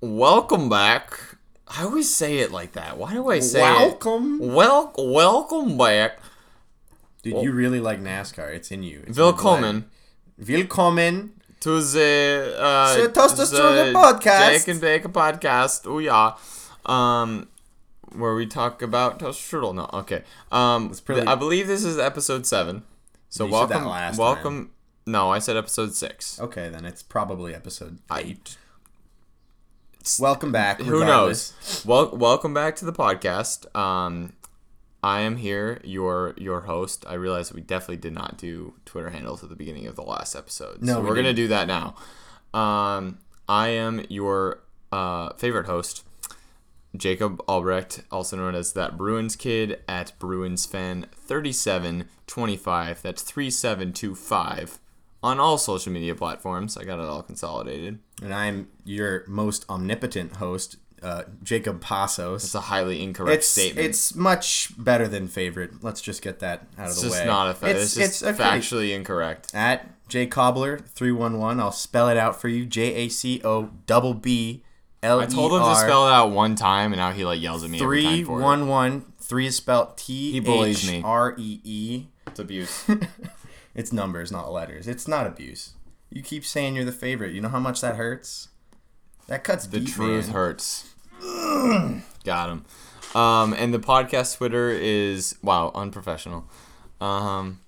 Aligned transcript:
Welcome 0.00 0.68
back. 0.68 1.18
I 1.68 1.84
always 1.84 2.12
say 2.12 2.38
it 2.38 2.50
like 2.50 2.72
that. 2.72 2.98
Why 2.98 3.12
do 3.12 3.28
I 3.30 3.38
say 3.40 3.60
Welcome. 3.60 4.40
it? 4.42 4.46
Wel- 4.50 4.92
welcome 4.98 5.76
back. 5.78 6.18
Dude, 7.22 7.42
you 7.44 7.52
really 7.52 7.80
like 7.80 8.00
NASCAR. 8.00 8.52
It's 8.54 8.70
in 8.72 8.82
you. 8.82 9.04
It's 9.06 9.16
in 9.18 9.24
Willkommen 9.24 9.84
blood. 10.38 10.48
Willkommen. 10.48 11.30
to 11.60 11.80
the 11.80 12.56
uh, 12.58 12.96
the 12.96 13.08
to 13.08 13.12
the 13.12 13.92
podcast. 13.94 14.50
Jake 14.58 14.68
and 14.68 14.80
Bake 14.80 15.04
podcast. 15.04 15.86
Oh 15.86 15.98
yeah. 15.98 16.32
Um, 16.84 17.48
where 18.16 18.34
we 18.34 18.46
talk 18.46 18.82
about 18.82 19.18
toast 19.20 19.40
strudel. 19.40 19.74
No, 19.74 19.88
okay. 20.00 20.22
Um, 20.50 20.90
pretty- 21.04 21.26
I 21.26 21.34
believe 21.34 21.66
this 21.66 21.84
is 21.84 21.98
episode 21.98 22.46
seven. 22.46 22.82
So 23.28 23.44
You 23.46 23.52
said 23.52 23.58
that 23.68 23.68
welcome, 23.74 23.88
last 23.88 24.18
welcome. 24.18 24.70
No, 25.06 25.30
I 25.30 25.38
said 25.38 25.56
episode 25.56 25.94
six. 25.94 26.40
Okay, 26.40 26.68
then 26.68 26.84
it's 26.84 27.02
probably 27.02 27.54
episode 27.54 27.98
I- 28.10 28.20
eight. 28.20 28.56
Welcome 30.20 30.52
back. 30.52 30.80
Who 30.80 31.00
regardless. 31.00 31.52
knows? 31.52 31.84
Well, 31.84 32.16
welcome 32.16 32.54
back 32.54 32.76
to 32.76 32.84
the 32.84 32.92
podcast. 32.92 33.74
Um, 33.76 34.34
I 35.02 35.20
am 35.20 35.36
here, 35.36 35.80
your 35.84 36.32
your 36.36 36.60
host. 36.62 37.04
I 37.08 37.14
realize 37.14 37.52
we 37.52 37.60
definitely 37.60 37.96
did 37.96 38.12
not 38.12 38.38
do 38.38 38.74
Twitter 38.84 39.10
handles 39.10 39.42
at 39.42 39.48
the 39.48 39.56
beginning 39.56 39.86
of 39.88 39.96
the 39.96 40.02
last 40.02 40.36
episode. 40.36 40.80
No, 40.80 40.94
so 40.94 41.00
we 41.00 41.08
we're 41.08 41.16
gonna 41.16 41.32
do 41.34 41.48
that 41.48 41.66
now. 41.66 41.96
Um, 42.54 43.18
I 43.48 43.68
am 43.68 44.04
your 44.08 44.60
uh, 44.92 45.32
favorite 45.34 45.66
host, 45.66 46.04
Jacob 46.98 47.42
Albrecht, 47.48 48.02
also 48.10 48.36
known 48.36 48.54
as 48.54 48.72
that 48.72 48.96
Bruins 48.96 49.36
kid 49.36 49.80
at 49.88 50.12
Bruins 50.18 50.66
fan 50.66 51.06
thirty 51.14 51.52
seven 51.52 52.08
twenty 52.26 52.56
five. 52.56 53.02
That's 53.02 53.22
three 53.22 53.50
seven 53.50 53.92
two 53.92 54.14
five 54.14 54.78
on 55.22 55.40
all 55.40 55.58
social 55.58 55.92
media 55.92 56.14
platforms. 56.14 56.76
I 56.76 56.84
got 56.84 56.98
it 57.00 57.06
all 57.06 57.22
consolidated. 57.22 57.98
And 58.22 58.32
I'm 58.34 58.68
your 58.84 59.24
most 59.26 59.68
omnipotent 59.68 60.36
host, 60.36 60.76
uh, 61.02 61.24
Jacob 61.42 61.80
Passos. 61.80 62.44
It's 62.44 62.54
a 62.54 62.60
highly 62.60 63.02
incorrect 63.02 63.38
It's 63.38 63.48
statement. 63.48 63.86
it's 63.86 64.14
much 64.14 64.72
better 64.78 65.08
than 65.08 65.26
favorite. 65.28 65.82
Let's 65.82 66.00
just 66.00 66.22
get 66.22 66.38
that 66.40 66.66
out 66.78 66.86
of 66.86 66.90
It's 66.92 67.00
the 67.02 67.08
just 67.08 67.20
way. 67.20 67.26
not 67.26 67.50
a 67.50 67.54
fact. 67.54 67.72
It's 67.76 67.96
It's, 67.96 68.20
just 68.20 68.22
it's 68.22 68.38
factually 68.38 68.94
incorrect. 68.94 69.52
At 69.54 69.90
J 70.08 70.26
Cobbler 70.26 70.78
three 70.78 71.12
one 71.12 71.38
one. 71.38 71.58
I'll 71.60 71.72
spell 71.72 72.08
it 72.08 72.16
out 72.16 72.40
for 72.40 72.48
you. 72.48 72.64
J 72.64 72.94
A 72.94 73.08
C 73.08 73.40
O 73.44 73.70
double 73.86 74.14
B 74.14 74.62
L 75.06 75.20
I 75.20 75.26
told 75.26 75.52
him 75.52 75.60
to 75.60 75.76
spell 75.76 76.08
it 76.08 76.12
out 76.12 76.30
one 76.30 76.54
time, 76.54 76.92
and 76.92 76.98
now 76.98 77.12
he 77.12 77.24
like 77.24 77.40
yells 77.40 77.64
at 77.64 77.70
me 77.70 77.80
every 77.80 78.02
time 78.02 78.24
for 78.26 78.40
one 78.40 78.62
it. 78.62 78.66
one. 78.66 79.12
Three 79.20 79.46
is 79.46 79.56
spelled 79.56 79.96
T 79.96 80.38
bullies 80.40 80.88
me. 80.88 80.98
H 80.98 81.04
R 81.04 81.34
E 81.38 81.60
E. 81.64 82.06
It's 82.26 82.38
abuse. 82.40 82.84
It's 83.76 83.92
numbers, 83.92 84.32
not 84.32 84.50
letters. 84.50 84.88
It's 84.88 85.06
not 85.06 85.26
abuse. 85.26 85.74
You 86.10 86.22
keep 86.22 86.46
saying 86.46 86.76
you're 86.76 86.86
the 86.86 86.92
favorite. 86.92 87.34
You 87.34 87.42
know 87.42 87.50
how 87.50 87.60
much 87.60 87.82
that 87.82 87.96
hurts? 87.96 88.48
That 89.26 89.44
cuts 89.44 89.66
the 89.66 89.80
deep, 89.80 89.90
truth 89.90 90.28
man. 90.28 90.34
hurts. 90.34 90.94
Got 92.24 92.48
him. 92.48 92.64
Um, 93.14 93.52
and 93.52 93.74
the 93.74 93.78
podcast 93.78 94.38
Twitter 94.38 94.70
is 94.70 95.36
wow 95.42 95.72
unprofessional. 95.74 96.48
Um, 97.02 97.60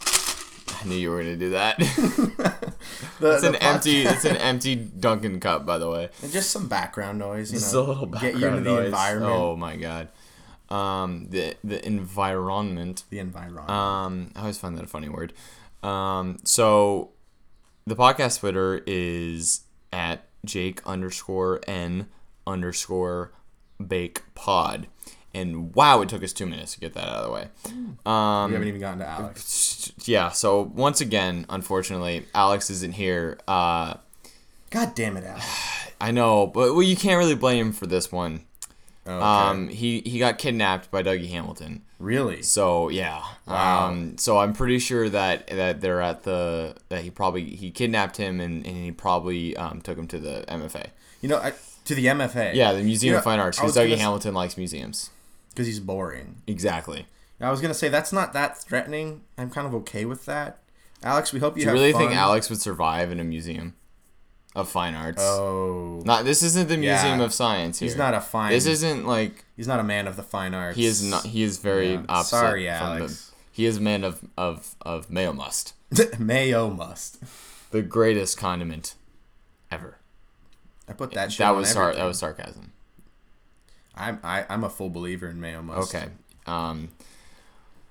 I 0.00 0.84
knew 0.84 0.94
you 0.94 1.10
were 1.10 1.18
gonna 1.18 1.36
do 1.36 1.50
that. 1.50 1.78
The- 3.22 3.34
it's 3.34 3.42
an 3.44 3.52
the 3.52 3.58
pod- 3.58 3.74
empty. 3.74 4.02
It's 4.02 4.24
an 4.24 4.36
empty 4.36 4.74
Dunkin' 4.76 5.40
cup, 5.40 5.64
by 5.64 5.78
the 5.78 5.88
way. 5.90 6.10
And 6.22 6.30
just 6.32 6.50
some 6.50 6.68
background 6.68 7.18
noise. 7.18 7.52
You 7.52 7.58
Just 7.58 7.72
know, 7.72 7.80
a 7.80 7.84
little 7.84 8.06
get 8.06 8.12
background 8.34 8.40
you 8.40 8.46
into 8.48 8.60
the 8.70 8.76
noise. 8.76 8.86
environment. 8.86 9.32
Oh 9.32 9.56
my 9.56 9.76
god. 9.76 10.08
Um, 10.68 11.26
the 11.30 11.54
the 11.64 11.84
environment. 11.86 13.04
The 13.10 13.18
environment. 13.18 13.68
Um, 13.70 14.30
I 14.36 14.40
always 14.40 14.58
find 14.58 14.76
that 14.78 14.84
a 14.84 14.88
funny 14.88 15.08
word. 15.08 15.32
Um, 15.82 16.38
so 16.44 17.10
the 17.86 17.96
podcast 17.96 18.40
Twitter 18.40 18.82
is 18.86 19.62
at 19.92 20.24
Jake 20.44 20.80
underscore 20.86 21.60
N 21.66 22.06
underscore 22.46 23.32
Bake 23.84 24.22
Pod. 24.34 24.86
And 25.34 25.74
wow, 25.74 26.02
it 26.02 26.08
took 26.10 26.22
us 26.22 26.32
two 26.32 26.46
minutes 26.46 26.74
to 26.74 26.80
get 26.80 26.92
that 26.94 27.08
out 27.08 27.24
of 27.24 27.26
the 27.26 27.32
way. 27.32 27.48
Um, 28.04 28.50
we 28.50 28.54
haven't 28.54 28.68
even 28.68 28.80
gotten 28.80 28.98
to 28.98 29.06
Alex. 29.08 29.92
yeah, 30.04 30.30
so 30.30 30.70
once 30.74 31.00
again, 31.00 31.46
unfortunately, 31.48 32.26
Alex 32.34 32.68
isn't 32.68 32.92
here. 32.92 33.38
Uh, 33.48 33.94
God 34.70 34.94
damn 34.94 35.16
it, 35.16 35.24
Alex. 35.24 35.46
I 36.00 36.10
know, 36.10 36.46
but 36.46 36.74
well, 36.74 36.82
you 36.82 36.96
can't 36.96 37.18
really 37.18 37.34
blame 37.34 37.66
him 37.68 37.72
for 37.72 37.86
this 37.86 38.10
one. 38.12 38.44
Oh, 39.06 39.12
okay. 39.14 39.24
Um, 39.24 39.68
he, 39.68 40.00
he 40.04 40.18
got 40.18 40.38
kidnapped 40.38 40.90
by 40.90 41.02
Dougie 41.02 41.28
Hamilton. 41.30 41.82
really? 41.98 42.42
So 42.42 42.88
yeah. 42.88 43.22
Wow. 43.46 43.88
Um, 43.88 44.18
so 44.18 44.38
I'm 44.38 44.52
pretty 44.52 44.78
sure 44.78 45.08
that 45.08 45.46
that 45.48 45.80
they're 45.80 46.00
at 46.00 46.22
the 46.24 46.76
that 46.88 47.02
he 47.02 47.10
probably 47.10 47.44
he 47.56 47.70
kidnapped 47.70 48.16
him 48.16 48.40
and, 48.40 48.66
and 48.66 48.76
he 48.76 48.92
probably 48.92 49.56
um, 49.56 49.80
took 49.80 49.96
him 49.98 50.06
to 50.08 50.18
the 50.18 50.44
MFA. 50.48 50.88
You 51.20 51.28
know, 51.30 51.38
I, 51.38 51.52
to 51.84 51.94
the 51.94 52.06
MFA. 52.06 52.54
Yeah, 52.54 52.72
the 52.72 52.82
Museum 52.82 53.12
You 53.12 53.18
of 53.18 53.24
Fine 53.24 53.40
Arts 53.40 53.58
because 53.58 53.76
Dougie 53.76 53.96
Hamilton 53.96 54.34
likes 54.34 54.56
museums. 54.56 55.10
Because 55.52 55.66
he's 55.66 55.80
boring. 55.80 56.42
Exactly. 56.46 57.06
I 57.40 57.50
was 57.50 57.60
gonna 57.60 57.74
say 57.74 57.88
that's 57.88 58.12
not 58.12 58.32
that 58.34 58.56
threatening. 58.62 59.22
I'm 59.36 59.50
kind 59.50 59.66
of 59.66 59.74
okay 59.76 60.04
with 60.04 60.26
that. 60.26 60.58
Alex, 61.02 61.32
we 61.32 61.40
hope 61.40 61.56
you 61.56 61.64
Do 61.64 61.70
you 61.70 61.72
really 61.74 61.92
fun. 61.92 62.02
think 62.02 62.12
Alex 62.14 62.48
would 62.48 62.60
survive 62.60 63.10
in 63.10 63.18
a 63.18 63.24
museum 63.24 63.74
of 64.54 64.68
fine 64.68 64.94
arts? 64.94 65.20
Oh, 65.20 66.00
Not 66.04 66.24
this 66.24 66.44
isn't 66.44 66.68
the 66.68 66.76
Yeah. 66.78 66.92
Museum 67.02 67.20
of 67.20 67.34
Science 67.34 67.80
here. 67.80 67.88
he's 67.88 67.96
not 67.98 68.14
a 68.14 68.20
fine. 68.20 68.52
This 68.52 68.66
isn't 68.66 69.04
like 69.06 69.44
He's 69.56 69.66
not 69.66 69.80
a 69.80 69.82
man 69.82 70.06
of 70.06 70.14
the 70.14 70.22
fine 70.22 70.54
arts. 70.54 70.76
he 70.76 70.86
is 70.86 71.02
not. 71.02 71.26
He 71.26 71.42
is 71.42 71.58
very 71.58 71.94
Yeah. 71.94 72.04
opposite. 72.08 72.30
Sorry, 72.30 72.66
from 72.66 72.74
the- 72.98 73.00
Alex. 73.02 73.32
he 73.50 73.66
is 73.66 73.78
a 73.78 73.80
man 73.80 74.04
of 74.04 74.20
of 74.38 74.76
of 74.82 75.10
mayo 75.10 75.32
must, 75.32 75.74
Mayo 76.20 76.70
must. 76.70 77.18
the 77.72 77.82
greatest 77.82 78.38
condiment 78.38 78.94
ever. 79.72 79.96
I 80.88 80.92
put 80.92 81.10
that 81.12 81.32
shit 81.32 81.38
That 81.40 81.56
was 81.56 81.68
sar- 81.70 81.94
that 81.96 82.04
was 82.04 82.18
sarcasm. 82.20 82.72
I'm 83.94 84.18
I, 84.22 84.44
I'm 84.48 84.64
a 84.64 84.70
full 84.70 84.90
believer 84.90 85.28
in 85.28 85.40
mayo 85.40 85.62
must. 85.62 85.94
Okay. 85.94 86.08
Um, 86.46 86.88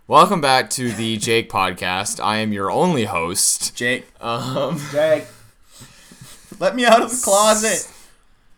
welcome 0.08 0.42
back 0.42 0.70
to 0.72 0.92
the 0.92 1.18
Jake 1.18 1.50
podcast. 1.50 2.24
I 2.24 2.38
am 2.38 2.52
your 2.54 2.72
only 2.72 3.06
host. 3.06 3.76
Jake. 3.76 4.08
Um, 4.22 4.80
Jake. 4.92 5.26
Let 6.60 6.76
me 6.76 6.86
out 6.86 7.02
of 7.02 7.10
the 7.12 7.22
closet. 7.24 7.92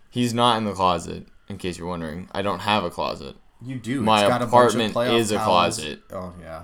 he's 0.09 0.33
not 0.33 0.57
in 0.57 0.65
the 0.65 0.73
closet, 0.73 1.25
in 1.47 1.57
case 1.57 1.77
you're 1.77 1.87
wondering. 1.87 2.27
I 2.33 2.41
don't 2.41 2.59
have 2.59 2.83
a 2.83 2.89
closet. 2.89 3.35
You 3.61 3.77
do. 3.77 4.01
My 4.01 4.21
It's 4.21 4.29
got 4.29 4.41
a 4.41 4.45
bunch 4.45 4.73
of 4.75 4.79
apartment 4.81 4.93
playoff 4.93 5.19
is 5.19 5.31
a 5.31 5.35
towels. 5.35 5.77
closet. 5.77 6.01
Oh 6.11 6.33
yeah. 6.41 6.63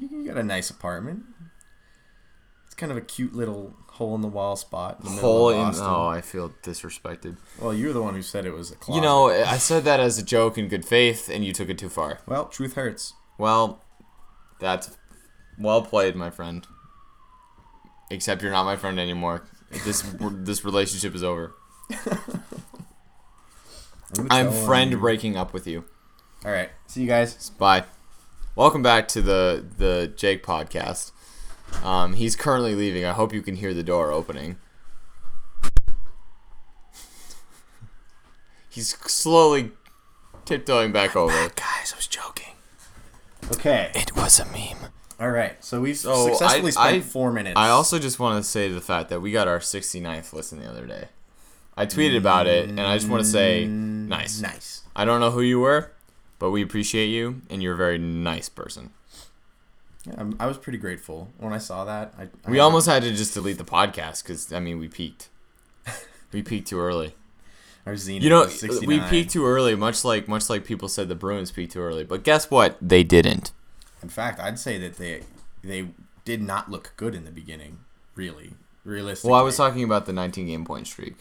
You 0.00 0.08
you 0.20 0.26
got 0.26 0.38
a 0.38 0.42
nice 0.42 0.70
apartment. 0.70 1.24
It's 2.74 2.80
kind 2.80 2.90
of 2.90 2.98
a 2.98 3.02
cute 3.02 3.36
little 3.36 3.72
hole 3.86 4.16
in 4.16 4.20
the 4.20 4.26
wall 4.26 4.56
spot. 4.56 4.98
In 4.98 5.14
the 5.14 5.20
Hole 5.20 5.50
in. 5.50 5.74
Oh, 5.76 6.08
I 6.08 6.20
feel 6.20 6.52
disrespected. 6.64 7.36
Well, 7.60 7.72
you're 7.72 7.92
the 7.92 8.02
one 8.02 8.14
who 8.14 8.22
said 8.22 8.46
it 8.46 8.52
was 8.52 8.72
a 8.72 8.74
closet. 8.74 8.98
You 8.98 9.00
know, 9.00 9.28
I 9.28 9.58
said 9.58 9.84
that 9.84 10.00
as 10.00 10.18
a 10.18 10.24
joke 10.24 10.58
in 10.58 10.66
good 10.66 10.84
faith, 10.84 11.30
and 11.32 11.44
you 11.44 11.52
took 11.52 11.68
it 11.68 11.78
too 11.78 11.88
far. 11.88 12.18
Well, 12.26 12.46
truth 12.46 12.74
hurts. 12.74 13.12
Well, 13.38 13.80
that's 14.58 14.98
well 15.56 15.82
played, 15.82 16.16
my 16.16 16.30
friend. 16.30 16.66
Except 18.10 18.42
you're 18.42 18.50
not 18.50 18.64
my 18.64 18.74
friend 18.74 18.98
anymore. 18.98 19.44
This 19.84 20.02
this 20.20 20.64
relationship 20.64 21.14
is 21.14 21.22
over. 21.22 21.54
I'm 24.30 24.50
friend 24.50 24.98
breaking 24.98 25.36
up 25.36 25.52
with 25.52 25.68
you. 25.68 25.84
All 26.44 26.50
right. 26.50 26.70
See 26.88 27.02
you 27.02 27.06
guys. 27.06 27.50
Bye. 27.50 27.84
Welcome 28.56 28.82
back 28.82 29.06
to 29.08 29.22
the 29.22 29.64
the 29.78 30.12
Jake 30.16 30.42
podcast. 30.42 31.12
Um, 31.82 32.14
he's 32.14 32.36
currently 32.36 32.74
leaving. 32.74 33.04
I 33.04 33.12
hope 33.12 33.32
you 33.32 33.42
can 33.42 33.56
hear 33.56 33.74
the 33.74 33.82
door 33.82 34.10
opening. 34.10 34.56
He's 38.70 38.96
slowly 39.10 39.70
tiptoeing 40.44 40.92
back 40.92 41.14
over. 41.14 41.32
Guys, 41.54 41.92
I 41.92 41.96
was 41.96 42.06
joking. 42.06 42.54
Okay. 43.52 43.90
It 43.94 44.16
was 44.16 44.40
a 44.40 44.44
meme. 44.46 44.90
All 45.20 45.30
right. 45.30 45.62
So 45.64 45.80
we've 45.80 45.96
So, 45.96 46.28
successfully 46.28 46.68
I- 46.68 46.70
spent 46.70 46.96
I- 46.96 47.00
four 47.00 47.30
minutes. 47.32 47.56
I 47.56 47.68
also 47.68 47.98
just 47.98 48.18
want 48.18 48.42
to 48.42 48.48
say 48.48 48.68
the 48.72 48.80
fact 48.80 49.10
that 49.10 49.20
we 49.20 49.30
got 49.30 49.46
our 49.46 49.60
69th 49.60 50.32
listen 50.32 50.58
the 50.58 50.68
other 50.68 50.86
day. 50.86 51.08
I 51.76 51.86
tweeted 51.86 52.16
about 52.16 52.46
it, 52.46 52.68
and 52.68 52.80
I 52.80 52.96
just 52.96 53.08
want 53.08 53.24
to 53.24 53.28
say, 53.28 53.66
nice. 53.66 54.40
nice. 54.40 54.82
I 54.94 55.04
don't 55.04 55.18
know 55.18 55.32
who 55.32 55.40
you 55.40 55.58
were, 55.58 55.90
but 56.38 56.50
we 56.52 56.62
appreciate 56.62 57.06
you, 57.06 57.42
and 57.50 57.62
you're 57.64 57.74
a 57.74 57.76
very 57.76 57.98
nice 57.98 58.48
person. 58.48 58.90
Yeah, 60.06 60.14
I'm, 60.18 60.36
I 60.38 60.46
was 60.46 60.58
pretty 60.58 60.78
grateful 60.78 61.30
when 61.38 61.52
I 61.52 61.58
saw 61.58 61.84
that. 61.84 62.14
I, 62.18 62.24
I 62.46 62.50
We 62.50 62.58
almost 62.58 62.86
had 62.86 63.02
to 63.04 63.10
just 63.10 63.32
delete 63.34 63.58
the 63.58 63.64
podcast 63.64 64.22
because 64.22 64.52
I 64.52 64.60
mean 64.60 64.78
we 64.78 64.88
peaked. 64.88 65.28
We 66.32 66.42
peaked 66.42 66.66
too 66.68 66.80
early. 66.80 67.14
Our 67.86 67.96
zenith 67.96 68.24
You 68.24 68.30
know, 68.30 68.40
was 68.44 68.58
69. 68.58 68.88
we 68.88 69.08
peaked 69.08 69.30
too 69.30 69.46
early, 69.46 69.76
much 69.76 70.04
like 70.04 70.26
much 70.26 70.50
like 70.50 70.64
people 70.64 70.88
said 70.88 71.08
the 71.08 71.14
Bruins 71.14 71.52
peaked 71.52 71.72
too 71.74 71.80
early. 71.80 72.02
But 72.02 72.24
guess 72.24 72.50
what? 72.50 72.76
They 72.82 73.04
didn't. 73.04 73.52
In 74.02 74.08
fact, 74.08 74.40
I'd 74.40 74.58
say 74.58 74.78
that 74.78 74.96
they 74.96 75.22
they 75.62 75.88
did 76.24 76.42
not 76.42 76.70
look 76.70 76.92
good 76.96 77.14
in 77.14 77.24
the 77.24 77.30
beginning. 77.30 77.78
Really, 78.16 78.54
realistically. 78.84 79.30
Well, 79.30 79.38
I 79.40 79.42
was 79.44 79.56
talking 79.56 79.84
about 79.84 80.06
the 80.06 80.12
19 80.12 80.46
game 80.46 80.64
point 80.64 80.86
streak. 80.88 81.16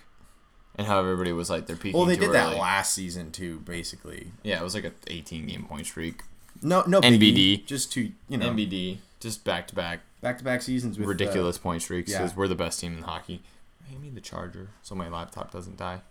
and 0.75 0.87
how 0.87 0.99
everybody 0.99 1.31
was 1.31 1.49
like 1.49 1.67
they're 1.67 1.75
peaking. 1.75 1.97
Well, 1.99 2.07
they 2.07 2.15
too 2.15 2.21
did 2.21 2.33
that 2.33 2.57
last 2.57 2.93
season 2.95 3.31
too, 3.31 3.59
basically. 3.59 4.31
Yeah, 4.41 4.59
it 4.59 4.63
was 4.63 4.73
like 4.73 4.85
a 4.85 4.93
18 5.07 5.45
game 5.45 5.65
point 5.65 5.85
streak. 5.85 6.23
No, 6.63 6.83
no 6.87 7.01
NBD. 7.01 7.19
biggie, 7.19 7.65
just 7.65 7.91
two, 7.91 8.11
you 8.29 8.37
know, 8.37 8.49
NBD 8.49 8.97
just 9.23 9.43
back 9.45 9.67
to 9.67 9.75
back 9.75 10.01
back 10.21 10.37
to 10.37 10.43
back 10.43 10.61
seasons 10.61 10.99
with 10.99 11.05
uh, 11.05 11.09
ridiculous 11.09 11.57
point 11.57 11.81
streaks 11.81 12.11
yeah. 12.11 12.19
because 12.19 12.35
we're 12.35 12.47
the 12.47 12.55
best 12.55 12.79
team 12.79 12.97
in 12.97 13.03
hockey. 13.03 13.41
Hand 13.89 14.01
me 14.01 14.09
the 14.09 14.21
charger 14.21 14.69
so 14.81 14.95
my 14.95 15.07
laptop 15.07 15.51
doesn't 15.51 15.77
die. 15.77 16.01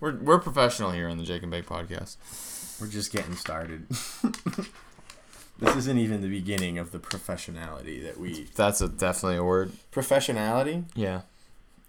We're 0.00 0.16
we're 0.16 0.38
professional 0.38 0.92
here 0.92 1.08
on 1.08 1.18
the 1.18 1.24
Jake 1.24 1.42
and 1.42 1.50
Bake 1.50 1.66
podcast. 1.66 2.16
we're 2.80 2.86
just 2.86 3.12
getting 3.12 3.34
started. 3.34 3.88
this 5.58 5.76
isn't 5.76 5.98
even 5.98 6.22
the 6.22 6.28
beginning 6.28 6.78
of 6.78 6.92
the 6.92 6.98
professionality 6.98 8.02
that 8.04 8.18
we 8.18 8.46
That's 8.54 8.80
a 8.80 8.88
definitely 8.88 9.38
a 9.38 9.44
word. 9.44 9.72
professionality. 9.92 10.84
Yeah. 10.94 11.22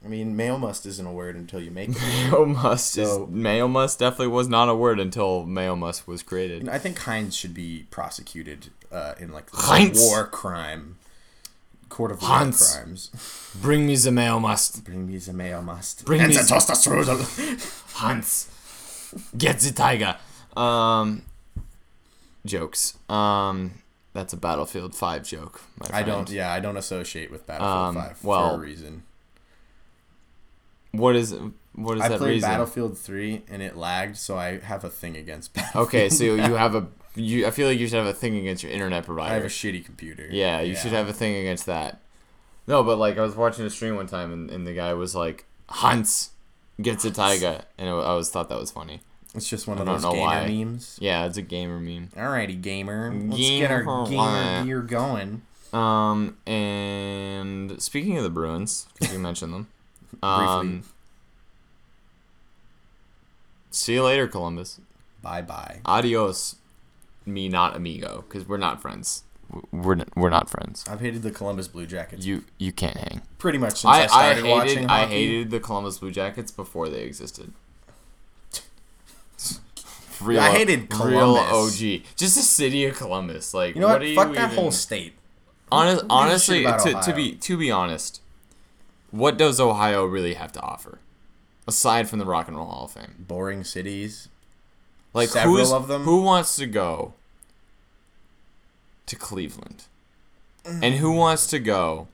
I 0.05 0.07
mean, 0.07 0.35
mayo 0.35 0.57
must 0.57 0.85
isn't 0.85 1.05
a 1.05 1.11
word 1.11 1.35
until 1.35 1.59
you 1.59 1.71
make 1.71 1.89
it. 1.93 1.97
Mayo 1.99 2.45
must 2.45 2.91
So- 2.91 3.23
is 3.23 3.29
Mayo 3.29 3.67
must 3.67 3.97
definitely 3.99 4.27
was 4.27 4.47
not 4.47 4.69
a 4.69 4.75
word 4.75 4.99
until 4.99 5.45
Mayo 5.45 5.75
must 5.75 6.07
was 6.07 6.21
created. 6.21 6.69
I 6.69 6.77
think 6.77 6.99
Heinz 6.99 7.35
should 7.35 7.53
be 7.55 7.87
prosecuted 7.89 8.67
uh, 8.91 9.15
in 9.19 9.31
like 9.31 9.49
Heinz? 9.51 9.99
war 9.99 10.27
crime, 10.27 10.97
court 11.89 12.11
of 12.11 12.21
war 12.21 12.29
Hans. 12.29 12.75
crimes. 12.75 13.51
Bring 13.61 13.87
me 13.87 13.95
the 13.95 14.11
Mayo 14.11 14.39
must. 14.39 14.83
Bring 14.83 15.07
me 15.07 15.17
the 15.17 15.33
mayo 15.33 15.61
must. 15.61 16.05
Bring 16.05 16.21
and 16.21 16.29
me 16.29 16.37
the 16.37 16.43
toaster 16.43 16.73
strudel. 16.73 17.19
Hans. 17.95 18.51
Get 19.37 19.59
the 19.59 19.71
tiger. 19.71 20.17
Um 20.55 21.23
jokes. 22.45 22.97
Um 23.09 23.71
that's 24.13 24.31
a 24.33 24.37
Battlefield 24.37 24.95
5 24.95 25.23
joke. 25.23 25.61
I 25.91 26.01
don't. 26.03 26.29
Yeah, 26.29 26.49
I 26.53 26.61
don't 26.61 26.77
associate 26.77 27.29
with 27.31 27.45
Battlefield 27.45 27.77
Um, 27.77 27.95
Five 27.95 28.23
well, 28.23 28.51
for 28.51 28.55
a 28.55 28.59
reason. 28.65 29.03
What 30.97 31.15
is 31.15 31.35
what 31.73 31.97
is 31.97 32.03
I 32.03 32.09
that 32.09 32.17
played 32.19 32.29
reason? 32.29 32.49
Battlefield 32.49 32.97
Three 32.97 33.43
and 33.49 33.61
it 33.61 33.75
lagged, 33.75 34.17
so 34.17 34.37
I 34.37 34.59
have 34.59 34.83
a 34.83 34.89
thing 34.89 35.17
against 35.17 35.53
Battlefield. 35.53 35.87
Okay, 35.87 36.09
so 36.09 36.23
you 36.23 36.55
have 36.55 36.75
a 36.75 36.87
you 37.15 37.45
I 37.45 37.51
feel 37.51 37.67
like 37.67 37.79
you 37.79 37.87
should 37.87 37.97
have 37.97 38.07
a 38.07 38.13
thing 38.13 38.37
against 38.37 38.63
your 38.63 38.71
internet 38.71 39.05
provider. 39.05 39.31
I 39.31 39.35
have 39.35 39.43
a 39.45 39.47
shitty 39.47 39.83
computer. 39.85 40.27
Yeah, 40.29 40.61
you 40.61 40.75
should 40.75 40.91
have 40.91 41.07
a 41.07 41.13
thing 41.13 41.35
against 41.35 41.65
that. 41.65 42.01
No, 42.67 42.83
but 42.83 42.97
like 42.97 43.17
I 43.17 43.21
was 43.21 43.35
watching 43.35 43.65
a 43.65 43.69
stream 43.69 43.95
one 43.95 44.07
time 44.07 44.31
and, 44.31 44.49
and 44.49 44.65
the 44.65 44.73
guy 44.73 44.93
was 44.93 45.15
like, 45.15 45.45
Hunts 45.69 46.31
gets 46.81 47.05
a 47.05 47.11
tiger. 47.11 47.61
And 47.77 47.89
I 47.89 47.91
always 47.91 48.29
thought 48.29 48.49
that 48.49 48.59
was 48.59 48.71
funny. 48.71 49.01
It's 49.35 49.47
just 49.47 49.67
one 49.67 49.77
of 49.77 49.85
those 49.85 50.03
gamer 50.03 50.17
why. 50.17 50.47
memes. 50.47 50.97
Yeah, 51.01 51.25
it's 51.25 51.37
a 51.37 51.41
gamer 51.41 51.79
meme. 51.79 52.09
Alrighty, 52.15 52.61
gamer. 52.61 53.13
Let's 53.13 53.37
get 53.37 53.69
our 53.69 53.83
Gamer. 53.83 54.05
gamer 54.07 54.65
gear 54.65 54.81
going. 54.81 55.41
Um, 55.73 56.37
and 56.47 57.81
speaking 57.81 58.17
of 58.17 58.23
the 58.23 58.29
Bruins, 58.29 58.87
because 58.97 59.13
you 59.13 59.19
mentioned 59.19 59.53
them, 59.53 59.67
um, 60.23 60.83
see 63.71 63.93
you 63.93 64.03
later, 64.03 64.27
Columbus. 64.27 64.79
Bye 65.21 65.41
bye. 65.41 65.79
Adios, 65.85 66.55
me 67.25 67.47
not 67.49 67.75
amigo, 67.75 68.23
because 68.27 68.47
we're 68.47 68.57
not 68.57 68.81
friends. 68.81 69.23
We're 69.71 69.93
n- 69.93 70.05
we're 70.15 70.29
not 70.31 70.49
friends. 70.49 70.85
I've 70.89 71.01
hated 71.01 71.21
the 71.21 71.31
Columbus 71.31 71.67
Blue 71.67 71.85
Jackets 71.85 72.25
You 72.25 72.43
you 72.57 72.71
can't 72.71 72.97
hang. 72.97 73.21
pretty 73.37 73.57
much 73.59 73.73
since 73.81 73.85
I, 73.85 73.99
I, 73.99 74.03
I 74.03 74.07
started 74.07 74.35
hated 74.45 74.49
watching 74.51 74.85
I 74.89 75.05
hated 75.05 75.51
the 75.51 75.59
Columbus 75.59 75.99
Blue 75.99 76.11
Jackets 76.11 76.51
before 76.51 76.89
they 76.89 77.01
existed. 77.03 77.53
Real, 80.21 80.39
I 80.39 80.51
hated 80.51 80.89
Columbus. 80.89 81.11
real 81.13 81.35
OG. 81.35 82.03
Just 82.15 82.35
the 82.35 82.41
city 82.41 82.85
of 82.85 82.95
Columbus. 82.95 83.53
Like 83.53 83.75
You 83.75 83.81
know 83.81 83.87
what? 83.89 84.01
are 84.01 84.15
Fuck 84.15 84.29
you 84.29 84.35
that 84.35 84.51
even- 84.51 84.55
whole 84.63 84.71
state. 84.71 85.13
Honest, 85.71 86.01
Who 86.03 86.07
gives 86.07 86.11
a 86.11 86.15
honestly, 86.15 86.63
to, 86.63 87.01
to 87.01 87.13
be 87.13 87.33
to 87.35 87.57
be 87.57 87.69
honest, 87.71 88.21
what 89.15 89.37
does 89.37 89.59
Ohio 89.59 90.05
really 90.05 90.33
have 90.33 90.51
to 90.53 90.61
offer, 90.61 90.99
aside 91.67 92.09
from 92.09 92.19
the 92.19 92.25
Rock 92.25 92.47
and 92.47 92.57
Roll 92.57 92.67
Hall 92.67 92.85
of 92.85 92.91
Fame? 92.91 93.15
Boring 93.19 93.63
cities. 93.63 94.29
Like 95.13 95.29
Several 95.29 95.73
of 95.73 95.87
them? 95.87 96.03
who 96.03 96.21
wants 96.21 96.55
to 96.57 96.67
go 96.67 97.13
to 99.05 99.15
Cleveland, 99.15 99.85
and 100.65 100.95
who 100.95 101.11
wants 101.11 101.47
to 101.47 101.59
go 101.59 102.07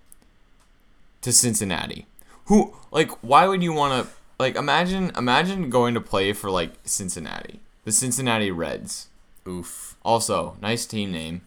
to 1.22 1.32
Cincinnati? 1.32 2.06
Who 2.46 2.76
like 2.92 3.12
why 3.24 3.48
would 3.48 3.64
you 3.64 3.74
want 3.74 4.06
to 4.06 4.14
like 4.38 4.56
imagine 4.56 5.12
imagine 5.18 5.70
going 5.70 5.94
to 5.96 6.02
play 6.02 6.34
for 6.34 6.52
like 6.52 6.74
Cincinnati, 6.84 7.60
the 7.86 7.92
Cincinnati 7.92 8.52
Reds. 8.52 9.08
Oof. 9.48 9.96
Also, 10.04 10.58
nice 10.62 10.86
team 10.86 11.12
name, 11.12 11.42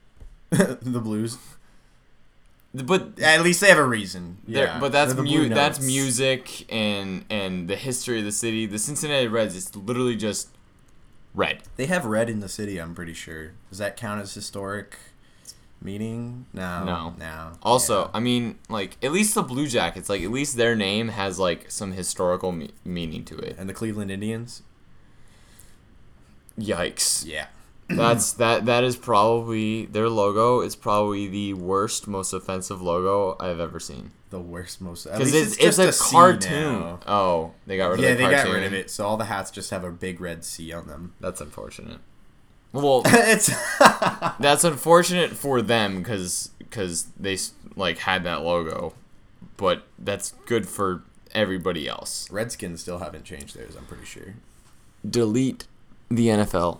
the 0.50 1.00
Blues. 1.00 1.38
But 2.74 3.18
At 3.20 3.42
least 3.42 3.60
they 3.60 3.68
have 3.68 3.78
a 3.78 3.84
reason. 3.84 4.38
There, 4.46 4.66
Yeah. 4.66 4.78
but 4.80 4.92
that's 4.92 5.14
the 5.14 5.22
mu- 5.22 5.48
that's 5.48 5.80
music 5.80 6.70
and 6.72 7.24
and 7.30 7.68
the 7.68 7.76
history 7.76 8.18
of 8.18 8.24
the 8.24 8.32
city. 8.32 8.66
The 8.66 8.78
Cincinnati 8.78 9.26
Reds 9.26 9.54
is 9.56 9.74
literally 9.74 10.16
just 10.16 10.48
red. 11.34 11.62
They 11.76 11.86
have 11.86 12.04
red 12.04 12.28
in 12.28 12.40
the 12.40 12.48
city. 12.48 12.78
I'm 12.78 12.94
pretty 12.94 13.14
sure. 13.14 13.52
Does 13.70 13.78
that 13.78 13.96
count 13.96 14.20
as 14.20 14.34
historic 14.34 14.96
meaning? 15.80 16.46
No. 16.52 16.84
No. 16.84 17.14
No. 17.18 17.52
Also, 17.62 18.02
Yeah. 18.04 18.10
I 18.14 18.20
mean, 18.20 18.58
like 18.68 18.96
at 19.02 19.12
least 19.12 19.34
the 19.34 19.42
Blue 19.42 19.66
Jackets, 19.66 20.08
like 20.08 20.22
at 20.22 20.30
least 20.30 20.56
their 20.56 20.74
name 20.76 21.08
has 21.08 21.38
like 21.38 21.70
some 21.70 21.92
historical 21.92 22.52
me- 22.52 22.70
meaning 22.84 23.24
to 23.26 23.36
it. 23.38 23.56
and 23.58 23.68
the 23.68 23.74
Cleveland 23.74 24.10
Indians. 24.10 24.62
Yikes! 26.58 27.24
Yeah. 27.24 27.46
That's 27.88 28.32
that. 28.34 28.66
That 28.66 28.84
is 28.84 28.96
probably 28.96 29.86
their 29.86 30.08
logo. 30.08 30.60
is 30.60 30.76
probably 30.76 31.26
the 31.26 31.54
worst, 31.54 32.06
most 32.06 32.32
offensive 32.32 32.82
logo 32.82 33.36
I've 33.40 33.60
ever 33.60 33.80
seen. 33.80 34.10
The 34.30 34.38
worst, 34.40 34.80
most. 34.82 35.04
Because 35.04 35.32
least 35.32 35.58
it's, 35.58 35.78
it's, 35.78 36.00
a 36.00 36.12
cartoon. 36.12 36.80
now. 36.80 37.00
Oh, 37.06 37.52
they 37.66 37.78
got 37.78 37.88
rid 37.92 38.00
Yeah, 38.00 38.08
of 38.10 38.18
the 38.18 38.24
they 38.24 38.30
cartoon. 38.34 38.52
got 38.52 38.58
rid 38.58 38.66
of 38.66 38.74
it, 38.74 38.90
so 38.90 39.06
all 39.06 39.16
the 39.16 39.24
hats 39.24 39.50
just 39.50 39.70
have 39.70 39.84
a 39.84 39.90
big 39.90 40.20
red 40.20 40.44
C 40.44 40.70
on 40.72 40.86
them. 40.86 41.14
That's 41.18 41.40
unfortunate. 41.40 41.98
Well, 42.72 43.02
it's 43.06 43.50
That's 44.38 44.64
unfortunate 44.64 45.30
for 45.30 45.62
them 45.62 45.98
because 46.02 46.50
because 46.58 47.04
they 47.18 47.32
s- 47.34 47.52
like 47.74 47.98
had 47.98 48.22
that 48.24 48.42
logo, 48.42 48.92
but 49.56 49.84
that's 49.98 50.34
good 50.44 50.68
for 50.68 51.04
everybody 51.32 51.88
else. 51.88 52.30
Redskins 52.30 52.82
still 52.82 52.98
haven't 52.98 53.24
changed 53.24 53.56
theirs. 53.56 53.76
I'm 53.76 53.86
pretty 53.86 54.04
sure. 54.04 54.34
Delete 55.08 55.66
the 56.10 56.28
NFL, 56.28 56.78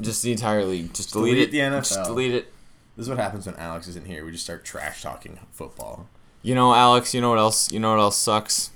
just 0.00 0.22
the 0.22 0.32
entire 0.32 0.64
league. 0.64 0.92
Just 0.94 1.12
delete, 1.12 1.34
delete 1.34 1.48
it. 1.48 1.50
the 1.52 1.58
NFL. 1.58 1.88
Just 1.88 2.04
delete 2.04 2.34
it. 2.34 2.52
This 2.96 3.04
is 3.04 3.08
what 3.10 3.18
happens 3.18 3.46
when 3.46 3.56
Alex 3.56 3.88
isn't 3.88 4.06
here. 4.06 4.24
We 4.24 4.30
just 4.32 4.44
start 4.44 4.64
trash 4.64 5.02
talking 5.02 5.38
football. 5.52 6.08
You 6.42 6.54
know, 6.54 6.74
Alex. 6.74 7.14
You 7.14 7.20
know 7.20 7.30
what 7.30 7.38
else? 7.38 7.72
You 7.72 7.80
know 7.80 7.90
what 7.92 8.00
else 8.00 8.16
sucks? 8.16 8.70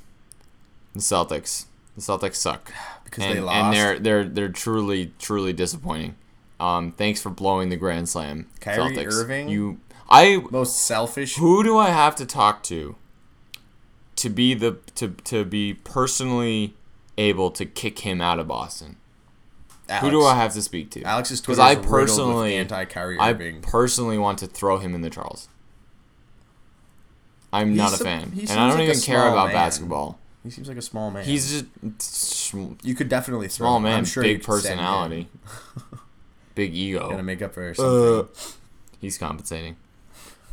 The 0.95 1.01
Celtics. 1.01 1.67
The 1.95 2.01
Celtics 2.03 2.37
suck 2.37 2.73
Because 3.05 3.25
and, 3.25 3.37
they 3.37 3.41
lost. 3.41 3.57
and 3.57 3.75
they're 3.75 3.99
they're 3.99 4.25
they're 4.25 4.49
truly 4.49 5.13
truly 5.19 5.53
disappointing. 5.53 6.15
Um, 6.61 6.93
thanks 6.93 7.21
for 7.23 7.31
blowing 7.31 7.69
the 7.69 7.77
Grand 7.77 8.09
Slam, 8.09 8.47
Kyrie 8.61 8.97
Celtics. 8.97 9.13
Irving? 9.13 9.49
You, 9.49 9.79
I 10.11 10.43
most 10.51 10.81
selfish. 10.85 11.37
who 11.37 11.63
do 11.63 11.77
I 11.79 11.91
have 11.91 12.17
to 12.17 12.27
talk 12.27 12.63
to 12.65 12.97
to 14.17 14.29
be 14.29 14.55
the 14.55 14.79
to 14.97 15.09
to 15.25 15.45
be 15.45 15.75
personally 15.75 16.75
able 17.17 17.51
to 17.53 17.65
kick 17.65 18.01
him 18.01 18.21
out 18.21 18.39
of 18.41 18.49
Boston? 18.49 18.97
Alex. 19.89 20.05
Who 20.05 20.11
do 20.11 20.25
I 20.25 20.35
have 20.35 20.53
to 20.55 20.63
speak 20.63 20.91
to? 20.93 21.03
Alex's 21.03 21.41
because 21.41 21.57
Twitter 21.59 21.81
I 21.81 21.83
personally 21.83 22.57
anti-Kyrie 22.57 23.19
I 23.19 23.31
Irving. 23.31 23.63
personally 23.63 24.19
want 24.19 24.39
to 24.41 24.47
throw 24.47 24.79
him 24.79 24.95
in 24.95 25.01
the 25.01 25.11
Charles. 25.11 25.49
I'm 27.53 27.75
not 27.75 27.89
a 27.89 27.97
He's 27.97 28.03
fan, 28.03 28.33
he 28.33 28.41
and 28.41 28.49
seems 28.49 28.51
I 28.51 28.69
don't 28.69 28.79
like 28.79 28.79
a 28.81 28.83
even 28.91 29.01
care 29.01 29.21
small 29.21 29.33
about 29.33 29.47
man. 29.47 29.55
basketball. 29.55 30.19
He 30.45 30.51
seems 30.51 30.69
like 30.69 30.77
a 30.77 30.83
small 30.83 31.11
man. 31.11 31.25
He's 31.25 31.51
just 31.51 32.03
sm- 32.03 32.73
you 32.83 32.95
could 32.95 33.09
definitely 33.09 33.49
throw 33.49 33.65
small 33.67 33.77
him. 33.79 33.85
man, 33.85 33.99
I'm 33.99 34.05
sure 34.05 34.23
you 34.25 34.35
big 34.37 34.45
could 34.45 34.63
send 34.63 34.79
him. 34.81 34.87
personality, 34.87 35.29
big 36.55 36.75
ego. 36.75 37.09
Gonna 37.11 37.23
make 37.23 37.41
up 37.41 37.55
for 37.55 37.73
something. 37.75 38.21
Uh, 38.21 38.51
he's 39.01 39.17
compensating. 39.17 39.77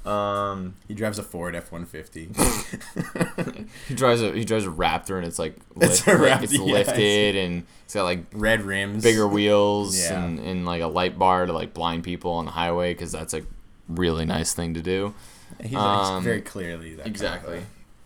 Um, 0.05 0.75
he 0.87 0.93
drives 0.93 1.17
a 1.19 1.23
Ford 1.23 1.55
F 1.55 1.71
one 1.71 1.85
fifty. 1.85 2.29
he 3.87 3.95
drives 3.95 4.21
a 4.21 4.31
he 4.33 4.45
drives 4.45 4.65
a 4.65 4.69
Raptor, 4.69 5.17
and 5.17 5.25
it's 5.25 5.39
like 5.39 5.55
It's 5.81 6.05
lift, 6.05 6.07
a 6.07 6.11
like, 6.21 6.31
Raptor, 6.39 6.43
it's 6.43 6.53
yeah, 6.53 6.59
lifted, 6.61 7.35
and 7.35 7.63
it's 7.85 7.93
got 7.93 8.03
like 8.03 8.19
Red 8.33 8.61
rims. 8.61 9.03
bigger 9.03 9.27
wheels 9.27 9.97
Yeah. 9.99 10.23
and, 10.23 10.39
and 10.39 10.65
like 10.65 10.81
a 10.81 10.87
light 10.87 11.17
bar 11.17 11.45
to 11.45 11.53
like 11.53 11.73
blind 11.73 12.03
people 12.03 12.31
on 12.33 12.45
the 12.45 12.51
highway 12.51 12.93
because 12.93 13.11
that's 13.11 13.33
a 13.33 13.41
really 13.89 14.25
nice 14.25 14.53
thing 14.53 14.73
to 14.75 14.81
do. 14.81 15.13
He's, 15.59 15.69
he's 15.71 15.77
Um, 15.79 16.23
very 16.23 16.41
clearly 16.41 16.91
that. 16.95 17.03
kind 17.03 17.07
of 17.07 17.11
Exactly, 17.11 17.57
guy. 17.59 17.65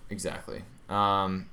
exactly. 0.10 0.62
Um, 0.90 1.48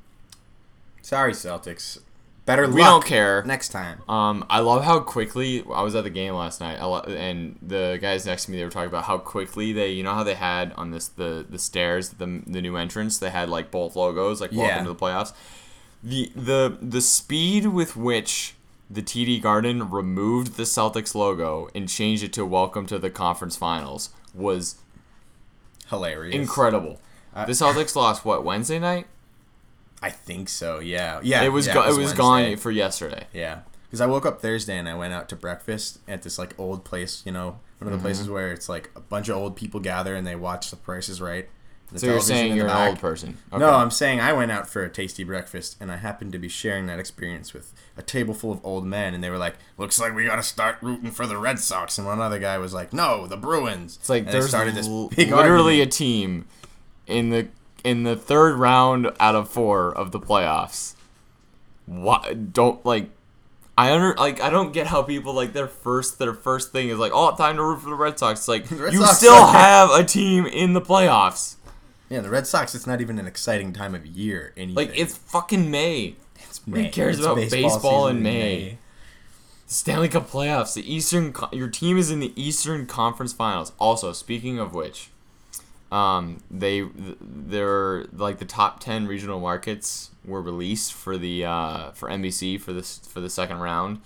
Sorry, 1.02 1.32
Celtics. 1.32 1.98
Better 2.46 2.68
we 2.70 2.80
don't 2.80 3.04
care. 3.04 3.42
next 3.44 3.70
time. 3.70 4.00
Um, 4.08 4.46
I 4.48 4.60
love 4.60 4.84
how 4.84 5.00
quickly 5.00 5.64
I 5.74 5.82
was 5.82 5.94
at 5.96 6.04
the 6.04 6.10
game 6.10 6.32
last 6.34 6.60
night. 6.60 6.78
I 6.80 6.84
lo- 6.84 7.00
and 7.00 7.58
the 7.60 7.98
guys 8.00 8.24
next 8.24 8.44
to 8.44 8.52
me 8.52 8.56
they 8.58 8.64
were 8.64 8.70
talking 8.70 8.88
about 8.88 9.04
how 9.04 9.18
quickly 9.18 9.72
they, 9.72 9.90
you 9.90 10.02
know, 10.04 10.14
how 10.14 10.22
they 10.22 10.34
had 10.36 10.72
on 10.74 10.92
this 10.92 11.08
the 11.08 11.44
the 11.48 11.58
stairs, 11.58 12.10
the 12.10 12.42
the 12.46 12.62
new 12.62 12.76
entrance, 12.76 13.18
they 13.18 13.30
had 13.30 13.48
like 13.50 13.70
both 13.72 13.96
logos, 13.96 14.40
like 14.40 14.52
welcome 14.52 14.68
Yeah. 14.76 14.82
to 14.84 14.88
the 14.90 14.94
playoffs. 14.94 15.32
The 16.04 16.30
the 16.36 16.78
the 16.80 17.00
speed 17.00 17.66
with 17.66 17.96
which 17.96 18.54
the 18.88 19.02
TD 19.02 19.42
Garden 19.42 19.90
removed 19.90 20.56
the 20.56 20.62
Celtics 20.62 21.16
logo 21.16 21.68
and 21.74 21.88
changed 21.88 22.22
it 22.22 22.32
to 22.34 22.46
welcome 22.46 22.86
to 22.86 22.98
the 23.00 23.10
conference 23.10 23.56
finals 23.56 24.10
was 24.32 24.76
Hilarious. 25.88 26.34
incredible. 26.34 27.00
I- 27.34 27.44
the 27.46 27.52
Celtics 27.52 27.96
lost 27.96 28.24
what 28.24 28.44
Wednesday 28.44 28.78
night? 28.78 29.08
I 30.02 30.10
think 30.10 30.48
so. 30.48 30.78
Yeah, 30.78 31.20
yeah. 31.22 31.42
It 31.42 31.48
was 31.48 31.66
yeah, 31.66 31.74
go- 31.74 31.82
it 31.84 31.88
was 31.88 31.96
Wednesday. 31.98 32.16
gone 32.16 32.56
for 32.56 32.70
yesterday. 32.70 33.26
Yeah, 33.32 33.60
because 33.84 34.00
I 34.00 34.06
woke 34.06 34.26
up 34.26 34.40
Thursday 34.42 34.76
and 34.76 34.88
I 34.88 34.94
went 34.94 35.12
out 35.14 35.28
to 35.30 35.36
breakfast 35.36 35.98
at 36.06 36.22
this 36.22 36.38
like 36.38 36.58
old 36.58 36.84
place. 36.84 37.22
You 37.24 37.32
know, 37.32 37.58
one 37.78 37.86
of 37.86 37.86
the 37.86 37.90
Mm-hmm. 37.92 38.02
places 38.02 38.28
where 38.28 38.52
it's 38.52 38.68
like 38.68 38.90
a 38.94 39.00
bunch 39.00 39.28
of 39.28 39.36
old 39.36 39.56
people 39.56 39.80
gather 39.80 40.14
and 40.14 40.26
they 40.26 40.36
watch 40.36 40.70
The 40.70 40.76
Price 40.76 41.08
is 41.08 41.20
Right. 41.20 41.48
The 41.92 42.00
So 42.00 42.06
you're 42.08 42.20
saying 42.20 42.56
you're 42.56 42.66
an 42.66 42.88
old 42.88 42.98
person? 42.98 43.38
Okay. 43.52 43.60
No, 43.60 43.70
I'm 43.74 43.92
saying 43.92 44.18
I 44.18 44.32
went 44.32 44.50
out 44.50 44.68
for 44.68 44.82
a 44.82 44.88
tasty 44.90 45.22
breakfast 45.22 45.76
and 45.80 45.92
I 45.92 45.96
happened 45.98 46.32
to 46.32 46.38
be 46.38 46.48
sharing 46.48 46.86
that 46.86 46.98
experience 46.98 47.54
with 47.54 47.72
a 47.96 48.02
table 48.02 48.34
full 48.34 48.50
of 48.50 48.60
old 48.66 48.84
men 48.84 49.14
and 49.14 49.22
they 49.22 49.30
were 49.30 49.38
like, 49.38 49.54
"Looks 49.78 50.00
like 50.00 50.12
we 50.12 50.24
got 50.24 50.34
to 50.36 50.42
start 50.42 50.78
rooting 50.82 51.12
for 51.12 51.28
the 51.28 51.38
Red 51.38 51.60
Sox." 51.60 51.96
And 51.96 52.04
one 52.06 52.20
other 52.20 52.40
guy 52.40 52.58
was 52.58 52.74
like, 52.74 52.92
"No, 52.92 53.28
the 53.28 53.36
Bruins." 53.36 53.98
It's 54.00 54.08
like 54.08 54.24
and 54.24 54.32
there's 54.32 54.48
started 54.48 54.74
this 54.74 54.88
l- 54.88 55.10
literally 55.16 55.80
argument. 55.80 55.94
a 55.94 55.96
team 55.96 56.46
in 57.06 57.30
the 57.30 57.46
in 57.84 58.02
the 58.02 58.16
third 58.16 58.56
round 58.56 59.10
out 59.20 59.34
of 59.34 59.48
four 59.48 59.92
of 59.96 60.12
the 60.12 60.20
playoffs. 60.20 60.94
What 61.86 62.52
don't 62.52 62.84
like 62.84 63.10
I 63.78 63.92
under 63.92 64.14
like 64.14 64.40
I 64.40 64.50
don't 64.50 64.72
get 64.72 64.86
how 64.86 65.02
people 65.02 65.34
like 65.34 65.52
their 65.52 65.68
first 65.68 66.18
their 66.18 66.34
first 66.34 66.72
thing 66.72 66.88
is 66.88 66.98
like 66.98 67.12
oh 67.14 67.34
time 67.36 67.56
to 67.56 67.62
root 67.62 67.82
for 67.82 67.90
the 67.90 67.96
Red 67.96 68.18
Sox. 68.18 68.40
It's 68.40 68.48
like 68.48 68.70
Red 68.70 68.92
you 68.92 69.02
Sox 69.02 69.18
still 69.18 69.36
suck. 69.36 69.54
have 69.54 69.90
a 69.90 70.04
team 70.04 70.46
in 70.46 70.72
the 70.72 70.80
playoffs. 70.80 71.56
Yeah, 72.08 72.20
the 72.20 72.30
Red 72.30 72.46
Sox. 72.46 72.74
It's 72.74 72.86
not 72.86 73.00
even 73.00 73.18
an 73.18 73.26
exciting 73.26 73.72
time 73.72 73.94
of 73.94 74.06
year. 74.06 74.52
Anything. 74.56 74.74
Like 74.74 74.98
it's 74.98 75.16
fucking 75.16 75.70
May. 75.70 76.16
It's 76.48 76.60
who 76.64 76.88
cares 76.88 77.18
It's 77.18 77.26
about 77.26 77.36
baseball 77.36 78.06
season 78.06 78.16
in 78.18 78.22
May? 78.22 78.78
Stanley 79.66 80.08
Cup 80.08 80.30
playoffs. 80.30 80.74
The 80.74 80.92
Eastern 80.94 81.34
your 81.52 81.68
team 81.68 81.98
is 81.98 82.10
in 82.10 82.20
the 82.20 82.32
Eastern 82.40 82.86
Conference 82.86 83.32
Finals. 83.32 83.72
Also, 83.78 84.12
speaking 84.12 84.58
of 84.58 84.74
which, 84.74 85.10
um, 85.92 86.38
they 86.50 86.84
they're 87.20 88.04
like 88.12 88.38
the 88.38 88.44
top 88.44 88.80
ten 88.80 89.06
regional 89.06 89.40
markets 89.40 90.10
were 90.24 90.42
released 90.42 90.92
for 90.92 91.16
the 91.16 91.44
uh, 91.44 91.90
for 91.92 92.08
NBC 92.08 92.60
for 92.60 92.72
this 92.72 92.98
for 92.98 93.20
the 93.20 93.30
second 93.30 93.58
round. 93.58 94.00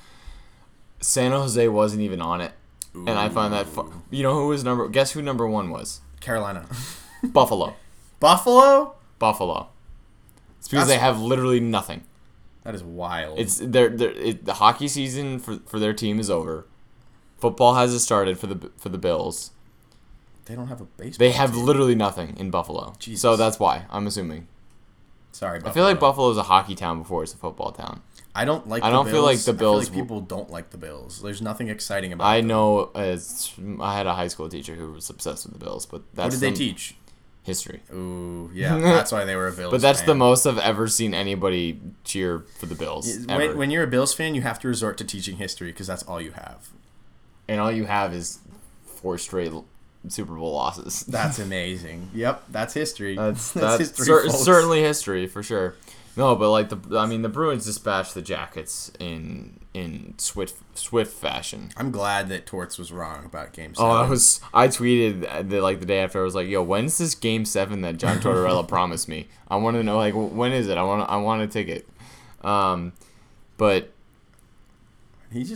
San 1.01 1.33
Jose 1.33 1.67
wasn't 1.69 2.03
even 2.03 2.21
on 2.21 2.41
it, 2.41 2.53
and 2.95 3.11
I 3.11 3.29
find 3.31 3.53
that 3.55 3.67
fu- 3.67 3.91
you 4.11 4.23
know 4.23 4.35
who 4.35 4.49
was 4.49 4.63
number 4.65 4.89
guess 4.89 5.13
who 5.13 5.23
number 5.23 5.47
one 5.47 5.71
was 5.71 6.01
Carolina, 6.21 6.67
Buffalo 7.25 7.75
Buffalo. 8.21 8.95
Buffalo. 9.19 9.69
It's 10.59 10.69
because 10.69 10.89
That's- 10.89 10.99
they 11.01 11.05
have 11.05 11.21
literally 11.21 11.61
nothing. 11.61 12.05
That 12.65 12.75
is 12.75 12.83
wild. 12.85 13.39
It's 13.39 13.57
they're 13.57 13.87
it, 13.91 14.45
the 14.45 14.55
hockey 14.55 14.89
season 14.89 15.39
for, 15.39 15.57
for 15.67 15.79
their 15.79 15.95
team 15.95 16.21
is 16.21 16.29
over. 16.29 16.67
Football 17.39 17.75
hasn't 17.75 18.03
started 18.03 18.39
for 18.39 18.47
the 18.47 18.71
for 18.77 18.91
the 18.91 18.99
Bills. 18.99 19.53
They 20.47 20.55
don't 20.55 20.69
have 20.69 20.81
a 20.81 20.85
baseball. 20.85 21.19
They 21.27 21.33
have 21.33 21.53
team. 21.55 21.65
literally 21.65 21.95
nothing 21.95 22.37
in 22.37 22.51
Buffalo. 22.51 22.95
Jesus. 22.99 23.21
So 23.23 23.37
that's 23.37 23.59
why 23.59 23.85
I'm 23.91 24.07
assuming. 24.07 24.49
Sorry, 25.33 25.59
Buffalo. 25.59 25.71
I 25.71 25.75
feel 25.75 25.85
like 25.85 26.01
Buffalo 26.01 26.31
is 26.31 26.37
a 26.37 26.43
hockey 26.45 26.75
town 26.75 26.99
before 27.01 27.23
it's 27.23 27.33
a 27.35 27.37
football 27.37 27.73
town. 27.73 28.03
I 28.35 28.45
don't 28.45 28.69
like. 28.69 28.83
I 28.83 28.91
the 28.91 28.97
don't 28.97 29.09
feel 29.09 29.23
like 29.23 29.37
Bills. 29.37 29.45
the 29.45 29.53
I 29.53 29.55
feel 29.57 29.73
Bills 29.73 29.85
like 29.91 29.95
people 29.95 30.21
don't 30.21 30.51
like 30.51 30.71
the 30.71 30.79
Bills. 30.79 31.23
There's 31.23 31.43
nothing 31.43 31.69
exciting 31.69 32.13
about. 32.13 32.27
I 32.27 32.39
them. 32.39 32.49
know 32.49 32.91
as 32.95 33.53
I 33.81 33.97
had 33.97 34.07
a 34.07 34.15
high 34.15 34.29
school 34.29 34.49
teacher 34.49 34.75
who 34.75 34.93
was 34.93 35.09
obsessed 35.11 35.45
with 35.47 35.53
the 35.59 35.65
Bills, 35.65 35.87
but 35.87 36.03
that's 36.15 36.35
What 36.37 36.41
did 36.41 36.53
they 36.53 36.57
teach? 36.57 36.95
History. 37.43 37.81
Ooh, 37.93 38.51
yeah, 38.55 38.79
that's 38.79 39.11
why 39.11 39.25
they 39.25 39.35
were 39.35 39.49
a 39.49 39.53
Bills. 39.53 39.71
But 39.71 39.81
that's 39.81 40.03
the 40.03 40.15
most 40.15 40.47
I've 40.47 40.59
ever 40.59 40.87
seen 40.89 41.15
anybody 41.15 41.81
cheer 42.05 42.45
for 42.59 42.67
the 42.67 42.75
Bills. 42.75 43.27
ever. 43.29 43.49
When, 43.49 43.57
when 43.57 43.71
you're 43.71 43.83
a 43.85 43.89
Bills 43.89 44.13
fan, 44.13 44.35
you 44.35 44.43
have 44.43 44.59
to 44.61 44.69
resort 44.69 44.99
to 44.99 45.05
teaching 45.05 45.37
history 45.37 45.73
because 45.73 45.87
that's 45.87 46.03
all 46.03 46.21
you 46.21 46.33
have. 46.33 46.69
and 47.49 47.59
all 47.61 47.73
you 47.73 47.87
have 47.87 48.13
is 48.15 48.41
four 48.85 49.17
straight 49.19 49.53
Super 50.09 50.35
Bowl 50.35 50.53
losses. 50.55 51.03
That's 51.09 51.39
amazing. 51.39 52.11
yep, 52.15 52.45
that's 52.49 52.75
history. 52.75 53.17
That's 53.17 53.53
that's, 53.53 53.79
history. 53.79 54.07
cer- 54.07 54.29
certainly 54.31 54.81
history 54.83 55.27
for 55.27 55.43
sure. 55.43 55.77
No, 56.17 56.35
but 56.35 56.51
like 56.51 56.69
the 56.71 56.99
I 56.99 57.07
mean 57.07 57.23
the 57.23 57.29
Bruins 57.29 57.65
dispatched 57.65 58.15
the 58.15 58.23
Jackets 58.23 58.91
in 58.99 59.61
in 59.73 60.15
swift 60.19 60.57
swift 60.77 61.13
fashion. 61.13 61.71
I'm 61.77 61.91
glad 61.91 62.29
that 62.31 62.47
Torts 62.47 62.79
was 62.79 62.91
wrong 62.91 63.25
about 63.25 63.53
Game 63.53 63.75
Seven. 63.75 63.91
Oh, 63.91 63.95
I 63.95 64.09
was 64.09 64.41
I 64.53 64.69
tweeted 64.69 65.49
the, 65.49 65.61
like 65.61 65.81
the 65.81 65.87
day 65.87 66.01
after 66.01 66.21
I 66.21 66.25
was 66.25 66.35
like, 66.35 66.49
"Yo, 66.49 66.63
when's 66.63 66.99
this 66.99 67.15
Game 67.15 67.45
Seven 67.45 67.83
that 67.83 67.97
John 67.97 68.19
Tortorella 68.21 68.67
promised 68.67 69.09
me? 69.09 69.29
I 69.49 69.57
want 69.57 69.77
to 69.77 69.83
know 69.83 69.97
like 69.97 70.15
when 70.15 70.53
is 70.53 70.67
it? 70.69 70.77
I 70.77 70.83
want 70.83 71.09
I 71.09 71.17
want 71.19 71.43
a 71.43 71.47
ticket." 71.47 71.89
Um, 72.43 72.93
but 73.57 73.93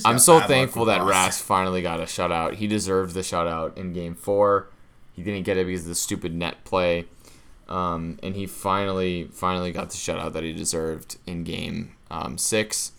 I'm 0.04 0.18
so 0.18 0.40
thankful 0.40 0.84
that. 0.86 1.00
Rask 1.00 1.40
finally 1.42 1.82
got 1.82 2.00
a 2.00 2.04
shutout. 2.04 2.54
He 2.54 2.66
deserved 2.66 3.14
the 3.14 3.20
shutout 3.20 3.76
in 3.76 3.92
Game 3.92 4.14
Four. 4.14 4.68
He 5.12 5.22
didn't 5.22 5.44
get 5.44 5.56
it 5.56 5.66
because 5.66 5.82
of 5.82 5.88
the 5.88 5.94
stupid 5.94 6.34
net 6.34 6.64
play, 6.64 7.06
um, 7.68 8.18
and 8.22 8.34
he 8.36 8.46
finally 8.46 9.28
finally 9.32 9.72
got 9.72 9.90
the 9.90 9.96
shutout 9.96 10.32
that 10.32 10.42
he 10.44 10.52
deserved 10.52 11.16
in 11.26 11.44
Game 11.44 11.94
um, 12.10 12.38
Six. 12.38 12.92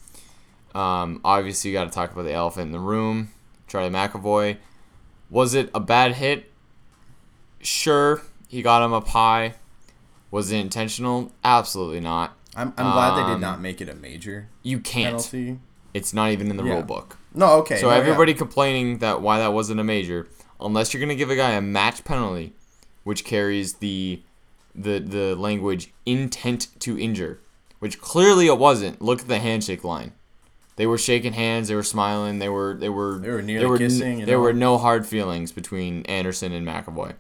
Um, 0.74 1.22
obviously, 1.24 1.72
you 1.72 1.78
got 1.78 1.86
to 1.86 1.92
talk 1.92 2.12
about 2.12 2.24
the 2.24 2.34
elephant 2.34 2.68
in 2.68 2.72
the 2.74 2.80
room, 2.80 3.32
Charlie 3.68 3.90
McAvoy. 3.90 4.58
Was 5.30 5.54
it 5.54 5.70
a 5.74 5.80
bad 5.80 6.16
hit? 6.16 6.52
Sure, 7.62 8.22
he 8.48 8.62
got 8.62 8.84
him 8.84 8.94
up 8.94 9.08
high. 9.10 9.56
Was 10.32 10.52
it 10.52 10.58
intentional? 10.58 11.32
Absolutely 11.44 12.00
not. 12.02 12.36
I'm, 12.56 12.74
I'm 12.78 12.92
glad 12.92 13.18
they 13.18 13.22
Um, 13.22 13.32
did 13.34 13.42
not 13.42 13.60
make 13.62 13.82
it 13.82 13.90
a 13.90 13.96
major 13.96 14.50
You 14.64 14.80
can't. 14.80 15.16
penalty. 15.16 15.60
It's 15.96 16.14
not 16.14 16.32
even 16.32 16.50
in 16.52 16.58
the 16.58 16.64
Yeah. 16.64 16.74
rule 16.74 16.82
book. 16.84 17.18
No, 17.34 17.54
okay. 17.60 17.78
So 17.78 17.88
no, 17.90 17.94
yeah. 17.94 18.02
everybody 18.02 18.34
complaining 18.34 18.98
that 18.98 19.22
why 19.22 19.40
that 19.40 19.54
wasn't 19.54 19.80
a 19.80 19.84
major, 19.84 20.28
unless 20.60 20.94
you're 20.94 21.00
gonna 21.00 21.16
give 21.16 21.30
a 21.30 21.36
guy 21.38 21.52
a 21.52 21.62
match 21.62 22.04
penalty, 22.04 22.52
which 23.06 23.24
carries 23.24 23.76
the 23.76 24.20
the 24.76 25.00
the 25.00 25.36
language 25.38 25.94
intent 26.06 26.68
to 26.82 27.00
injure, 27.00 27.40
which 27.80 28.02
clearly 28.02 28.48
it 28.48 28.58
wasn't. 28.58 29.02
Look 29.02 29.22
at 29.22 29.28
the 29.30 29.40
handshake 29.40 29.86
line. 29.86 30.12
They 30.76 30.86
were 30.86 30.98
shaking 30.98 31.32
hands. 31.32 31.70
They 31.70 31.76
were 31.76 31.84
smiling. 31.84 32.40
They 32.40 32.50
were 32.50 32.76
they 32.78 32.90
were 32.90 33.18
They 33.20 33.30
were 33.30 33.42
nearly 33.42 33.60
there 33.62 33.70
were, 33.70 33.78
kissing 33.78 34.20
and 34.20 34.28
there 34.28 34.40
were 34.42 34.52
no 34.52 34.78
hard 34.78 35.06
feelings 35.08 35.54
between 35.54 36.04
Anderson 36.08 36.52
and 36.52 36.68
McAvoy. 36.68 37.14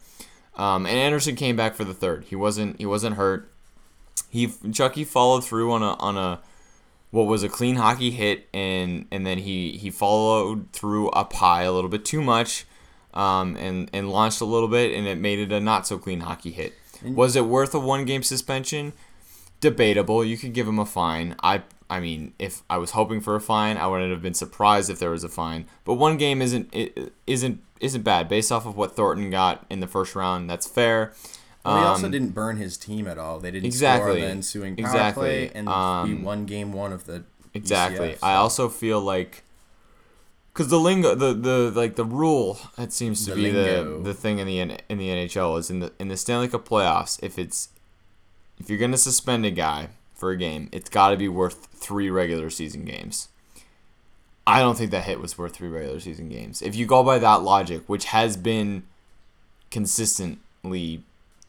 Um, 0.58 0.86
and 0.86 0.98
Anderson 0.98 1.38
came 1.38 1.56
back 1.56 1.76
for 1.76 1.86
the 1.86 1.94
third. 1.94 2.26
He 2.26 2.36
wasn't 2.36 2.78
he 2.78 2.86
wasn't 2.86 3.16
hurt. 3.16 3.50
He 4.30 4.52
Chucky 4.74 5.06
followed 5.06 5.46
through 5.46 5.72
on 5.72 5.82
a 5.82 5.94
on 5.94 6.18
a 6.18 6.40
what 7.16 7.28
was 7.28 7.44
a 7.44 7.50
clean 7.50 7.78
hockey 7.78 8.12
hit 8.12 8.50
and 8.54 9.06
and 9.10 9.26
then 9.26 9.38
he 9.38 9.72
he 9.78 9.90
followed 9.90 10.70
through 10.74 11.10
up 11.12 11.32
high 11.32 11.64
a 11.64 11.72
little 11.72 11.90
bit 11.90 12.04
too 12.04 12.22
much 12.22 12.66
um, 13.14 13.56
and 13.56 13.90
and 13.94 14.10
launched 14.10 14.42
a 14.42 14.46
little 14.46 14.68
bit 14.68 14.94
and 14.94 15.08
it 15.08 15.18
made 15.18 15.40
it 15.40 15.50
a 15.54 15.62
not 15.62 15.88
so 15.88 15.98
clean 15.98 16.20
hockey 16.20 16.52
hit. 16.52 16.74
Was 17.06 17.38
it 17.38 17.46
worth 17.46 17.74
a 17.74 17.80
one 17.80 18.04
game 18.04 18.22
suspension? 18.22 18.92
Debatable. 19.62 20.26
You 20.26 20.38
could 20.38 20.52
give 20.52 20.68
him 20.68 20.78
a 20.78 20.86
fine. 20.86 21.38
I 21.42 21.64
i 21.88 22.00
mean 22.00 22.34
if 22.40 22.64
i 22.68 22.78
was 22.78 22.92
hoping 22.92 23.22
for 23.22 23.36
a 23.36 23.40
fine 23.40 23.78
i 23.78 23.86
wouldn't 23.86 24.10
have 24.10 24.22
been 24.22 24.34
surprised 24.34 24.90
if 24.90 25.00
there 25.00 25.12
was 25.12 25.24
a 25.24 25.30
fine. 25.30 25.68
But 25.86 25.94
one 25.94 26.18
game 26.18 26.42
isn't 26.42 26.76
isn't 27.26 27.62
isn't 27.80 28.02
bad. 28.02 28.28
Based 28.28 28.52
off 28.52 28.66
of 28.66 28.76
what 28.76 28.98
thornton 28.98 29.30
got 29.30 29.66
in 29.70 29.80
the 29.80 29.88
first 29.88 30.16
round 30.16 30.50
that's 30.50 30.68
fair 30.68 31.14
Well, 31.66 31.78
he 31.80 31.84
also 31.84 32.06
Um, 32.06 32.12
didn't 32.12 32.30
burn 32.30 32.58
his 32.58 32.78
team 32.78 33.08
at 33.08 33.18
all. 33.18 33.40
They 33.40 33.50
didn't 33.52 33.66
Exactly. 33.66 34.12
score 34.12 34.22
the 34.22 34.28
ensuing 34.32 34.76
power 34.76 34.86
Exactly. 34.86 35.24
play, 35.24 35.52
and 35.56 35.68
we 35.68 35.74
Um, 35.74 36.24
won 36.24 36.46
game 36.46 36.72
one 36.74 36.94
of 36.94 37.06
the 37.06 37.24
Exactly. 37.54 38.10
ECF, 38.14 38.20
I 38.24 38.36
also 38.36 38.70
feel 38.70 39.02
like 39.02 39.44
because 40.54 40.68
the 40.70 40.80
lingo, 40.80 41.16
the 41.16 41.34
the 41.34 41.72
like 41.76 41.96
the 41.96 42.06
rule 42.06 42.60
that 42.78 42.94
seems 42.94 43.26
to 43.26 43.32
The 43.32 43.36
be 43.36 43.50
the 43.50 43.62
lingo. 43.84 44.04
the 44.04 44.14
thing 44.14 44.40
in 44.40 44.48
the 44.48 44.60
in 44.60 44.98
the 44.98 45.10
NHL 45.10 45.58
is 45.58 45.70
in 45.70 45.80
the 45.80 45.92
in 46.00 46.08
the 46.08 46.18
Stanley 46.18 46.48
Cup 46.48 46.68
playoffs. 46.68 47.18
If 47.24 47.38
it's 47.40 47.70
if 48.60 48.70
you're 48.70 48.80
gonna 48.80 48.98
suspend 48.98 49.46
a 49.46 49.52
guy 49.52 49.90
for 50.14 50.32
a 50.32 50.38
game, 50.38 50.70
it's 50.72 50.90
got 50.90 51.10
to 51.10 51.18
be 51.18 51.28
worth 51.28 51.68
three 51.74 52.10
regular 52.10 52.50
season 52.50 52.86
games. 52.86 53.28
I 54.48 54.60
don't 54.60 54.78
think 54.78 54.92
that 54.92 55.06
hit 55.06 55.20
was 55.20 55.38
worth 55.38 55.56
three 55.56 55.68
regular 55.70 56.00
season 56.00 56.30
games. 56.30 56.62
If 56.62 56.76
you 56.76 56.86
go 56.86 57.04
by 57.04 57.18
that 57.20 57.42
logic, 57.42 57.84
which 57.88 58.06
has 58.06 58.38
been 58.38 58.84
consistently, 59.72 61.04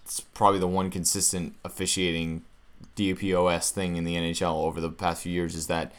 it's 0.07 0.21
probably 0.21 0.61
the 0.61 0.69
one 0.69 0.89
consistent 0.89 1.57
officiating 1.65 2.45
DPOS 2.95 3.73
thing 3.73 3.97
in 3.97 4.05
the 4.05 4.15
NHL 4.15 4.63
over 4.63 4.81
the 4.81 4.89
past 4.89 5.25
few 5.25 5.33
years 5.33 5.57
is 5.57 5.67
that 5.67 5.93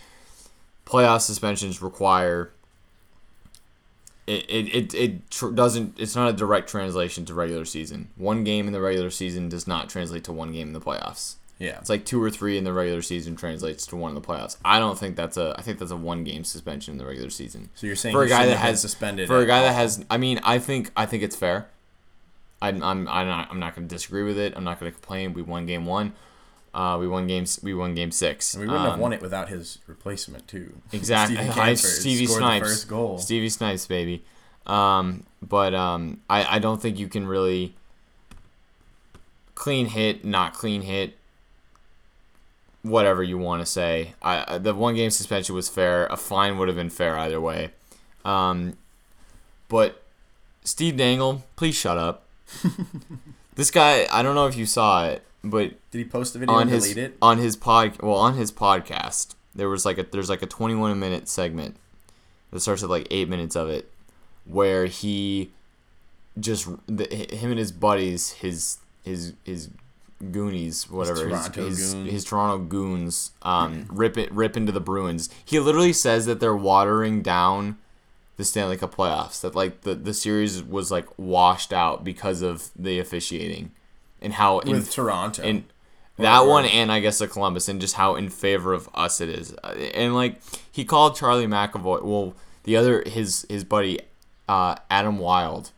playoff 0.85 1.19
suspensions 1.19 1.81
require 1.81 2.51
it 4.25 4.45
it, 4.49 4.73
it, 4.73 4.93
it 4.93 5.29
tr- 5.29 5.49
doesn't 5.49 5.99
it's 5.99 6.15
not 6.15 6.29
a 6.29 6.33
direct 6.33 6.69
translation 6.69 7.25
to 7.25 7.33
regular 7.33 7.65
season. 7.65 8.07
One 8.15 8.45
game 8.45 8.65
in 8.67 8.71
the 8.71 8.79
regular 8.79 9.09
season 9.09 9.49
does 9.49 9.67
not 9.67 9.89
translate 9.89 10.23
to 10.23 10.31
one 10.31 10.53
game 10.53 10.67
in 10.67 10.73
the 10.73 10.79
playoffs. 10.79 11.35
yeah. 11.59 11.77
It's 11.79 11.89
like 11.89 12.05
two 12.05 12.23
or 12.23 12.29
three 12.29 12.57
in 12.57 12.63
the 12.63 12.71
regular 12.71 13.01
season 13.01 13.35
translates 13.35 13.85
to 13.87 13.97
one 13.97 14.11
in 14.11 14.15
the 14.15 14.25
playoffs. 14.25 14.55
I 14.63 14.79
don't 14.79 14.97
think 14.97 15.17
that's 15.17 15.35
a 15.35 15.53
I 15.57 15.63
think 15.63 15.79
that's 15.79 15.91
a 15.91 15.97
one 15.97 16.23
game 16.23 16.45
suspension 16.45 16.93
in 16.93 16.97
the 16.97 17.05
regular 17.05 17.29
season. 17.29 17.71
So 17.75 17.87
you're 17.87 17.97
saying 17.97 18.15
for 18.15 18.23
a 18.23 18.29
guy 18.29 18.45
that 18.45 18.57
has 18.57 18.79
suspended 18.79 19.27
for 19.27 19.39
a 19.39 19.45
guy 19.45 19.63
that 19.63 19.73
has 19.73 20.05
I 20.09 20.15
mean 20.15 20.39
I 20.43 20.59
think 20.59 20.91
I 20.95 21.05
think 21.05 21.23
it's 21.23 21.35
fair. 21.35 21.67
I'm 22.61 22.81
I'm 22.83 23.07
I'm 23.07 23.27
not 23.27 23.47
I'm 23.51 23.59
not 23.59 23.75
going 23.75 23.87
to 23.87 23.93
disagree 23.95 24.23
with 24.23 24.37
it. 24.37 24.53
I'm 24.55 24.63
not 24.63 24.79
going 24.79 24.91
to 24.91 24.97
complain. 24.97 25.33
We 25.33 25.41
won 25.41 25.65
game 25.65 25.85
1. 25.85 26.13
Uh, 26.73 26.97
we 26.99 27.07
won 27.07 27.25
games 27.27 27.59
we 27.63 27.73
won 27.73 27.93
game 27.95 28.11
6. 28.11 28.53
And 28.53 28.61
we 28.61 28.67
wouldn't 28.67 28.85
have 28.85 28.93
Um, 28.95 28.99
won 28.99 29.13
it 29.13 29.21
without 29.21 29.49
his 29.49 29.79
replacement 29.87 30.47
too. 30.47 30.73
Exactly. 30.91 31.37
Stevie 31.37 31.75
Stevie 31.75 32.27
Snipes. 32.27 32.63
The 32.63 32.69
first 32.69 32.87
goal. 32.87 33.17
Stevie 33.19 33.49
Snipes, 33.49 33.85
baby. 33.87 34.23
Um, 34.65 35.23
but 35.41 35.73
um, 35.73 36.21
I, 36.29 36.55
I 36.55 36.59
don't 36.59 36.81
think 36.81 36.99
you 36.99 37.07
can 37.07 37.25
really 37.27 37.73
clean 39.55 39.87
hit, 39.87 40.25
not 40.25 40.53
clean 40.53 40.81
hit. 40.83 41.15
whatever 42.83 43.21
you 43.23 43.37
want 43.37 43.61
to 43.61 43.65
say. 43.65 44.13
I 44.21 44.55
I- 44.55 44.57
the 44.59 44.73
one 44.73 44.95
game 44.95 45.09
suspension 45.09 45.55
was 45.55 45.67
fair. 45.69 46.05
A 46.07 46.17
fine 46.17 46.57
would 46.57 46.67
have 46.67 46.77
been 46.77 46.89
fair 46.89 47.17
either 47.17 47.39
way. 47.41 47.71
Um, 48.25 48.77
but 49.67 50.03
Steve 50.63 50.97
Dangle, 50.97 51.43
please 51.55 51.75
shut 51.75 51.97
up. 51.97 52.23
this 53.55 53.71
guy, 53.71 54.07
I 54.11 54.21
don't 54.21 54.35
know 54.35 54.47
if 54.47 54.55
you 54.55 54.65
saw 54.65 55.07
it, 55.07 55.23
but 55.43 55.73
Did 55.91 55.97
he 55.99 56.05
post 56.05 56.33
the 56.33 56.39
video 56.39 56.55
on 56.55 56.63
and 56.63 56.71
his 56.71 56.83
delete 56.83 56.97
it? 56.97 57.17
on 57.21 57.37
his 57.37 57.55
pod 57.55 58.01
well 58.01 58.15
on 58.17 58.35
his 58.35 58.51
podcast 58.51 59.35
there 59.55 59.69
was 59.69 59.85
like 59.85 59.97
a 59.97 60.03
there's 60.03 60.29
like 60.29 60.41
a 60.41 60.45
21 60.47 60.99
minute 60.99 61.27
segment 61.27 61.75
that 62.51 62.59
starts 62.59 62.83
at 62.83 62.89
like 62.89 63.07
eight 63.11 63.27
minutes 63.29 63.55
of 63.55 63.69
it 63.69 63.91
where 64.45 64.85
he 64.85 65.51
just 66.39 66.67
the, 66.87 67.05
him 67.35 67.51
and 67.51 67.59
his 67.59 67.71
buddies 67.71 68.31
his 68.33 68.77
his 69.03 69.33
his 69.43 69.69
goonies 70.31 70.89
whatever 70.89 71.27
his 71.27 71.47
Toronto 71.49 71.65
his, 71.65 71.93
goons. 71.93 72.11
his 72.11 72.23
Toronto 72.25 72.57
goons 72.65 73.31
um 73.43 73.85
rip 73.91 74.17
it 74.17 74.31
rip 74.31 74.55
into 74.57 74.71
the 74.71 74.79
Bruins 74.79 75.29
he 75.45 75.59
literally 75.59 75.93
says 75.93 76.25
that 76.25 76.39
they're 76.39 76.55
watering 76.55 77.21
down 77.21 77.77
the 78.37 78.45
Stanley 78.45 78.77
Cup 78.77 78.95
playoffs 78.95 79.41
that 79.41 79.55
like 79.55 79.81
the 79.81 79.93
the 79.95 80.13
series 80.13 80.63
was 80.63 80.91
like 80.91 81.07
washed 81.17 81.73
out 81.73 82.03
because 82.03 82.41
of 82.41 82.69
the 82.75 82.99
officiating 82.99 83.71
and 84.21 84.33
how 84.33 84.59
in- 84.59 84.71
With 84.71 84.91
Toronto. 84.91 85.41
and 85.43 85.63
that 86.17 86.41
or- 86.41 86.47
one 86.49 86.65
and 86.65 86.91
I 86.91 86.99
guess 86.99 87.19
the 87.19 87.27
Columbus 87.27 87.67
and 87.67 87.79
just 87.81 87.95
how 87.95 88.15
in 88.15 88.29
favor 88.29 88.73
of 88.73 88.89
us 88.95 89.19
it 89.21 89.29
is. 89.29 89.53
Uh, 89.63 89.69
And 89.93 90.15
like 90.15 90.39
he 90.71 90.85
called 90.85 91.15
Charlie 91.15 91.47
McAvoy, 91.47 92.03
well, 92.03 92.33
the 92.63 92.75
other 92.75 93.03
his 93.05 93.45
his 93.49 93.63
buddy 93.63 93.99
uh, 94.49 94.75
Adam 94.89 95.17
Wild, 95.19 95.71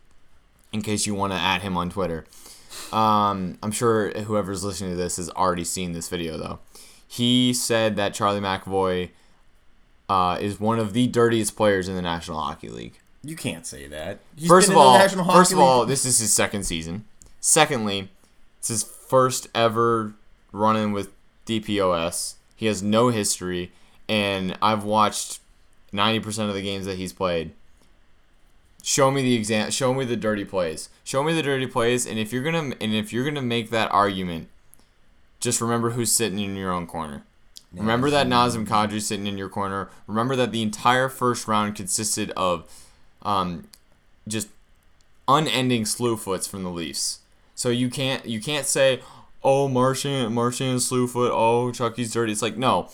in 0.72 0.80
case 0.82 1.06
you 1.06 1.14
want 1.14 1.32
to 1.32 1.38
add 1.38 1.62
him 1.62 1.76
on 1.76 1.90
Twitter. 1.90 2.24
Um, 2.92 3.58
I'm 3.62 3.72
sure 3.72 4.10
whoever's 4.10 4.64
listening 4.64 4.90
to 4.90 4.96
this 4.96 5.16
has 5.16 5.28
already 5.30 5.64
seen 5.64 5.92
this 5.92 6.08
video 6.08 6.36
though. 6.38 6.58
He 7.06 7.52
said 7.52 7.96
that 7.96 8.14
Charlie 8.14 8.40
McAvoy 8.40 9.10
uh, 10.10 10.36
is 10.40 10.58
one 10.58 10.80
of 10.80 10.92
the 10.92 11.06
dirtiest 11.06 11.54
players 11.56 11.88
in 11.88 11.94
the 11.94 12.02
National 12.02 12.40
Hockey 12.40 12.68
League. 12.68 12.98
you 13.22 13.36
can't 13.36 13.64
say 13.64 13.86
that. 13.86 14.18
He's 14.36 14.48
First 14.48 14.68
of 14.68 14.76
all, 14.76 14.98
first 14.98 15.52
of 15.52 15.60
all, 15.60 15.86
this 15.86 16.04
is 16.04 16.18
his 16.18 16.32
second 16.32 16.64
season. 16.64 17.04
Secondly, 17.40 18.08
it's 18.58 18.68
his 18.68 18.82
first 18.82 19.46
ever 19.54 20.14
run-in 20.50 20.90
with 20.90 21.10
DPOS. 21.46 22.34
He 22.56 22.66
has 22.66 22.82
no 22.82 23.10
history, 23.10 23.70
and 24.08 24.58
I've 24.60 24.82
watched 24.82 25.38
ninety 25.92 26.18
percent 26.18 26.48
of 26.48 26.56
the 26.56 26.62
games 26.62 26.86
that 26.86 26.98
he's 26.98 27.12
played. 27.12 27.52
Show 28.82 29.12
me 29.12 29.22
the 29.22 29.34
exam. 29.34 29.70
Show 29.70 29.94
me 29.94 30.04
the 30.04 30.16
dirty 30.16 30.44
plays. 30.44 30.88
Show 31.04 31.22
me 31.22 31.32
the 31.34 31.42
dirty 31.42 31.68
plays, 31.68 32.04
and 32.04 32.18
if 32.18 32.32
you're 32.32 32.42
gonna 32.42 32.74
and 32.80 32.94
if 32.94 33.12
you're 33.12 33.24
gonna 33.24 33.42
make 33.42 33.70
that 33.70 33.92
argument, 33.92 34.48
just 35.38 35.60
remember 35.60 35.90
who's 35.90 36.10
sitting 36.10 36.40
in 36.40 36.56
your 36.56 36.72
own 36.72 36.88
corner. 36.88 37.22
Remember 37.72 38.10
that 38.10 38.26
Nazem 38.26 38.66
Kadri 38.66 39.00
sitting 39.00 39.26
in 39.26 39.38
your 39.38 39.48
corner. 39.48 39.90
Remember 40.06 40.34
that 40.34 40.50
the 40.50 40.62
entire 40.62 41.08
first 41.08 41.46
round 41.46 41.76
consisted 41.76 42.32
of 42.32 42.68
um, 43.22 43.68
just 44.26 44.48
unending 45.28 45.84
slew 45.84 46.16
foots 46.16 46.46
from 46.46 46.64
the 46.64 46.70
Leafs. 46.70 47.20
So 47.54 47.68
you 47.68 47.88
can't 47.88 48.26
you 48.26 48.40
can't 48.40 48.66
say, 48.66 49.00
oh 49.44 49.68
Martian 49.68 50.32
Martian 50.32 50.80
slew 50.80 51.06
foot, 51.06 51.30
oh 51.32 51.70
Chucky's 51.70 52.12
dirty. 52.12 52.32
It's 52.32 52.42
like 52.42 52.56
no. 52.56 52.88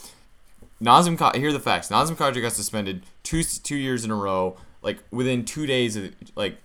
Nazem 0.82 1.16
Ka- 1.16 1.32
here 1.34 1.48
are 1.48 1.52
the 1.52 1.60
facts. 1.60 1.88
Nazem 1.88 2.16
Kadri 2.16 2.42
got 2.42 2.52
suspended 2.52 3.02
two 3.22 3.42
two 3.42 3.76
years 3.76 4.04
in 4.04 4.10
a 4.10 4.14
row, 4.14 4.58
like 4.82 4.98
within 5.10 5.44
two 5.44 5.64
days 5.64 5.96
of 5.96 6.12
like 6.34 6.58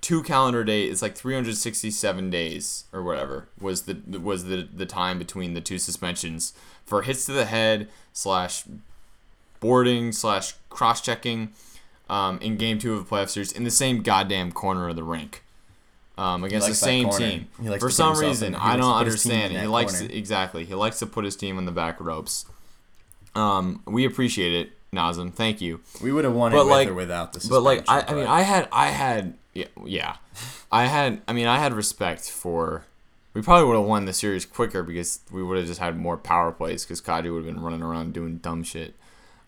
two 0.00 0.22
calendar 0.24 0.64
days. 0.64 0.90
It's 0.90 1.02
like 1.02 1.14
367 1.14 2.28
days 2.28 2.84
or 2.92 3.04
whatever 3.04 3.48
was 3.60 3.82
the 3.82 4.18
was 4.18 4.46
the 4.46 4.68
the 4.74 4.86
time 4.86 5.18
between 5.18 5.54
the 5.54 5.60
two 5.60 5.78
suspensions 5.78 6.54
for 6.84 7.02
hits 7.02 7.26
to 7.26 7.32
the 7.32 7.44
head 7.44 7.88
slash 8.12 8.64
boarding 9.60 10.12
slash 10.12 10.54
cross 10.70 11.00
checking 11.00 11.50
um, 12.10 12.38
in 12.40 12.56
game 12.56 12.78
two 12.78 12.94
of 12.94 13.08
the 13.08 13.14
playoff 13.14 13.28
series 13.28 13.52
in 13.52 13.64
the 13.64 13.70
same 13.70 14.02
goddamn 14.02 14.52
corner 14.52 14.88
of 14.88 14.96
the 14.96 15.02
rink 15.04 15.42
um, 16.18 16.44
against 16.44 16.68
the 16.68 16.74
same 16.74 17.08
team. 17.10 17.48
For 17.78 17.90
some 17.90 18.18
reason, 18.18 18.48
in- 18.48 18.60
I 18.60 18.76
don't 18.76 18.98
to 18.98 19.04
put 19.04 19.12
his 19.12 19.22
team 19.22 19.32
in 19.32 19.38
understand. 19.38 19.62
He 19.62 19.68
likes 19.68 19.98
corner. 20.00 20.14
exactly. 20.14 20.64
He 20.64 20.74
likes 20.74 20.98
to 20.98 21.06
put 21.06 21.24
his 21.24 21.36
team 21.36 21.58
in 21.58 21.64
the 21.64 21.72
back 21.72 22.00
ropes. 22.00 22.46
Um, 23.34 23.82
we 23.86 24.04
appreciate 24.04 24.52
it, 24.52 24.72
Nazem. 24.92 25.32
Thank 25.32 25.60
you. 25.62 25.80
we 26.02 26.12
would 26.12 26.24
have 26.24 26.34
won 26.34 26.52
it 26.52 26.56
But 26.56 26.66
with 26.66 26.72
like, 26.72 26.88
or 26.88 26.94
without 26.94 27.32
the 27.32 27.46
but 27.48 27.60
like, 27.62 27.88
I, 27.88 28.00
suspension, 28.00 28.14
I 28.14 28.20
mean, 28.20 28.26
I 28.28 28.42
had, 28.42 28.68
I 28.72 28.86
had, 28.88 29.34
yeah, 29.54 29.66
yeah, 29.86 30.16
I 30.70 30.86
had, 30.86 31.22
I 31.26 31.32
mean, 31.32 31.46
I 31.46 31.58
had 31.58 31.72
respect 31.72 32.28
for. 32.30 32.84
We 33.34 33.42
probably 33.42 33.66
would 33.66 33.76
have 33.76 33.86
won 33.86 34.04
the 34.04 34.12
series 34.12 34.44
quicker 34.44 34.82
because 34.82 35.20
we 35.30 35.42
would 35.42 35.56
have 35.56 35.66
just 35.66 35.80
had 35.80 35.96
more 35.96 36.16
power 36.16 36.52
plays 36.52 36.84
because 36.84 37.00
Kadri 37.00 37.32
would 37.32 37.44
have 37.44 37.54
been 37.54 37.62
running 37.62 37.82
around 37.82 38.12
doing 38.12 38.36
dumb 38.38 38.62
shit. 38.62 38.94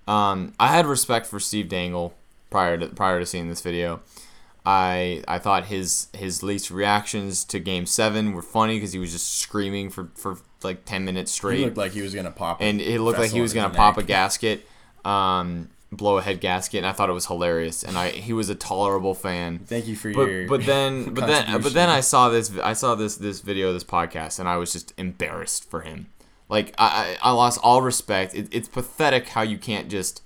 Um, 0.09 0.55
I 0.59 0.69
had 0.69 0.87
respect 0.87 1.27
for 1.27 1.39
Steve 1.39 1.69
Dangle 1.69 2.15
prior 2.51 2.79
to 2.79 2.87
prior 2.89 3.21
to 3.21 3.27
seeing 3.27 3.49
this 3.49 3.61
video. 3.61 4.01
I 4.67 5.23
I 5.29 5.39
thought 5.39 5.67
his 5.67 6.09
his 6.15 6.43
least 6.43 6.71
reactions 6.71 7.45
to 7.45 7.59
Game 7.59 7.85
Seven 7.85 8.33
were 8.33 8.43
funny 8.43 8.77
because 8.77 8.93
he 8.93 8.99
was 8.99 9.13
just 9.13 9.39
screaming 9.39 9.91
for 9.91 10.09
for 10.15 10.39
like 10.63 10.87
ten 10.87 11.05
minutes 11.05 11.33
straight 11.33 11.59
he 11.59 11.65
looked 11.67 11.77
like 11.77 11.93
he 11.93 12.01
was 12.01 12.15
gonna 12.15 12.31
pop. 12.31 12.59
and 12.61 12.81
it 12.81 13.01
looked 13.01 13.19
like 13.19 13.31
he 13.33 13.43
was 13.43 13.53
gonna 13.53 13.75
pop 13.75 13.99
a 13.99 14.03
gasket, 14.03 14.67
um, 15.05 15.69
blow 15.97 16.19
a 16.19 16.23
head 16.23 16.41
gasket, 16.41 16.79
and 16.79 16.87
I 16.87 16.93
thought 16.93 17.09
it 17.09 17.15
was 17.15 17.27
hilarious. 17.27 17.83
And 17.83 17.97
I 17.99 18.11
he 18.11 18.33
was 18.33 18.49
a 18.49 18.55
tolerable 18.55 19.15
fan. 19.15 19.61
Thank 19.61 19.87
you 19.87 19.97
for 19.97 20.13
But 20.13 20.29
your. 20.29 20.49
but 20.49 20.65
then 20.67 21.05
but 21.15 21.27
then 21.27 21.61
but 21.61 21.73
then 21.75 21.89
I 21.89 22.01
saw 22.01 22.29
this 22.29 22.57
I 22.59 22.73
saw 22.73 22.95
this 22.95 23.17
this 23.17 23.41
video 23.41 23.73
this 23.73 23.85
podcast 23.85 24.39
and 24.39 24.49
I 24.49 24.57
was 24.57 24.73
just 24.73 24.93
embarrassed 24.99 25.69
for 25.71 25.81
him. 25.83 26.07
Like 26.49 26.75
I 26.79 27.17
I 27.23 27.31
lost 27.33 27.59
all 27.63 27.83
respect. 27.83 28.35
It, 28.35 28.49
it's 28.53 28.69
pathetic 28.69 29.29
how 29.29 29.43
you 29.43 29.59
can't 29.59 29.89
just 29.89 30.23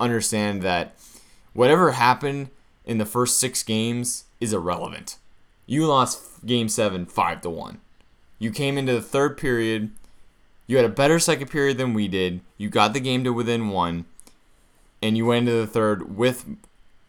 understand 0.00 0.62
that 0.62 0.94
whatever 1.52 1.92
happened 1.92 2.50
in 2.84 2.98
the 2.98 3.06
first 3.06 3.38
six 3.38 3.62
games 3.62 4.24
is 4.40 4.52
irrelevant. 4.52 5.16
You 5.66 5.86
lost 5.86 6.46
game 6.46 6.68
seven 6.68 7.06
five 7.06 7.40
to 7.42 7.50
one. 7.50 7.80
You 8.38 8.50
came 8.50 8.78
into 8.78 8.92
the 8.92 9.02
third 9.02 9.36
period. 9.36 9.90
You 10.66 10.76
had 10.76 10.86
a 10.86 10.90
better 10.90 11.18
second 11.18 11.48
period 11.48 11.78
than 11.78 11.94
we 11.94 12.08
did. 12.08 12.40
You 12.56 12.68
got 12.68 12.92
the 12.92 13.00
game 13.00 13.24
to 13.24 13.32
within 13.32 13.70
one, 13.70 14.04
and 15.02 15.16
you 15.16 15.26
went 15.26 15.48
into 15.48 15.58
the 15.58 15.66
third 15.66 16.16
with 16.16 16.44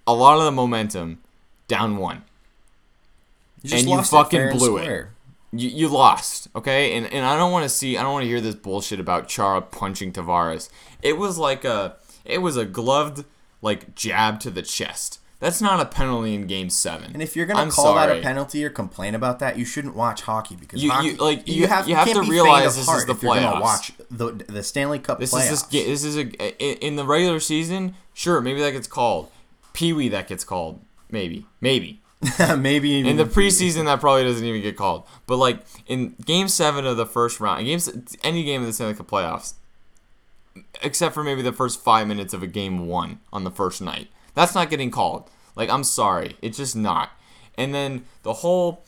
a 0.05 0.13
lot 0.13 0.37
of 0.37 0.43
the 0.43 0.51
momentum 0.51 1.19
down 1.67 1.97
one. 1.97 2.23
You 3.61 3.69
just 3.69 3.83
and 3.83 3.91
you 3.91 4.01
fucking 4.03 4.39
and 4.39 4.57
blew 4.57 4.77
it. 4.77 5.07
You, 5.51 5.69
you 5.69 5.87
lost, 5.87 6.47
okay? 6.55 6.95
And 6.95 7.11
and 7.11 7.25
I 7.25 7.35
don't 7.37 7.51
want 7.51 7.63
to 7.63 7.69
see 7.69 7.97
I 7.97 8.03
don't 8.03 8.13
want 8.13 8.23
to 8.23 8.29
hear 8.29 8.41
this 8.41 8.55
bullshit 8.55 8.99
about 8.99 9.27
Chara 9.27 9.61
punching 9.61 10.13
Tavares. 10.13 10.69
It 11.01 11.17
was 11.17 11.37
like 11.37 11.65
a 11.65 11.95
it 12.25 12.39
was 12.39 12.57
a 12.57 12.65
gloved 12.65 13.25
like 13.61 13.95
jab 13.95 14.39
to 14.41 14.51
the 14.51 14.61
chest. 14.61 15.19
That's 15.39 15.61
not 15.61 15.79
a 15.79 15.85
penalty 15.85 16.35
in 16.35 16.47
game 16.47 16.69
7. 16.69 17.11
And 17.13 17.23
if 17.23 17.35
you're 17.35 17.45
gonna 17.45 17.61
I'm 17.61 17.71
call 17.71 17.95
that 17.95 18.11
a 18.15 18.21
penalty 18.21 18.63
or 18.65 18.69
complain 18.69 19.15
about 19.15 19.39
that, 19.39 19.57
you 19.57 19.63
shouldn't 19.63 19.95
watch 19.95 20.23
hockey 20.23 20.57
because 20.57 20.83
You- 20.83 20.91
hockey, 20.91 21.07
you- 21.09 21.15
like, 21.15 21.47
you- 21.47 21.67
have, 21.67 21.87
you 21.87 21.95
have 21.95 22.11
to 22.11 22.23
realize 22.23 22.75
this 22.75 22.89
is 22.89 23.05
the 23.05 23.13
if 23.13 23.23
you're 23.23 23.35
gonna 23.35 23.61
watch 23.61 23.93
the 24.11 24.31
the 24.31 24.61
Stanley 24.63 24.99
Cup 24.99 25.17
This 25.19 25.33
playoffs. 25.33 25.51
is 25.51 25.63
this, 25.63 25.85
this 25.85 26.03
is 26.03 26.17
a 26.17 26.85
in 26.85 26.97
the 26.97 27.05
regular 27.05 27.39
season, 27.39 27.95
sure, 28.13 28.41
maybe 28.41 28.59
that 28.59 28.71
gets 28.71 28.87
called. 28.87 29.31
Pee-wee 29.71 30.09
that 30.09 30.27
gets 30.27 30.43
called, 30.43 30.81
maybe. 31.09 31.45
Maybe. 31.61 32.01
maybe 32.57 32.89
even 32.89 33.11
In 33.11 33.15
the 33.15 33.23
preseason, 33.23 33.85
that 33.85 34.01
probably 34.01 34.23
doesn't 34.23 34.43
even 34.45 34.61
get 34.61 34.75
called. 34.75 35.03
But 35.25 35.37
like 35.37 35.59
in 35.87 36.15
Game 36.25 36.49
Seven 36.49 36.85
of 36.85 36.97
the 36.97 37.05
first 37.05 37.39
round, 37.39 37.63
games 37.65 37.89
any 38.23 38.43
game 38.43 38.59
of 38.59 38.67
the 38.67 38.73
Stanley 38.73 38.93
Cup 38.95 39.07
playoffs, 39.07 39.53
except 40.81 41.13
for 41.13 41.23
maybe 41.23 41.41
the 41.41 41.53
first 41.53 41.79
five 41.81 42.07
minutes 42.07 42.33
of 42.33 42.43
a 42.43 42.47
game 42.47 42.87
one 42.87 43.19
on 43.31 43.45
the 43.45 43.51
first 43.51 43.81
night, 43.81 44.09
that's 44.39 44.55
not 44.55 44.69
getting 44.69 44.89
called. 44.91 45.29
Like 45.55 45.69
I'm 45.69 45.83
sorry, 45.83 46.37
it's 46.41 46.57
just 46.57 46.75
not. 46.75 47.11
And 47.57 47.73
then 47.75 48.05
the 48.23 48.33
whole. 48.33 48.83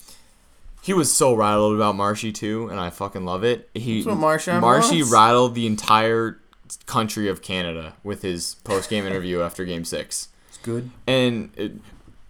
He 0.83 0.93
was 0.93 1.11
so 1.13 1.35
rattled 1.35 1.75
about 1.75 1.95
Marshy 1.95 2.31
too, 2.31 2.67
and 2.69 2.79
I 2.79 2.89
fucking 2.89 3.23
love 3.23 3.43
it. 3.43 3.69
He 3.75 4.01
That's 4.01 4.15
what 4.15 4.41
Marshy 4.61 5.03
rattled 5.03 5.53
the 5.53 5.67
entire 5.67 6.39
country 6.87 7.27
of 7.27 7.41
Canada 7.43 7.93
with 8.03 8.21
his 8.23 8.55
post 8.63 8.89
game 8.89 9.05
interview 9.05 9.41
after 9.47 9.63
Game 9.65 9.85
Six 9.85 10.29
it's 10.47 10.57
good. 10.57 10.89
and 11.05 11.51
it, 11.55 11.73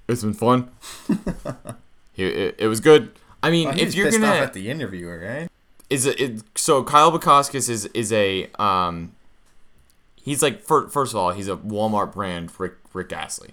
it's 0.07 0.21
been 0.23 0.34
fun. 0.34 0.69
He- 2.13 2.25
it, 2.25 2.55
it 2.57 2.67
was 2.67 2.81
good. 2.81 3.12
I 3.41 3.49
mean, 3.51 3.67
Well, 3.69 3.75
he 3.77 3.84
if 3.84 3.95
you're 3.95 4.12
gonna 4.12 4.27
at 4.27 4.53
the 4.53 4.69
interviewer, 4.69 5.19
right? 5.19 5.49
is 5.89 6.05
it, 6.05 6.19
it 6.19 6.41
so 6.55 6.84
Kyle 6.84 7.12
Bukauskas 7.17 7.69
is 7.69 7.86
is 7.88 8.12
a 8.12 8.49
um 8.60 9.13
he's 10.15 10.41
like 10.41 10.62
fir- 10.62 10.88
first 10.89 11.13
of 11.13 11.17
all 11.19 11.31
he's 11.31 11.47
a 11.47 11.55
Walmart 11.55 12.13
brand 12.13 12.51
Rick 12.60 12.73
Rick 12.93 13.13
Astley. 13.13 13.51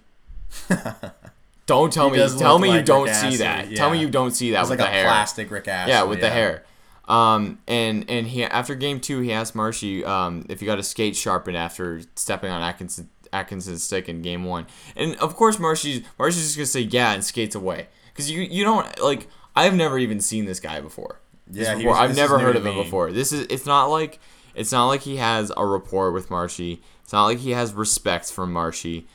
don't 1.67 1.93
tell 1.93 2.11
me 2.11 2.19
tell 2.39 2.59
me 2.59 2.73
you 2.75 2.83
don't 2.83 3.09
see 3.09 3.37
that. 3.39 3.75
Tell 3.77 3.91
me 3.91 4.01
you 4.01 4.09
don't 4.09 4.31
see 4.33 4.53
that 4.53 4.61
It's 4.63 4.71
with 4.71 4.79
like 4.81 4.89
the 4.89 4.93
a 4.93 4.95
hair. 4.97 5.05
plastic 5.07 5.51
Rick 5.51 5.69
Astley. 5.69 5.93
Yeah, 5.93 6.03
with 6.05 6.21
the 6.21 6.31
hair. 6.31 6.65
Um, 7.07 7.59
and 7.67 8.05
and 8.09 8.27
he 8.27 8.45
after 8.45 8.75
game 8.75 9.01
two, 9.01 9.21
he 9.21 9.33
asked 9.33 9.55
Marshy 9.55 10.05
um, 10.05 10.45
if 10.49 10.61
he 10.61 10.67
got 10.67 10.79
a 10.79 10.83
skate 10.83 11.17
sharpened 11.17 11.57
after 11.57 12.03
stepping 12.17 12.51
on 12.51 12.61
Atkinson 12.63 13.09
Atkinson's 13.33 13.83
stick 13.83 14.09
in 14.09 14.23
game 14.23 14.45
one. 14.45 14.67
And 14.97 15.17
of 15.17 15.35
course, 15.37 15.59
Marshy's 15.59 16.03
Marshy's 16.19 16.45
just 16.45 16.57
gonna 16.57 16.67
say 16.67 16.81
yeah 16.81 17.13
and 17.13 17.25
skates 17.25 17.55
away 17.55 17.89
because 18.13 18.31
you 18.31 18.41
you 18.43 18.65
don't 18.65 19.01
like 19.01 19.27
I've 19.57 19.75
never 19.75 19.99
even 19.99 20.21
seen 20.21 20.45
this 20.45 20.61
guy 20.61 20.81
before. 20.81 21.21
Yeah, 21.51 21.77
before. 21.77 21.93
was- 21.93 21.99
I've 22.01 22.17
never 22.17 22.39
heard 22.39 22.57
of 22.57 22.67
him 22.67 22.75
before. 22.77 23.11
This 23.11 23.33
is 23.33 23.47
it's 23.49 23.65
not 23.67 23.87
like 23.87 24.19
It's 24.55 24.73
not 24.73 24.87
like 24.89 25.01
he 25.03 25.17
has 25.17 25.51
a 25.57 25.65
rapport 25.65 26.13
with 26.13 26.31
Marshy. 26.31 26.83
It's 27.03 27.13
not 27.15 27.25
like 27.25 27.39
he 27.39 27.53
has 27.53 27.73
respect 27.73 28.31
for 28.31 28.47
Marshy. 28.47 29.07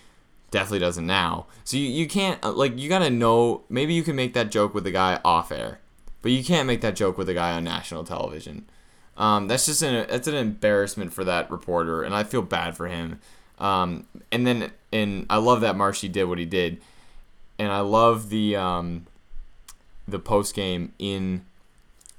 Definitely 0.54 0.80
doesn't 0.80 1.08
now. 1.08 1.48
So 1.64 1.78
you, 1.78 1.88
you 1.88 2.08
can't 2.08 2.38
uh, 2.46 2.52
like 2.52 2.78
you 2.78 2.88
gotta 2.88 3.10
know. 3.10 3.64
Maybe 3.70 3.96
you 3.96 4.04
can 4.04 4.16
make 4.16 4.36
that 4.36 4.52
joke 4.52 4.76
with 4.76 4.84
the 4.84 4.92
guy 4.92 5.20
off 5.26 5.52
air, 5.52 5.80
but 6.22 6.32
you 6.32 6.44
can't 6.44 6.68
make 6.68 6.82
that 6.82 6.96
joke 6.96 7.18
with 7.18 7.26
the 7.26 7.34
guy 7.34 7.54
on 7.54 7.64
national 7.64 8.04
television. 8.04 8.70
Um, 9.18 9.48
that's 9.48 9.66
just 9.66 9.82
an 9.82 10.06
that's 10.08 10.28
an 10.28 10.36
embarrassment 10.36 11.12
for 11.12 11.24
that 11.24 11.50
reporter, 11.50 12.04
and 12.04 12.14
I 12.14 12.24
feel 12.24 12.44
bad 12.44 12.78
for 12.78 12.88
him. 12.88 13.20
Um, 13.58 14.06
and 14.32 14.46
then 14.46 14.70
and 14.92 15.26
I 15.28 15.38
love 15.38 15.62
that 15.62 15.76
Marshy 15.76 16.08
did 16.08 16.26
what 16.26 16.38
he 16.38 16.46
did, 16.46 16.80
and 17.58 17.72
I 17.72 17.80
love 17.80 18.30
the 18.30 18.56
um, 18.56 19.08
the 20.08 20.20
post 20.20 20.54
game 20.56 20.94
in 21.00 21.46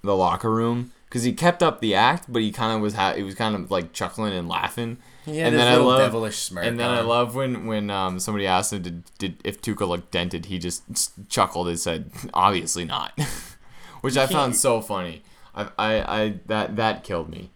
the 0.03 0.17
locker 0.17 0.51
room 0.51 0.91
because 1.05 1.23
he 1.23 1.33
kept 1.33 1.63
up 1.63 1.81
the 1.81 1.95
act, 1.95 2.25
but 2.29 2.43
he 2.43 2.51
kind 2.51 2.75
of 2.75 2.83
was 2.83 2.95
ha- 2.95 3.15
he 3.15 3.23
was 3.23 3.37
kind 3.37 3.55
of 3.55 3.71
like 3.71 3.93
chuckling 3.93 4.33
and 4.33 4.49
laughing. 4.49 4.97
He 5.25 5.39
had 5.39 5.47
and 5.49 5.55
his 5.55 5.65
then 5.65 5.73
I 5.73 5.77
love 5.77 6.01
devilish 6.01 6.37
smirk 6.37 6.67
and 6.67 6.79
then 6.79 6.91
I 6.91 7.01
love 7.01 7.35
when 7.35 7.67
when 7.67 7.91
um, 7.91 8.19
somebody 8.19 8.47
asked 8.47 8.73
him 8.73 8.83
did, 8.83 9.03
did 9.19 9.37
if 9.45 9.63
Tuukka 9.63 9.89
looked 9.89 10.11
dented, 10.11 10.47
he 10.47 10.59
just 10.59 10.83
chuckled 11.31 11.69
and 11.69 11.79
said, 11.81 12.11
"Obviously 12.35 12.85
not," 12.85 13.19
which 14.03 14.17
I 14.17 14.27
found 14.27 14.53
can't- 14.53 14.57
so 14.57 14.81
funny. 14.81 15.23
I, 15.55 15.69
I 15.79 16.23
I 16.23 16.35
that 16.47 16.77
that 16.77 17.05
killed 17.05 17.31
me. 17.31 17.51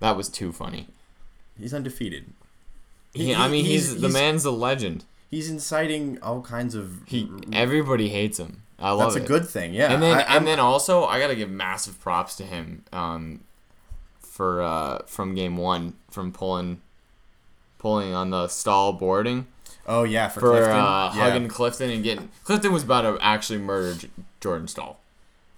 That 0.00 0.16
was 0.16 0.28
too 0.28 0.52
funny. 0.52 0.86
He's 1.58 1.74
undefeated. 1.74 2.26
He, 3.12 3.34
I 3.34 3.48
mean, 3.48 3.64
he's, 3.64 4.00
the 4.00 4.08
man's 4.08 4.44
a 4.44 4.50
legend. 4.52 5.04
He's 5.28 5.50
inciting 5.50 6.18
all 6.22 6.40
kinds 6.42 6.74
of. 6.76 7.00
He 7.06 7.28
everybody 7.52 8.10
hates 8.10 8.38
him. 8.38 8.62
I 8.78 8.92
love 8.92 9.12
that's 9.14 9.24
a 9.24 9.26
good 9.26 9.48
thing. 9.48 9.74
Yeah. 9.74 9.92
and 9.92 10.00
then 10.00 10.18
I, 10.18 10.36
and 10.36 10.46
then 10.46 10.60
also 10.60 11.04
I 11.04 11.18
gotta 11.18 11.34
give 11.34 11.50
massive 11.50 12.00
props 12.00 12.36
to 12.36 12.44
him 12.44 12.84
um, 12.92 13.40
for 14.20 14.62
uh, 14.62 14.98
from 15.06 15.34
game 15.34 15.56
one 15.56 15.94
from 16.10 16.32
pulling 16.32 16.80
pulling 17.78 18.14
on 18.14 18.30
the 18.30 18.48
Staal 18.48 18.92
boarding 18.92 19.46
oh 19.86 20.02
yeah, 20.04 20.28
for, 20.28 20.40
for 20.40 20.50
Clifton. 20.50 20.70
uh, 20.76 21.12
yeah. 21.14 21.30
hugging 21.30 21.48
Clifton 21.48 21.90
and 21.90 22.02
getting 22.02 22.30
Clifton 22.44 22.72
was 22.72 22.82
about 22.82 23.02
to 23.02 23.18
actually 23.24 23.58
murder 23.58 23.94
J- 23.94 24.10
Jordan 24.40 24.68
Staal. 24.68 24.98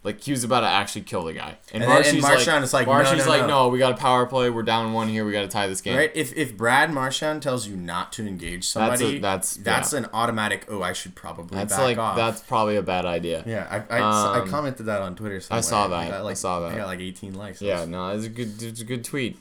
Like 0.03 0.23
he 0.23 0.31
was 0.31 0.45
about 0.45 0.61
to 0.61 0.67
actually 0.67 1.03
kill 1.03 1.25
the 1.25 1.35
guy, 1.35 1.57
and, 1.75 1.83
And 1.83 1.93
then- 1.93 2.15
and 2.15 2.23
Marchand 2.23 2.47
like, 2.55 2.63
is 2.65 2.73
like, 2.73 2.87
no, 2.87 3.03
no, 3.03 3.25
like, 3.27 3.41
no. 3.43 3.47
no, 3.47 3.69
we 3.69 3.79
got 3.79 3.93
a 3.93 3.97
power 3.99 4.25
play, 4.25 4.49
we're 4.49 4.63
down 4.63 4.95
one 4.95 5.09
here, 5.09 5.27
we 5.27 5.33
got 5.33 5.43
to 5.43 5.49
tie 5.49 5.67
this 5.67 5.83
game. 5.83 5.95
Right? 5.95 6.11
If 6.15 6.35
if 6.39 6.57
Brad 6.57 6.91
Marchand 6.91 7.43
tells 7.43 7.67
you 7.69 7.77
not 7.77 8.11
to 8.15 8.27
engage 8.27 8.73
That's 8.73 8.95
a- 8.95 8.97
somebody, 9.05 9.19
that's- 9.19 9.59
that's 9.63 9.93
yeah. 9.93 9.99
an 9.99 10.07
automatic. 10.15 10.65
Oh, 10.71 10.83
I 10.83 10.95
should 10.95 11.15
probably 11.15 11.59
That's 11.59 11.75
back 11.75 11.83
like 11.83 11.99
off. 11.99 12.17
that's 12.17 12.41
probably 12.41 12.77
a 12.77 12.83
bad 12.83 13.05
idea. 13.05 13.45
yeah. 13.47 13.67
I 13.91 13.99
I, 13.99 14.01
I 14.01 14.39
Um, 14.41 14.49
commented 14.49 14.87
that 14.87 15.03
on 15.03 15.17
Twitter. 15.17 15.39
Somewhere. 15.39 15.63
saw 15.63 15.89
that. 15.89 16.09
got, 16.09 16.25
I 16.25 16.33
saw 16.33 16.61
that. 16.61 16.73
I 16.73 16.77
got 16.79 16.87
like 16.87 17.01
18 17.01 17.35
likes. 17.35 17.61
Yeah, 17.61 17.85
no, 17.85 18.09
it's 18.09 18.25
a 18.25 18.31
good, 18.31 18.63
it's 18.63 18.81
a 18.81 18.85
good 18.87 19.05
tweet. 19.05 19.37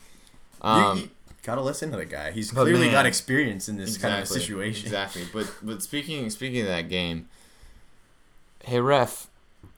You, 0.61 0.69
Um, 0.69 0.97
you 0.99 1.09
gotta 1.43 1.62
listen 1.62 1.91
to 1.91 1.97
the 1.97 2.06
guy. 2.06 2.32
He's 2.32 2.52
But 2.52 2.63
clearly 2.63 2.86
man, 2.86 2.91
got 2.93 3.06
experience 3.06 3.69
in 3.69 3.78
this 3.78 3.97
kind 3.97 4.21
of 4.21 4.28
situation. 4.28 4.86
Exactly. 4.88 5.23
But 5.34 5.52
but 5.62 5.82
speaking 5.84 6.30
speaking 6.30 6.62
of 6.62 6.67
that 6.67 6.89
game, 6.89 7.28
hey 8.63 8.80
ref, 8.80 9.28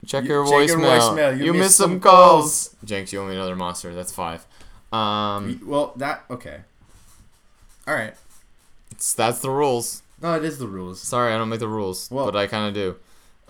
check 0.06 0.24
You- 0.24 0.30
your 0.32 0.45
check 0.45 0.67
your 0.69 0.80
voicemail. 0.80 1.00
voicemail. 1.00 1.38
You, 1.38 1.45
You 1.45 1.54
missed 1.54 1.76
some 1.78 1.91
some 1.91 2.00
calls. 2.00 2.76
Jenks, 2.84 3.13
you 3.13 3.21
owe 3.21 3.28
me 3.28 3.36
another 3.36 3.56
monster. 3.56 3.93
That's 3.93 4.12
five. 4.12 4.45
Um, 4.91 5.62
Well, 5.65 5.93
that 5.97 6.24
okay. 6.30 6.62
All 7.88 7.93
right. 7.95 8.13
it's, 8.91 9.13
that's 9.13 9.39
the 9.39 9.50
rules. 9.50 10.04
No, 10.21 10.36
it 10.36 10.43
is 10.45 10.60
the 10.60 10.67
rules 10.67 11.02
Sorry, 11.02 11.34
I 11.34 11.38
don't 11.38 11.50
make 11.50 11.60
the 11.60 11.67
rules, 11.67 12.10
Well- 12.12 12.26
but 12.26 12.36
I 12.36 12.47
kind 12.47 12.67
of 12.67 12.74
do. 12.74 12.95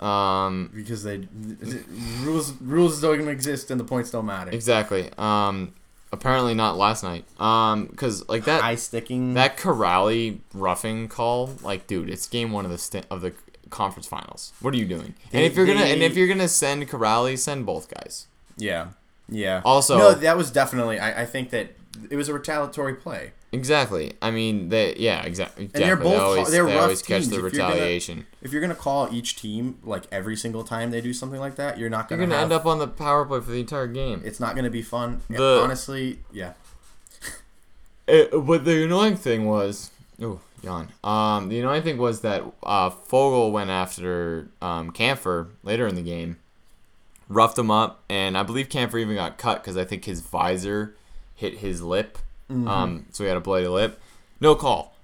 Um, 0.06 0.72
because 0.74 1.04
they 1.04 1.28
rules 2.24 2.54
rules 2.60 3.00
don't 3.02 3.16
even 3.16 3.28
exist 3.28 3.70
and 3.70 3.80
the 3.80 3.84
points 3.84 4.10
don't 4.10 4.26
matter. 4.26 4.50
exactly. 4.50 5.12
Um, 5.18 5.74
apparently 6.12 6.54
not 6.54 6.78
last 6.78 7.04
night. 7.04 7.26
Um, 7.40 7.86
because 7.86 8.28
like 8.30 8.46
that 8.46 8.64
Eye 8.64 8.76
sticking. 8.76 9.34
that 9.36 9.58
Kuraly 9.58 10.40
roughing 10.54 11.08
call, 11.08 11.52
like, 11.64 11.88
dude, 11.88 12.10
it's 12.10 12.28
game 12.28 12.52
one 12.52 12.66
of 12.66 12.72
the 12.72 12.78
st- 12.78 13.06
of 13.10 13.22
the 13.22 13.34
conference 13.70 14.08
finals. 14.08 14.52
What 14.62 14.74
are 14.74 14.78
you 14.78 14.86
doing? 14.86 15.14
and 15.32 15.44
if 15.44 15.56
you're 15.56 15.66
gonna 15.66 15.82
and 15.82 16.02
if 16.04 16.16
you're 16.16 16.28
gonna 16.28 16.48
send 16.48 16.88
Kuraly, 16.90 17.38
send 17.38 17.66
both 17.66 17.90
guys. 17.94 18.28
yeah. 18.58 18.88
Yeah. 19.34 19.62
Also- 19.64 19.98
no, 19.98 20.14
that 20.14 20.36
was 20.36 20.52
definitely. 20.52 21.00
I, 21.00 21.22
I 21.22 21.26
think 21.26 21.52
that 21.52 21.74
it 22.10 22.16
was 22.16 22.30
a 22.30 22.34
retaliatory 22.34 22.96
play. 22.96 23.32
Exactly. 23.52 24.14
I 24.22 24.32
mean, 24.32 24.70
they 24.70 24.96
yeah, 24.96 25.24
exactly. 25.24 25.70
And 25.74 25.84
they're 25.84 25.98
both 25.98 26.12
they 26.14 26.18
always, 26.18 26.52
they're 26.52 26.66
they 26.66 26.74
rough 26.74 26.82
always 26.84 27.02
catch 27.02 27.24
teams. 27.24 27.30
the 27.30 27.36
If 27.36 27.42
you're 27.42 27.52
gonna- 27.52 27.74
retaliation. 27.74 28.26
If 28.42 28.52
you're 28.54 28.62
gonna 28.62 28.76
call 28.76 29.10
each 29.14 29.36
team 29.36 29.78
like 29.84 30.04
every 30.12 30.36
single 30.38 30.64
time 30.64 30.92
they 30.92 31.02
do 31.02 31.14
something 31.14 31.40
like 31.40 31.56
that, 31.56 31.78
you're 31.78 31.90
not 31.90 32.08
gonna. 32.08 32.22
You're 32.22 32.28
gonna, 32.28 32.36
gonna 32.42 32.42
have, 32.44 32.52
end 32.52 32.62
up 32.62 32.66
on 32.66 32.80
the 32.80 32.88
power 32.88 33.26
play 33.26 33.42
for 33.42 33.52
the 33.52 33.60
entire 33.60 33.88
game. 33.88 34.22
It's 34.24 34.40
not 34.40 34.56
gonna 34.56 34.70
be 34.70 34.82
fun. 34.82 35.22
The- 35.30 35.60
Honestly, 35.62 36.20
yeah. 36.32 36.54
It, 38.08 38.32
but 38.32 38.66
the 38.66 38.84
annoying 38.84 39.16
thing 39.16 39.46
was, 39.46 39.92
oh, 40.22 40.42
yawn. 40.62 40.90
Um, 41.04 41.48
the 41.50 41.60
annoying 41.60 41.84
thing 41.84 41.98
was 41.98 42.22
that 42.22 42.44
uh, 42.64 42.90
Foegele 42.90 43.52
went 43.52 43.70
after 43.70 44.50
um, 44.62 44.92
Kampfer 44.92 45.50
later 45.64 45.88
in 45.88 45.96
the 45.96 46.02
game, 46.02 46.38
roughed 47.30 47.58
him 47.58 47.72
up, 47.72 48.04
and 48.10 48.38
I 48.38 48.44
believe 48.44 48.68
Kampfer 48.70 49.00
even 49.00 49.16
got 49.16 49.38
cut 49.38 49.62
because 49.64 49.78
I 49.78 49.86
think 49.86 50.06
his 50.06 50.20
visor 50.22 50.96
hit 51.42 51.58
his 51.58 51.82
lip, 51.82 52.18
um, 52.50 53.06
so 53.12 53.24
he 53.24 53.28
had 53.28 53.38
a 53.38 53.42
bloody 53.42 53.68
lip. 53.68 54.00
No 54.40 54.56
call. 54.56 54.96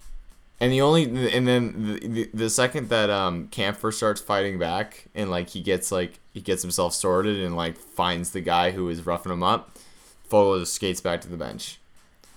And 0.59 0.71
the 0.71 0.81
only 0.81 1.03
and 1.35 1.47
then 1.47 1.61
the, 1.87 2.07
the, 2.07 2.29
the 2.33 2.49
second 2.49 2.89
that 2.89 3.09
um 3.09 3.47
Kampfer 3.49 3.93
starts 3.93 4.21
fighting 4.21 4.57
back 4.57 5.05
and 5.13 5.29
like 5.29 5.49
he 5.49 5.61
gets 5.61 5.91
like 5.91 6.19
he 6.33 6.41
gets 6.41 6.61
himself 6.61 6.93
sorted 6.93 7.39
and 7.43 7.55
like 7.55 7.77
finds 7.77 8.31
the 8.31 8.41
guy 8.41 8.71
who 8.71 8.89
is 8.89 9.05
roughing 9.05 9.31
him 9.31 9.43
up, 9.43 9.77
Foegele 10.29 10.59
just 10.59 10.73
skates 10.73 11.01
back 11.01 11.21
to 11.21 11.27
the 11.27 11.37
bench. 11.37 11.79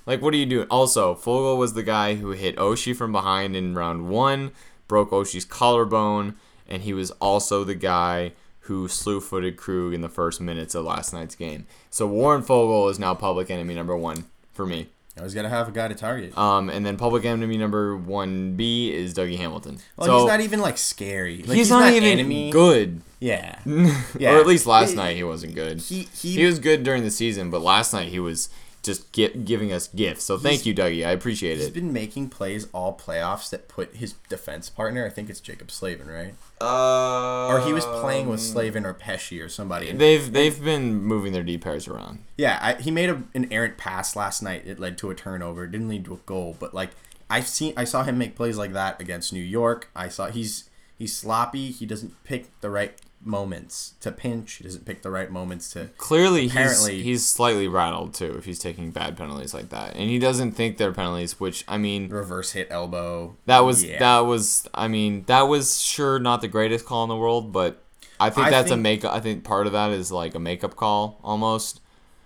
Like, 0.06 0.22
what 0.22 0.34
are 0.34 0.38
you 0.38 0.46
doing? 0.46 0.66
Also, 0.70 1.14
Foegele 1.14 1.58
was 1.58 1.74
the 1.74 1.82
guy 1.82 2.16
who 2.16 2.30
hit 2.32 2.56
Oshie 2.56 2.96
from 2.96 3.12
behind 3.12 3.54
in 3.54 3.74
round 3.74 4.08
one, 4.08 4.50
broke 4.88 5.10
Oshie's 5.10 5.44
collarbone, 5.44 6.36
and 6.68 6.82
he 6.82 6.92
was 6.92 7.10
also 7.20 7.64
the 7.64 7.74
guy 7.74 8.32
who 8.70 8.86
slew 8.86 9.20
footed 9.20 9.56
Krug 9.56 9.92
in 9.92 10.00
the 10.00 10.08
first 10.08 10.40
minutes 10.40 10.76
of 10.76 10.84
last 10.84 11.12
night's 11.12 11.34
game. 11.34 11.66
So 11.90 12.06
Warren 12.06 12.40
Foegele 12.40 12.88
is 12.88 13.00
now 13.00 13.14
public 13.14 13.50
enemy 13.50 13.74
number 13.74 13.96
one 13.96 14.26
for 14.52 14.64
me. 14.64 14.86
You 15.16 15.22
always 15.22 15.34
gotta 15.34 15.48
have 15.48 15.66
a 15.66 15.72
guy 15.72 15.88
to 15.88 15.94
target. 15.96 16.38
Um, 16.38 16.70
and 16.70 16.86
then 16.86 16.96
public 16.96 17.24
enemy 17.24 17.58
number 17.58 17.96
one 17.96 18.54
B 18.54 18.94
is 18.94 19.12
Dougie 19.12 19.38
Hamilton. 19.38 19.80
well, 19.96 20.06
so 20.06 20.18
he's 20.18 20.28
not 20.28 20.40
even 20.40 20.60
like 20.60 20.78
scary. 20.78 21.38
Like, 21.38 21.58
he's, 21.58 21.68
not, 21.68 21.92
even 21.92 22.04
enemy. 22.04 22.52
good. 22.52 23.00
Yeah. 23.18 23.58
or 23.66 24.38
at 24.38 24.46
least 24.46 24.66
last 24.66 24.94
night 24.94 25.16
he 25.16 25.24
wasn't 25.24 25.56
good. 25.56 25.80
He 25.80 26.08
he, 26.14 26.36
He 26.36 26.46
was 26.46 26.60
good 26.60 26.84
during 26.84 27.02
the 27.02 27.10
season, 27.10 27.50
but 27.50 27.62
last 27.62 27.92
night 27.92 28.10
he 28.10 28.20
was 28.20 28.50
just 28.82 29.12
gi- 29.12 29.34
giving 29.44 29.72
us 29.72 29.88
gifts. 29.88 30.24
So 30.24 30.38
thank 30.38 30.64
you, 30.64 30.74
Dougie. 30.74 31.06
I 31.06 31.10
appreciate 31.10 31.56
He's 31.56 31.66
it. 31.66 31.74
He's 31.74 31.82
been 31.82 31.92
making 31.92 32.30
plays 32.30 32.66
all 32.72 32.96
playoffs 32.96 33.50
that 33.50 33.68
put 33.68 33.94
his 33.96 34.14
defense 34.28 34.70
partner. 34.70 35.04
I 35.04 35.10
think 35.10 35.28
it's 35.28 35.40
Jaccob 35.40 35.70
Slavin, 35.70 36.06
right? 36.08 36.34
Uh, 36.60 37.46
Or 37.48 37.60
he 37.60 37.72
was 37.72 37.84
playing 37.84 38.28
with 38.28 38.40
Slavin 38.40 38.86
or 38.86 38.94
Pesce 38.94 39.32
or 39.32 39.48
somebody. 39.48 39.88
And 39.90 39.98
They've 40.00 40.32
they've 40.32 40.62
been 40.62 41.02
moving 41.02 41.32
their 41.32 41.42
D 41.42 41.58
pairs 41.58 41.88
around. 41.88 42.20
yeah, 42.36 42.58
I, 42.62 42.80
he 42.80 42.90
made 42.90 43.10
a, 43.10 43.22
an 43.34 43.52
errant 43.52 43.76
pass 43.76 44.16
last 44.16 44.42
night. 44.42 44.62
It 44.66 44.78
led 44.78 44.96
to 44.98 45.10
a 45.10 45.14
turnover. 45.14 45.64
It 45.64 45.72
didn't 45.72 45.88
lead 45.88 46.04
to 46.06 46.14
a 46.14 46.18
goal, 46.26 46.56
but 46.58 46.72
like 46.74 46.90
I've 47.28 47.46
seen, 47.48 47.74
I 47.76 47.84
saw 47.84 48.02
him 48.02 48.18
make 48.18 48.34
plays 48.34 48.56
like 48.56 48.72
that 48.72 49.00
against 49.00 49.32
New 49.32 49.42
York. 49.42 49.88
I 49.94 50.08
saw 50.08 50.28
he's 50.30 50.68
he's 50.98 51.14
sloppy. 51.16 51.70
He 51.70 51.86
doesn't 51.86 52.22
pick 52.24 52.48
the 52.60 52.70
right 52.70 52.98
moments 53.22 53.94
to 54.00 54.10
pinch. 54.10 54.54
He 54.54 54.64
doesn't 54.64 54.86
pick 54.86 55.02
the 55.02 55.10
right 55.10 55.30
moments 55.30 55.70
to. 55.72 55.90
Clearly, 55.98 56.42
he's 56.42 56.52
Apparently- 56.52 57.02
he's 57.02 57.26
slightly 57.26 57.68
rattled 57.68 58.14
too 58.14 58.34
if 58.38 58.44
he's 58.46 58.58
taking 58.58 58.90
bad 58.90 59.16
penalties 59.16 59.52
like 59.54 59.68
that, 59.70 59.94
and 59.94 60.08
he 60.08 60.18
doesn't 60.18 60.52
think 60.52 60.76
they're 60.78 60.92
penalties. 60.92 61.38
Which 61.38 61.64
I 61.68 61.76
mean, 61.78 62.08
Reverse 62.08 62.52
hit 62.52 62.68
elbow. 62.70 63.36
that 63.46 63.60
was 63.60 63.84
Yeah. 63.84 63.98
that 63.98 64.20
was 64.20 64.66
I 64.74 64.88
mean 64.88 65.24
that 65.26 65.42
was 65.42 65.80
sure 65.80 66.18
not 66.18 66.40
the 66.40 66.48
greatest 66.48 66.86
call 66.86 67.02
in 67.04 67.08
the 67.08 67.16
world, 67.16 67.52
but 67.52 67.82
I 68.18 68.30
think 68.30 68.46
I 68.48 68.50
that's 68.50 68.66
a 68.70 68.74
think- 68.74 68.82
make. 68.82 69.04
I 69.04 69.20
think 69.20 69.44
part 69.44 69.66
of 69.66 69.72
that 69.72 69.90
is 69.90 70.10
like 70.10 70.34
a 70.34 70.40
makeup 70.40 70.76
call 70.76 71.18
almost. 71.22 71.80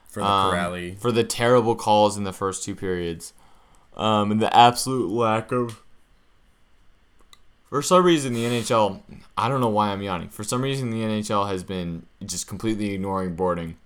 for 0.09 0.21
the 0.21 0.27
um, 0.27 0.97
for 0.97 1.11
the 1.11 1.25
terrible 1.25 1.75
calls 1.75 2.17
in 2.17 2.23
the 2.23 2.33
first 2.33 2.63
two 2.63 2.77
periods, 2.77 3.33
um, 3.97 4.31
and 4.31 4.41
the 4.41 4.57
absolute 4.57 5.11
lack 5.11 5.51
of. 5.51 5.83
For 7.75 7.83
some 7.83 8.05
reason, 8.05 8.35
the 8.35 8.45
NHL, 8.45 9.01
I 9.37 9.49
don't 9.49 9.61
know 9.61 9.69
why 9.69 9.89
I'm 9.89 10.01
yawning. 10.01 10.29
For 10.29 10.45
some 10.45 10.63
reason, 10.63 10.91
the 10.91 10.99
NHL 10.99 11.49
has 11.49 11.65
been 11.65 12.07
just 12.25 12.47
completely 12.47 12.93
ignoring 12.95 13.35
boarding 13.35 13.79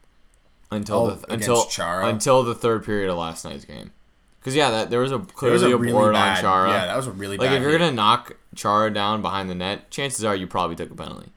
until 0.70 0.96
Oh, 0.98 1.10
the 1.14 1.32
until 1.32 1.64
Chara? 1.64 2.06
until 2.06 2.42
the 2.42 2.54
third 2.54 2.84
period 2.84 3.08
of 3.10 3.16
last 3.16 3.46
night's 3.46 3.64
game. 3.64 3.92
Because 4.40 4.54
yeah, 4.54 4.70
that 4.72 4.90
there 4.90 5.00
was 5.00 5.10
a 5.10 5.14
It 5.14 5.20
was 5.20 5.32
clearly 5.32 5.72
a 5.72 5.74
a, 5.74 5.78
really 5.78 5.92
board 5.94 6.12
bad. 6.12 6.36
on 6.36 6.42
Chara. 6.42 6.68
Yeah, 6.70 6.84
that 6.86 6.96
was 6.96 7.06
a 7.06 7.12
really 7.12 7.38
like 7.38 7.50
if 7.50 7.62
you're 7.62 7.70
hit. 7.70 7.78
gonna 7.78 7.92
knock 7.92 8.36
Chara 8.54 8.92
down 8.92 9.22
behind 9.22 9.48
the 9.48 9.54
net, 9.54 9.90
chances 9.90 10.22
are 10.22 10.36
you 10.36 10.46
probably 10.46 10.76
took 10.76 10.90
a 10.90 10.94
penalty. 10.94 11.30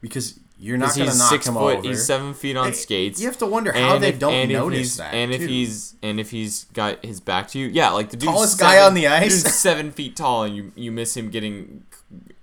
because 0.00 0.40
you're 0.58 0.78
not 0.78 0.94
gonna 0.94 1.10
he's 1.10 1.18
knock 1.18 1.28
six 1.28 1.46
him 1.46 1.54
foot, 1.54 1.76
over. 1.80 1.88
he's 1.88 2.06
seven 2.06 2.32
feet 2.32 2.56
on 2.56 2.68
And 2.68 2.74
skates. 2.76 3.20
You 3.20 3.26
have 3.26 3.36
to 3.38 3.46
wonder 3.46 3.70
how 3.70 3.98
they 3.98 4.08
if- 4.08 4.18
don't 4.18 4.32
and 4.32 4.50
notice 4.50 4.96
that. 4.96 5.12
And 5.12 5.30
if 5.30 5.42
too. 5.42 5.46
he's 5.46 5.94
and 6.02 6.18
if 6.18 6.30
he's 6.30 6.64
got 6.72 7.04
his 7.04 7.20
back 7.20 7.48
to 7.48 7.58
you, 7.58 7.66
yeah, 7.66 7.90
like 7.90 8.08
the 8.10 8.16
dude's 8.16 8.32
Tallest 8.32 8.58
guy 8.58 8.80
on 8.80 8.94
the 8.94 9.06
ice. 9.06 9.42
dude's 9.42 9.54
seven 9.54 9.92
feet 9.92 10.16
tall, 10.16 10.44
and 10.44 10.56
you 10.56 10.72
you 10.74 10.90
miss 10.90 11.14
him 11.16 11.28
getting 11.30 11.84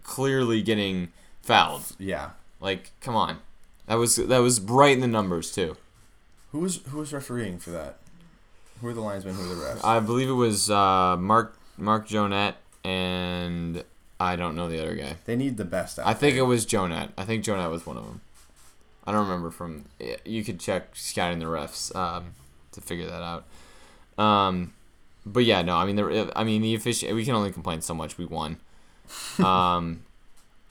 clearly 0.06 0.62
getting 0.62 1.10
fouled. 1.42 1.96
yeah, 2.00 2.30
Like, 2.62 2.92
come 3.02 3.16
on, 3.16 3.40
that 3.88 3.96
was 3.96 4.16
that 4.16 4.38
was 4.40 4.62
right 4.62 4.94
in 4.94 5.02
the 5.02 5.08
numbers 5.08 5.52
too. 5.52 5.76
who 6.52 6.60
was 6.60 6.78
who 6.90 7.00
was 7.00 7.12
refereeing 7.12 7.60
for 7.60 7.72
that? 7.72 7.98
Who 8.82 8.88
are 8.88 8.94
the 8.94 9.02
linesmen? 9.02 9.36
Who 9.36 9.44
are 9.52 9.56
the 9.56 9.62
refs? 9.62 9.84
I 9.86 10.00
believe 10.00 10.30
it 10.30 10.34
was 10.34 10.70
uh, 10.70 11.18
Mark 11.18 11.58
Mark 11.78 12.08
Joannette 12.08 12.56
and 12.84 13.84
I 14.20 14.36
don't 14.36 14.56
know 14.56 14.68
the 14.70 14.82
other 14.82 14.96
guy. 14.96 15.16
they 15.26 15.36
need 15.36 15.58
the 15.58 15.66
best. 15.66 16.00
Out 16.00 16.08
I 16.08 16.14
think 16.14 16.36
it 16.38 16.44
was 16.44 16.66
Joannette. 16.66 17.10
I 17.18 17.26
think 17.26 17.44
Joannette 17.44 17.72
was 17.72 17.86
one 17.86 17.98
of 17.98 18.06
them. 18.06 18.22
I 19.06 19.12
don't 19.12 19.28
remember 19.28 19.52
from. 19.52 19.86
You 20.24 20.44
could 20.44 20.60
check 20.60 20.96
scouting 20.96 21.40
the 21.40 21.46
refs 21.46 21.96
um, 21.96 22.34
to 22.72 22.82
figure 22.82 23.06
that 23.06 23.22
out. 23.22 23.46
Um, 24.24 24.74
but 25.26 25.44
yeah, 25.46 25.62
no. 25.62 25.76
I 25.76 25.86
mean, 25.86 25.96
the 25.96 26.32
I 26.36 26.44
mean 26.44 26.62
the 26.62 26.74
official. 26.76 27.14
We 27.14 27.24
can 27.26 27.36
only 27.36 27.52
complain 27.52 27.82
so 27.82 27.94
much. 27.94 28.18
We 28.18 28.26
won. 28.26 28.58
Um, 29.44 30.02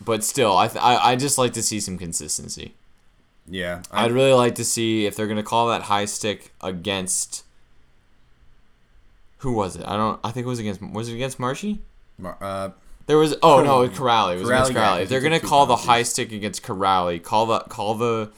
but 0.05 0.23
still, 0.25 0.57
I, 0.57 0.69
th- 0.69 0.83
I 0.83 1.13
I 1.13 1.17
just 1.17 1.39
like 1.39 1.53
to 1.55 1.63
see 1.63 1.81
some 1.81 1.97
consistency. 1.99 2.75
Yeah, 3.49 3.83
I, 3.91 4.05
I'd 4.05 4.13
really 4.13 4.33
like 4.33 4.55
to 4.57 4.65
see 4.65 5.07
if 5.07 5.17
they're 5.17 5.27
gonna 5.27 5.43
call 5.43 5.69
that 5.69 5.83
high 5.83 6.05
stick 6.07 6.53
against. 6.63 7.45
Who 9.39 9.53
was 9.53 9.77
it? 9.77 9.85
I 9.87 9.97
don't. 9.97 10.19
I 10.25 10.31
think 10.31 10.47
it 10.47 10.49
was 10.49 10.59
against. 10.59 10.81
Was 10.83 11.09
it 11.09 11.15
against 11.15 11.39
Marshy? 11.39 11.81
Mar- 12.19 12.39
uh, 12.41 12.71
There 13.07 13.19
was 13.19 13.37
oh 13.43 13.63
no, 13.63 13.83
it 13.83 13.91
was 13.91 13.99
Kuraly. 13.99 14.37
It 14.37 14.41
was 14.41 14.49
against 14.49 14.73
Kuraly, 14.73 14.75
yeah, 14.97 14.97
If 15.03 15.09
they're 15.09 15.21
gonna 15.21 15.41
call 15.41 15.67
the 15.67 15.77
high 15.77 16.03
stick 16.03 16.33
against 16.33 16.63
Kuraly, 16.63 17.23
call 17.23 17.47
the 17.47 17.61
call 17.61 17.95
the 17.95 18.31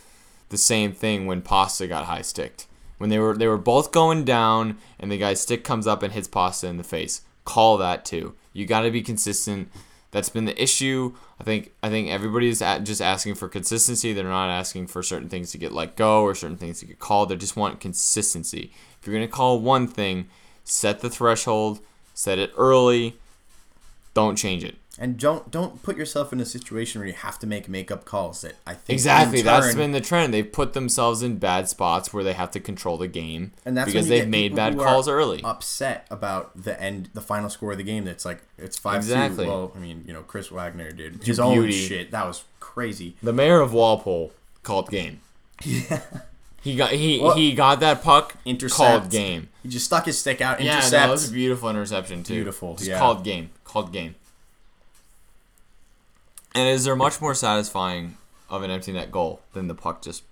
the 0.49 0.59
same 0.59 0.93
thing 0.93 1.27
when 1.27 1.43
Pasta 1.43 1.87
got 1.87 2.07
high 2.07 2.23
sticked. 2.23 2.67
When 2.99 3.11
they 3.11 3.19
were 3.19 3.37
they 3.37 3.47
were 3.47 3.59
both 3.59 3.93
going 3.93 4.25
down 4.25 4.79
and 4.99 5.11
the 5.13 5.19
guy's 5.19 5.41
stick 5.41 5.63
comes 5.65 5.87
up 5.87 6.03
and 6.03 6.13
hits 6.13 6.29
Pasta 6.29 6.67
in 6.67 6.77
the 6.79 6.85
face. 6.85 7.23
Call 7.45 7.77
that 7.79 8.05
too. 8.05 8.35
You 8.53 8.67
got 8.67 8.81
to 8.81 8.91
be 8.91 9.03
consistent. 9.03 9.71
That's 10.17 10.31
been 10.31 10.47
the 10.47 10.63
issue. 10.63 11.13
I 11.39 11.45
think 11.45 11.73
I 11.83 11.91
think 11.91 12.09
everybody's 12.09 12.63
at 12.63 12.85
just 12.85 13.03
asking 13.03 13.35
for 13.35 13.51
consistency. 13.51 14.15
They're 14.15 14.25
not 14.25 14.49
asking 14.49 14.87
for 14.87 15.03
certain 15.03 15.29
things 15.29 15.51
to 15.51 15.59
get 15.59 15.73
let 15.73 15.95
go 15.95 16.23
or 16.23 16.35
certain 16.35 16.57
things 16.57 16.81
to 16.81 16.87
get 16.87 16.99
called. 16.99 17.29
They 17.29 17.37
just 17.37 17.55
want 17.55 17.81
consistency. 17.81 18.73
If 18.99 19.07
you're 19.07 19.15
gonna 19.15 19.29
call 19.29 19.61
one 19.61 19.87
thing, 19.87 20.29
set 20.65 21.01
the 21.01 21.11
threshold, 21.11 21.81
set 22.15 22.39
it 22.39 22.51
early. 22.57 23.19
Don't 24.15 24.37
change 24.37 24.65
it. 24.65 24.77
And 24.99 25.19
don't 25.19 25.51
don't 25.51 25.83
put 25.83 25.97
yourself 25.97 26.33
in 26.33 26.41
a 26.41 26.45
situation 26.45 27.01
where 27.01 27.07
you 27.09 27.15
have 27.15 27.39
to 27.41 27.47
make 27.47 27.69
makeup 27.69 28.05
calls. 28.05 28.41
That 28.43 28.55
I 28.67 28.73
think 28.75 28.89
in 28.91 28.95
Exactly. 28.95 29.43
that's 29.43 29.75
been 29.75 29.93
the 29.93 30.01
trend. 30.01 30.33
They've 30.33 30.51
put 30.51 30.73
themselves 30.73 31.23
in 31.23 31.37
bad 31.39 31.69
spots 31.69 32.13
where 32.15 32.25
they 32.25 32.33
have 32.33 32.51
to 32.53 32.61
control 32.61 32.97
the 32.97 33.09
game 33.09 33.53
and 33.65 33.77
that's 33.77 33.87
because 33.93 34.09
they've 34.09 34.29
made 34.29 34.55
bad 34.57 34.77
calls 34.79 35.09
early. 35.09 35.43
Upset 35.45 36.07
about 36.11 36.51
the 36.63 36.81
end, 36.81 37.11
the 37.15 37.21
final 37.21 37.51
score 37.51 37.73
of 37.73 37.79
the 37.79 37.85
game. 37.85 38.05
That's 38.05 38.25
like 38.25 38.43
it's 38.59 38.79
five 38.79 38.97
Exactly. 38.97 39.45
two. 39.45 39.51
Well, 39.51 39.73
I 39.77 39.79
mean, 39.79 40.05
you 40.07 40.13
know, 40.13 40.23
Chris 40.23 40.51
Wagner 40.51 40.91
did 40.93 41.17
It's 41.17 41.27
his 41.27 41.39
a 41.39 41.43
own 41.43 41.55
beauty. 41.59 41.73
shit. 41.73 42.11
That 42.11 42.27
was 42.27 42.45
crazy. 42.61 43.17
The 43.23 43.33
mayor 43.33 43.61
of 43.61 43.73
Walpole 43.73 44.33
called 44.63 44.91
game. 44.91 45.21
Yeah. 45.65 46.01
He 46.63 46.75
got 46.75 46.91
he 46.91 47.21
Well, 47.21 47.37
he 47.37 47.53
got 47.55 47.79
that 47.79 48.03
puck 48.03 48.35
intercept. 48.45 48.77
called 48.77 49.11
game. 49.11 49.51
He 49.63 49.69
just 49.69 49.85
stuck 49.87 50.05
his 50.07 50.19
stick 50.19 50.41
out. 50.41 50.61
Yeah, 50.61 50.73
Intercept. 50.73 50.93
no, 50.95 50.99
that 50.99 51.11
was 51.13 51.31
a 51.31 51.33
beautiful 51.33 51.71
interception 51.71 52.25
too. 52.25 52.35
Beautiful, 52.35 52.75
Just 52.75 52.89
yeah. 52.91 52.99
called 52.99 53.23
game. 53.23 53.51
Called 53.63 53.93
game. 53.93 54.17
And 56.57 56.69
is 56.69 56.85
there 56.85 56.97
much 56.97 57.21
more 57.21 57.35
satisfying 57.35 58.17
of 58.49 58.63
an 58.63 58.71
empty 58.71 58.93
net 58.93 59.11
goal 59.11 59.41
than 59.53 59.69
the 59.69 59.75
puck 59.75 60.03
just 60.03 60.23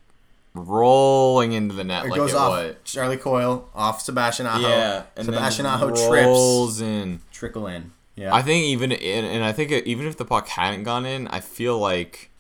rolling 0.54 1.52
into 1.52 1.74
the 1.74 1.82
net 1.84 2.04
it 2.06 2.10
like 2.10 2.16
goes 2.18 2.32
it 2.32 2.37
off 2.37 2.50
was? 2.50 2.74
Charlie 2.84 3.16
Coyle 3.16 3.68
off 3.74 4.00
Sebastian 4.00 4.46
Aho. 4.46 4.60
Yeah, 4.60 5.02
and 5.16 5.26
Sebastian 5.26 5.66
Aho 5.66 5.88
trips, 5.88 6.26
rolls 6.26 6.80
in. 6.80 7.20
trickle 7.32 7.66
in. 7.66 7.92
Yeah, 8.16 8.32
I 8.34 8.42
think 8.42 8.64
even 8.66 8.92
and, 8.92 9.26
and 9.26 9.44
I 9.44 9.52
think 9.52 9.72
even 9.72 10.06
if 10.06 10.16
the 10.16 10.24
puck 10.24 10.48
hadn't 10.48 10.84
gone 10.84 11.04
in, 11.04 11.26
I 11.28 11.40
feel 11.40 11.78
like 11.78 12.30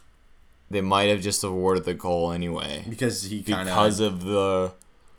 they 0.70 0.80
might 0.80 1.08
have 1.10 1.20
just 1.20 1.42
awarded 1.44 1.84
the 1.84 1.94
goal 1.94 2.32
anyway 2.32 2.84
because 2.88 3.24
he 3.24 3.42
kind 3.42 3.66
because 3.68 4.00
of 4.00 4.14
of 4.14 4.24
the 4.24 4.72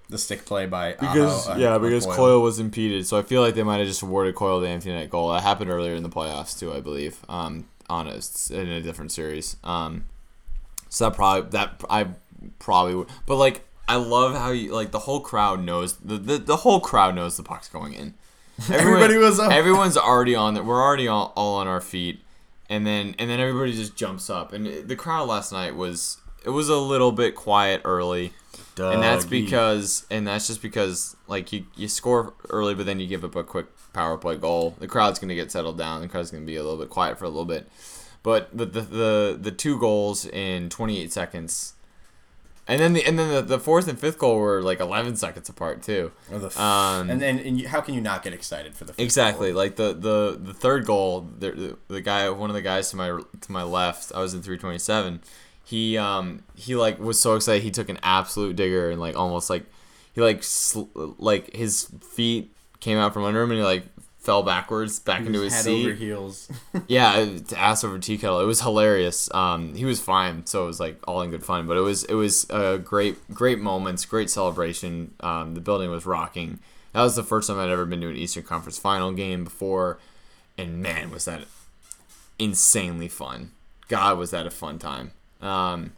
the 0.08 0.17
stick 0.17 0.45
play 0.45 0.65
by 0.65 0.93
because 0.93 1.49
Aho, 1.49 1.60
yeah 1.60 1.78
because 1.78 2.06
Coyle. 2.06 2.15
Coyle 2.15 2.41
was 2.41 2.60
impeded, 2.60 3.06
so 3.06 3.17
I 3.17 3.21
feel 3.23 3.41
like 3.41 3.56
they 3.56 3.63
might 3.63 3.78
have 3.80 3.88
just 3.88 4.01
awarded 4.01 4.36
Coyle 4.36 4.62
the 4.62 4.69
empty 4.69 4.91
net 4.91 5.10
goal. 5.10 5.34
That 5.34 5.43
happened 5.43 5.69
earlier 5.69 5.93
in 5.95 6.04
the 6.04 6.10
playoffs 6.10 6.58
too, 6.58 6.73
I 6.73 6.80
believe. 6.80 7.17
Um, 7.28 7.67
on 7.89 8.08
a, 8.08 8.19
in 8.52 8.67
a 8.69 8.82
different 8.82 9.12
series. 9.12 9.58
Um, 9.63 10.06
so 10.89 11.10
that 11.10 11.15
probably 11.15 11.50
that 11.52 11.82
I 11.89 12.08
probably 12.60 12.95
would, 12.95 13.08
but 13.26 13.36
like 13.36 13.65
I 13.88 13.95
love 13.98 14.36
how 14.36 14.52
you 14.52 14.74
like 14.74 14.91
the 14.91 15.00
whole 15.00 15.19
crowd 15.19 15.63
knows 15.63 15.93
the 15.98 16.17
the, 16.17 16.38
the 16.38 16.58
whole 16.58 16.80
crowd 16.80 17.15
knows 17.15 17.38
the 17.38 17.43
puck's 17.43 17.67
going 17.69 17.93
in. 17.93 18.13
Everybody 18.71 19.17
was 19.17 19.39
up. 19.39 19.52
Everyone's 19.52 19.98
already 19.98 20.34
on 20.36 20.54
that. 20.54 20.63
We're 20.65 20.82
already 20.82 21.08
all, 21.08 21.34
all 21.36 21.56
on 21.58 21.67
our 21.67 21.82
feet, 21.82 22.21
and 22.69 22.86
then 22.88 23.13
and 23.19 23.30
then 23.30 23.39
everybody 23.39 23.74
just 23.74 23.95
jumps 23.98 24.30
up. 24.30 24.54
And 24.54 24.65
it- 24.65 24.88
the 24.88 24.95
crowd 24.95 25.28
last 25.28 25.52
night 25.52 25.76
was 25.76 26.17
it 26.45 26.50
was 26.52 26.69
a 26.69 26.78
little 26.78 27.12
bit 27.12 27.36
quiet 27.36 27.82
early, 27.84 28.32
and 28.93 29.04
that's 29.04 29.26
because 29.26 30.06
and 30.10 30.26
that's 30.26 30.48
just 30.48 30.62
because 30.62 31.17
like 31.28 31.52
you 31.52 31.65
you 31.76 31.89
score 31.89 32.34
early, 32.50 32.74
but 32.74 32.86
then 32.86 33.00
you 33.02 33.08
give 33.08 33.26
up 33.26 33.36
a 33.36 33.43
quick 33.43 33.65
power 33.95 34.17
play 34.17 34.38
goal. 34.38 34.75
The 34.79 34.88
crowd's 34.88 35.17
gonna 35.17 35.34
get 35.36 35.51
settled 35.51 35.77
down. 35.77 36.01
The 36.01 36.08
crowd's 36.08 36.29
gonna 36.29 36.45
be 36.45 36.55
a 36.58 36.63
little 36.63 36.77
bit 36.77 36.89
quiet 36.89 37.17
for 37.17 37.25
a 37.25 37.29
little 37.29 37.45
bit, 37.45 37.67
but 38.21 38.55
but 38.55 38.73
the 38.73 38.81
the 38.81 39.38
the 39.41 39.51
two 39.51 39.79
goals 39.79 40.25
in 40.27 40.69
28 40.69 41.12
seconds. 41.12 41.71
And 42.67 42.81
then 42.81 42.93
the 42.93 43.05
and 43.05 43.17
then 43.19 43.29
the, 43.31 43.41
the 43.43 43.60
fourth 43.60 43.88
and 43.88 43.99
fifth 43.99 44.17
goal 44.17 44.38
were 44.39 44.60
like 44.62 44.79
11 44.79 45.17
seconds 45.17 45.47
apart 45.49 45.84
too. 45.84 46.12
Or 46.31 46.39
the 46.39 46.47
f- 46.47 46.60
Um, 46.60 47.12
and 47.12 47.21
then 47.21 47.38
and 47.38 47.60
you, 47.62 47.67
how 47.67 47.79
can 47.79 47.93
you 47.93 48.01
not 48.01 48.23
get 48.23 48.34
excited 48.34 48.73
for 48.75 48.86
the 48.86 48.93
fifth 48.93 49.03
Exactly. 49.03 49.49
goal? 49.49 49.58
Like 49.58 49.75
the 49.75 49.93
the 49.93 50.36
the 50.41 50.53
third 50.53 50.86
goal, 50.88 51.27
the, 51.38 51.51
the 51.51 51.77
the 51.89 52.01
guy, 52.01 52.27
one 52.31 52.49
of 52.49 52.55
the 52.55 52.63
guys 52.63 52.89
to 52.89 52.95
my 52.97 53.10
to 53.41 53.51
my 53.51 53.62
left, 53.62 54.12
I 54.15 54.19
was 54.19 54.34
in 54.34 54.41
327. 54.41 55.21
He 55.63 55.95
um 55.95 56.41
he 56.55 56.75
like 56.75 56.97
was 56.99 57.19
so 57.21 57.36
excited 57.36 57.62
he 57.62 57.69
took 57.71 57.88
an 57.89 57.99
absolute 58.01 58.55
digger 58.55 58.89
and 58.89 58.99
like 58.99 59.15
almost 59.15 59.47
like 59.47 59.65
he 60.13 60.21
like 60.21 60.41
sl- 60.43 60.86
like 61.19 61.53
his 61.55 61.88
feet 62.15 62.51
came 62.86 62.98
out 62.98 63.13
from 63.13 63.24
under 63.26 63.41
him 63.41 63.52
and 63.52 63.60
he 63.60 63.65
like 63.65 63.84
fell 64.19 64.41
backwards 64.43 65.00
back 65.00 65.21
He 65.21 65.28
into 65.28 65.41
his 65.41 65.54
head 65.54 65.63
seat. 65.65 65.86
over 65.86 65.93
heels. 65.95 66.48
Yeah, 66.88 67.28
ass 67.56 67.84
over 67.84 68.00
tea 68.00 68.17
kettle. 68.17 68.39
It 68.39 68.45
was 68.45 68.62
hilarious. 68.62 69.30
Um, 69.34 69.76
he 69.76 69.86
was 69.86 70.00
fine, 70.00 70.45
so 70.45 70.63
it 70.63 70.67
was 70.67 70.80
like 70.80 70.98
all 71.08 71.21
in 71.21 71.30
good 71.32 71.43
fun. 71.43 71.67
But 71.67 71.78
it 71.78 71.82
was 71.82 72.04
it 72.06 72.13
was 72.15 72.45
a 72.50 72.78
great 72.78 73.17
great 73.34 73.60
moments, 73.60 74.06
great 74.06 74.30
celebration. 74.30 75.13
Um, 75.19 75.54
the 75.56 75.62
building 75.62 75.89
was 75.91 76.06
rocking. 76.06 76.60
That 76.93 77.02
was 77.02 77.15
the 77.15 77.24
first 77.24 77.48
time 77.50 77.60
I'd 77.60 77.69
ever 77.69 77.86
been 77.86 78.02
to 78.02 78.10
an 78.10 78.15
Eastern 78.15 78.43
Conference 78.43 78.78
Final 78.78 79.12
game 79.12 79.43
before, 79.43 80.00
and 80.58 80.82
man, 80.82 81.12
was 81.12 81.26
that 81.26 81.41
insanely 82.39 83.08
fun. 83.08 83.52
God, 83.88 84.17
was 84.17 84.32
that 84.32 84.48
a 84.48 84.52
fun 84.52 84.80
time. 84.80 85.12
Um, 85.41 85.91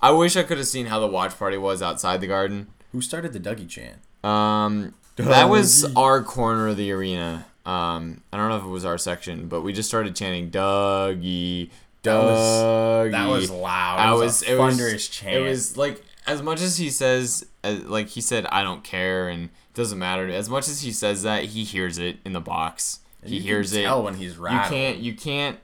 I 0.00 0.10
wish 0.12 0.36
I 0.36 0.42
could 0.44 0.58
have 0.58 0.66
seen 0.66 0.86
how 0.86 1.00
the 1.00 1.06
watch 1.06 1.36
party 1.38 1.56
was 1.58 1.82
outside 1.82 2.20
the 2.20 2.26
garden. 2.26 2.68
Who 2.92 3.00
started 3.00 3.32
the 3.32 3.40
Dougie 3.40 3.68
chant? 3.68 3.98
Um, 4.24 4.94
that 5.24 5.48
was 5.48 5.84
our 5.96 6.22
corner 6.22 6.68
of 6.68 6.76
the 6.76 6.92
arena. 6.92 7.46
Um, 7.66 8.22
I 8.32 8.36
don't 8.36 8.48
know 8.48 8.56
if 8.56 8.64
it 8.64 8.68
was 8.68 8.84
our 8.84 8.98
section, 8.98 9.48
but 9.48 9.60
we 9.60 9.72
just 9.72 9.88
started 9.88 10.16
chanting 10.16 10.50
Dougie, 10.50 11.70
Dougie. 12.02 13.10
That 13.10 13.28
was 13.28 13.50
loud. 13.50 13.98
I 13.98 14.12
was, 14.12 14.20
was 14.20 14.42
a 14.42 14.52
it 14.52 14.58
was 14.58 14.76
thunderous 14.76 15.08
chant. 15.08 15.36
It 15.36 15.40
was 15.40 15.76
like 15.76 16.02
as 16.26 16.42
much 16.42 16.60
as 16.60 16.76
he 16.76 16.90
says, 16.90 17.46
as, 17.62 17.84
like 17.84 18.08
he 18.08 18.20
said, 18.20 18.46
I 18.46 18.62
don't 18.62 18.84
care 18.84 19.28
and 19.28 19.44
it 19.44 19.74
doesn't 19.74 19.98
matter. 19.98 20.28
As 20.28 20.48
much 20.48 20.68
as 20.68 20.82
he 20.82 20.92
says 20.92 21.22
that, 21.24 21.44
he 21.44 21.64
hears 21.64 21.98
it 21.98 22.18
in 22.24 22.32
the 22.32 22.40
box. 22.40 23.00
And 23.22 23.32
he 23.32 23.40
hears 23.40 23.72
it. 23.72 23.82
Tell 23.82 24.02
when 24.02 24.14
he's 24.14 24.38
rattled. 24.38 24.64
You 24.64 24.76
can't. 24.76 24.98
You 24.98 25.14
can't. 25.14 25.58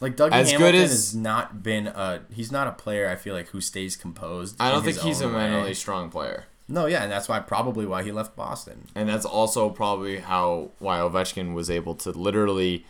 Like 0.00 0.16
Dougie 0.16 0.32
as 0.32 0.50
good 0.52 0.60
Hamilton 0.60 0.80
as- 0.82 0.90
has 0.90 1.14
not 1.14 1.62
been 1.62 1.86
a. 1.86 2.22
He's 2.32 2.52
not 2.52 2.66
a 2.66 2.72
player. 2.72 3.08
I 3.08 3.16
feel 3.16 3.34
like 3.34 3.48
who 3.48 3.60
stays 3.60 3.96
composed. 3.96 4.56
I 4.60 4.70
don't 4.70 4.86
in 4.86 4.92
think 4.92 4.98
he's 4.98 5.20
a 5.20 5.28
way. 5.28 5.34
mentally 5.34 5.74
strong 5.74 6.10
player. 6.10 6.44
No, 6.66 6.86
yeah, 6.86 7.02
and 7.02 7.12
that's 7.12 7.28
why 7.28 7.40
probably 7.40 7.84
why 7.86 8.02
he 8.02 8.12
left 8.12 8.36
Boston. 8.36 8.86
And 8.94 9.08
that's 9.08 9.26
also 9.26 9.68
probably 9.68 10.18
how 10.18 10.70
why 10.78 10.98
Ovechkin 10.98 11.52
was 11.54 11.68
able 11.68 11.94
to 11.96 12.10
literally 12.10 12.86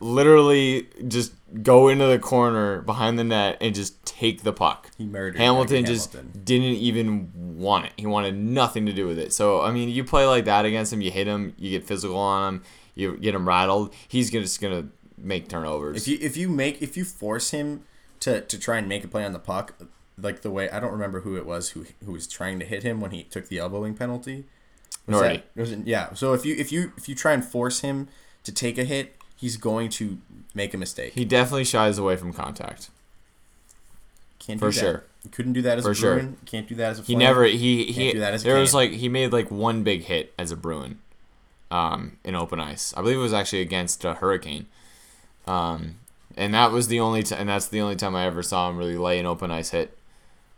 literally 0.00 0.88
just 1.08 1.32
go 1.62 1.88
into 1.88 2.06
the 2.06 2.18
corner 2.18 2.80
behind 2.82 3.18
the 3.18 3.24
net 3.24 3.58
and 3.60 3.74
just 3.74 4.04
take 4.04 4.42
the 4.42 4.52
puck. 4.52 4.90
He 4.96 5.04
murdered 5.04 5.36
Hamilton 5.38 5.84
just 5.84 6.12
Hamilton. 6.12 6.42
didn't 6.44 6.76
even 6.76 7.58
want 7.58 7.86
it. 7.86 7.92
He 7.96 8.06
wanted 8.06 8.36
nothing 8.36 8.86
to 8.86 8.92
do 8.92 9.06
with 9.06 9.18
it. 9.18 9.32
So 9.32 9.62
I 9.62 9.70
mean, 9.70 9.88
you 9.88 10.04
play 10.04 10.26
like 10.26 10.44
that 10.46 10.64
against 10.64 10.92
him, 10.92 11.00
you 11.00 11.10
hit 11.10 11.26
him, 11.26 11.54
you 11.58 11.70
get 11.70 11.84
physical 11.84 12.16
on 12.16 12.54
him, 12.54 12.62
you 12.94 13.16
get 13.16 13.34
him 13.34 13.46
rattled. 13.46 13.94
He's 14.08 14.30
just 14.30 14.60
gonna 14.60 14.88
make 15.16 15.48
turnovers. 15.48 15.96
If 15.96 16.08
you 16.08 16.18
if 16.20 16.36
you 16.36 16.48
make 16.48 16.82
if 16.82 16.96
you 16.96 17.04
force 17.04 17.50
him 17.50 17.84
to 18.20 18.40
to 18.42 18.58
try 18.58 18.78
and 18.78 18.88
make 18.88 19.04
a 19.04 19.08
play 19.08 19.24
on 19.24 19.32
the 19.32 19.38
puck, 19.38 19.74
like 20.22 20.40
the 20.42 20.50
way 20.50 20.70
I 20.70 20.80
don't 20.80 20.92
remember 20.92 21.20
who 21.20 21.36
it 21.36 21.44
was 21.44 21.70
who 21.70 21.84
who 22.04 22.12
was 22.12 22.26
trying 22.26 22.58
to 22.60 22.64
hit 22.64 22.82
him 22.84 23.00
when 23.00 23.10
he 23.10 23.24
took 23.24 23.48
the 23.48 23.58
elbowing 23.58 23.94
penalty. 23.94 24.44
Was 25.06 25.20
that- 25.20 25.44
was 25.56 25.72
it- 25.72 25.86
yeah. 25.86 26.14
So 26.14 26.32
if 26.32 26.46
you 26.46 26.54
if 26.56 26.70
you 26.72 26.92
if 26.96 27.08
you 27.08 27.14
try 27.14 27.32
and 27.32 27.44
force 27.44 27.80
him 27.80 28.08
to 28.44 28.52
take 28.52 28.78
a 28.78 28.84
hit, 28.84 29.16
he's 29.36 29.56
going 29.56 29.88
to 29.90 30.18
make 30.54 30.72
a 30.74 30.78
mistake. 30.78 31.12
he 31.14 31.24
definitely 31.24 31.64
shies 31.64 31.98
away 31.98 32.16
from 32.16 32.32
contact. 32.32 32.88
Can't 34.38 34.58
for 34.60 34.70
do 34.70 34.74
that. 34.74 34.80
sure. 34.80 35.04
You 35.24 35.30
couldn't 35.30 35.52
do 35.52 35.62
that 35.62 35.78
as 35.78 35.84
For 35.84 35.92
a 35.92 35.94
sure. 35.94 36.14
Bruin. 36.14 36.36
Can't 36.46 36.68
do 36.68 36.74
that 36.76 36.90
as 36.90 36.98
a. 36.98 37.02
He 37.02 37.14
never 37.14 37.44
he 37.44 37.84
he 37.92 38.12
do 38.12 38.18
that 38.20 38.34
as 38.34 38.42
a 38.42 38.44
there 38.44 38.58
was 38.58 38.74
like 38.74 38.90
he 38.92 39.08
made 39.08 39.32
like 39.32 39.50
one 39.50 39.82
big 39.84 40.04
hit 40.04 40.32
as 40.38 40.50
a 40.50 40.56
Bruin, 40.56 40.98
um, 41.70 42.18
in 42.24 42.34
open 42.34 42.58
ice. 42.58 42.92
I 42.96 43.02
believe 43.02 43.16
it 43.16 43.20
was 43.20 43.32
actually 43.32 43.60
against 43.62 44.04
a 44.04 44.14
Hurricane, 44.14 44.66
um, 45.46 45.96
and 46.36 46.52
that 46.54 46.72
was 46.72 46.88
the 46.88 46.98
only 46.98 47.22
t- 47.22 47.36
and 47.36 47.48
that's 47.48 47.68
the 47.68 47.80
only 47.80 47.94
time 47.94 48.16
I 48.16 48.26
ever 48.26 48.42
saw 48.42 48.68
him 48.68 48.76
really 48.78 48.96
lay 48.98 49.20
an 49.20 49.26
open 49.26 49.52
ice 49.52 49.70
hit. 49.70 49.96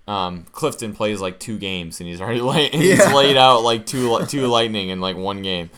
Um, 0.07 0.45
Clifton 0.53 0.95
plays 0.95 1.21
like 1.21 1.39
two 1.39 1.59
games 1.59 2.01
and 2.01 2.09
he's 2.09 2.21
already 2.21 2.41
late. 2.43 2.75
He's 2.75 2.99
Yeah. 2.99 3.15
laid 3.15 3.37
out 3.37 3.63
like 3.63 3.87
two 3.87 4.25
two 4.27 4.47
lightning 4.47 4.89
in 4.91 5.01
like 5.01 5.17
one 5.17 5.43
game. 5.43 5.71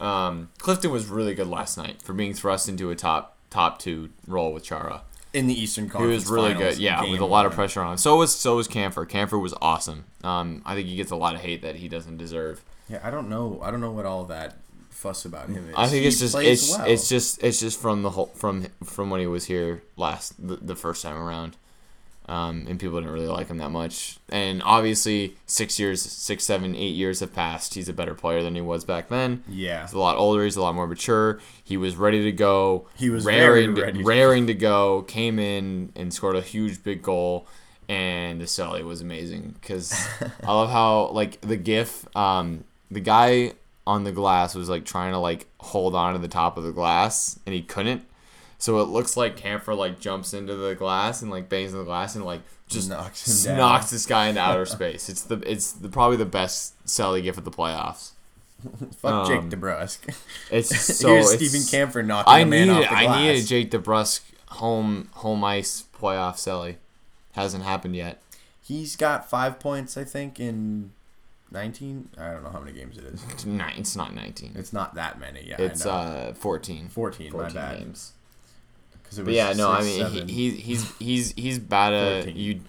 Um, 0.00 0.48
Clifton 0.58 0.90
was 0.90 1.06
really 1.08 1.34
good 1.34 1.46
last 1.48 1.76
night 1.76 2.02
for 2.02 2.12
being 2.12 2.34
thrust 2.34 2.68
into 2.68 2.90
a 2.90 2.94
top 2.96 3.36
top 3.50 3.78
two 3.78 4.10
role 4.26 4.52
with 4.52 4.64
Chara. 4.64 5.02
in 5.32 5.46
the 5.46 5.54
Eastern 5.54 5.88
Conference. 5.88 6.10
He 6.10 6.14
was 6.14 6.26
really 6.30 6.54
good, 6.54 6.78
yeah, 6.78 7.02
with 7.08 7.20
a 7.20 7.24
lot 7.26 7.46
of 7.46 7.52
pressure 7.52 7.80
on 7.82 7.92
him. 7.92 7.98
So 7.98 8.16
was 8.16 8.34
so 8.34 8.56
was 8.56 8.66
Kampfer. 8.68 9.06
Kampfer 9.08 9.40
was 9.40 9.54
awesome. 9.62 10.04
Um, 10.24 10.62
I 10.66 10.74
think 10.74 10.88
he 10.88 10.96
gets 10.96 11.10
a 11.10 11.16
lot 11.16 11.34
of 11.34 11.40
hate 11.40 11.62
that 11.62 11.76
he 11.76 11.88
doesn't 11.88 12.16
deserve. 12.16 12.62
Yeah, 12.88 13.00
I 13.02 13.10
don't 13.10 13.28
know. 13.28 13.60
I 13.62 13.70
don't 13.70 13.80
know 13.80 13.92
what 13.92 14.06
all 14.06 14.24
that 14.24 14.56
fuss 14.90 15.24
about 15.24 15.48
him 15.48 15.68
is. 15.68 15.74
I 15.76 15.86
think 15.86 16.02
He 16.02 16.08
it's 16.08 16.18
just 16.18 16.36
it's 16.36 16.70
well. 16.76 16.86
it's 16.86 17.08
just 17.08 17.42
it's 17.42 17.60
just 17.60 17.80
from 17.80 18.02
the 18.02 18.10
whole 18.10 18.26
from 18.34 18.66
from 18.84 19.08
when 19.10 19.20
he 19.20 19.26
was 19.26 19.44
here 19.46 19.82
last 19.96 20.34
the, 20.46 20.56
the 20.56 20.74
first 20.76 21.02
time 21.02 21.16
around, 21.16 21.56
um, 22.30 22.64
and 22.68 22.78
people 22.78 23.00
didn't 23.00 23.12
really 23.12 23.26
like 23.26 23.48
him 23.48 23.58
that 23.58 23.70
much. 23.70 24.18
And 24.28 24.62
obviously, 24.62 25.34
six 25.46 25.80
years, 25.80 26.00
six, 26.00 26.44
seven, 26.44 26.76
eight 26.76 26.94
years 26.94 27.18
have 27.18 27.34
passed. 27.34 27.74
He's 27.74 27.88
a 27.88 27.92
better 27.92 28.14
player 28.14 28.40
than 28.40 28.54
he 28.54 28.60
was 28.60 28.84
back 28.84 29.08
then. 29.08 29.42
yeah. 29.48 29.82
He's 29.82 29.92
a 29.92 29.98
lot 29.98 30.16
older. 30.16 30.44
He's 30.44 30.54
a 30.54 30.62
lot 30.62 30.76
more 30.76 30.86
mature. 30.86 31.40
He 31.64 31.76
was 31.76 31.96
ready 31.96 32.22
to 32.22 32.30
go. 32.30 32.86
He 32.94 33.10
was 33.10 33.24
raring, 33.24 33.74
ready. 33.74 33.98
to, 33.98 34.04
raring 34.04 34.46
to 34.46 34.54
go. 34.54 35.02
Came 35.02 35.40
in 35.40 35.92
and 35.96 36.14
scored 36.14 36.36
a 36.36 36.40
huge 36.40 36.84
big 36.84 37.02
goal. 37.02 37.48
And 37.88 38.40
the 38.40 38.44
celly 38.44 38.84
was 38.84 39.00
amazing 39.00 39.56
because 39.60 39.92
I 40.44 40.52
love 40.54 40.70
how 40.70 41.08
like 41.08 41.40
the 41.40 41.56
GIF, 41.56 42.06
um, 42.16 42.62
the 42.92 43.00
guy 43.00 43.54
on 43.88 44.04
the 44.04 44.12
glass 44.12 44.54
was 44.54 44.68
like 44.68 44.84
trying 44.84 45.10
to 45.12 45.18
like 45.18 45.48
hold 45.58 45.96
on 45.96 46.12
to 46.12 46.20
the 46.20 46.28
top 46.28 46.56
of 46.56 46.62
the 46.62 46.70
glass 46.70 47.40
and 47.44 47.52
he 47.52 47.62
couldn't. 47.62 48.04
So 48.60 48.78
it 48.80 48.84
looks 48.84 49.16
like 49.16 49.36
Kampfer 49.36 49.76
like 49.76 49.98
jumps 49.98 50.32
into 50.34 50.54
the 50.54 50.74
glass 50.74 51.22
and 51.22 51.30
like 51.30 51.48
bangs 51.48 51.72
in 51.72 51.78
the 51.78 51.84
glass 51.84 52.14
and 52.14 52.24
like 52.24 52.42
just 52.68 52.88
Knocks 52.88 53.26
him 53.26 53.32
s- 53.32 53.44
down. 53.44 53.56
knocks 53.56 53.90
this 53.90 54.06
guy 54.06 54.28
into 54.28 54.40
outer 54.40 54.66
space. 54.78 55.08
It's 55.08 55.22
the 55.22 55.36
it's 55.50 55.72
the, 55.72 55.88
probably 55.88 56.18
the 56.18 56.26
best 56.26 56.74
celly 56.86 57.22
GIF 57.22 57.38
of 57.38 57.44
the 57.44 57.50
playoffs. 57.50 58.10
Fuck 58.98 59.26
Jake 59.26 59.38
um, 59.38 59.50
DeBrusk. 59.50 60.14
It's 60.50 60.78
so 60.98 61.08
Here's 61.08 61.32
it's, 61.32 61.42
Stephen 61.48 61.60
Kampfer 61.88 62.04
knocking 62.06 62.30
I 62.32 62.40
a 62.40 62.46
man 62.46 62.68
needed 62.68 62.84
off 62.84 62.90
the 62.90 62.96
glass. 63.06 63.16
I 63.16 63.22
needed 63.22 63.46
Jake 63.46 63.70
DeBrusk 63.70 64.20
home 64.48 65.08
home 65.14 65.42
ice 65.42 65.84
playoff 65.98 66.34
celly. 66.34 66.76
Hasn't 67.32 67.64
happened 67.64 67.96
yet. 67.96 68.20
He's 68.62 68.94
got 68.96 69.28
five 69.28 69.58
points, 69.58 69.96
I 69.96 70.04
think, 70.04 70.38
in 70.38 70.92
nineteen. 71.50 72.10
I 72.18 72.30
don't 72.32 72.42
know 72.44 72.50
how 72.50 72.60
many 72.60 72.72
games 72.78 72.98
it 72.98 73.04
is. 73.04 73.24
It's 73.30 73.46
nine. 73.46 73.74
It's 73.78 73.96
not 73.96 74.14
nineteen. 74.14 74.52
It's 74.54 74.72
not 74.74 74.94
that 74.96 75.18
many. 75.18 75.44
Yeah, 75.46 75.56
It's 75.58 75.86
uh 75.86 76.34
fourteen. 76.36 76.88
14, 76.88 77.32
my 77.32 77.48
bad. 77.48 77.78
games. 77.78 78.12
But 79.16 79.26
was 79.26 79.34
yeah, 79.34 79.52
no, 79.54 79.70
I 79.70 79.82
mean 79.82 79.98
seven. 79.98 80.28
he, 80.28 80.50
he 80.50 80.56
he's 80.60 80.96
he's 80.98 81.32
he's 81.32 81.58
bad 81.58 81.92
at 81.92 82.24
14. 82.24 82.36
you. 82.40 82.60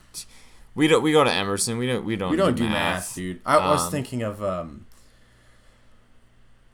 We 0.73 0.87
don't 0.87 1.03
we 1.03 1.11
go 1.11 1.23
to 1.23 1.31
Emerson. 1.31 1.77
We 1.77 1.87
don't 1.87 2.05
we 2.05 2.15
don't 2.15 2.31
we 2.31 2.37
don't 2.37 2.55
do 2.55 2.63
math. 2.63 2.73
math, 2.73 3.15
dude. 3.15 3.41
I 3.45 3.57
was 3.71 3.85
Um, 3.85 3.91
thinking 3.91 4.23
of 4.23 4.41
um 4.43 4.85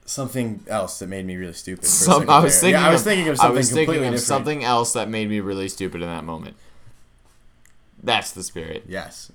something 0.06 0.64
else 0.68 1.00
that 1.00 1.08
made 1.08 1.26
me 1.26 1.36
really 1.36 1.54
stupid. 1.54 1.84
For 1.84 1.90
Some, 1.90 2.30
I 2.30 2.40
was 2.40 2.60
thinking. 2.60 2.80
Yeah, 2.80 2.88
I 2.88 2.92
was 2.92 3.02
of, 3.02 3.06
thinking 3.08 3.28
of 3.28 3.34
I 3.40 3.44
something 3.44 3.56
was 3.58 3.68
completely 3.70 3.94
thinking 3.96 4.08
of 4.08 4.14
different. 4.14 4.28
something 4.28 4.64
else 4.64 4.94
that 4.94 5.10
made 5.10 5.30
me 5.30 5.40
really 5.40 5.68
stupid 5.70 6.02
in 6.02 6.08
that 6.08 6.24
moment. 6.24 6.56
That's 8.02 8.32
the 8.32 8.44
spirit. 8.44 8.84
Yes, 8.88 9.32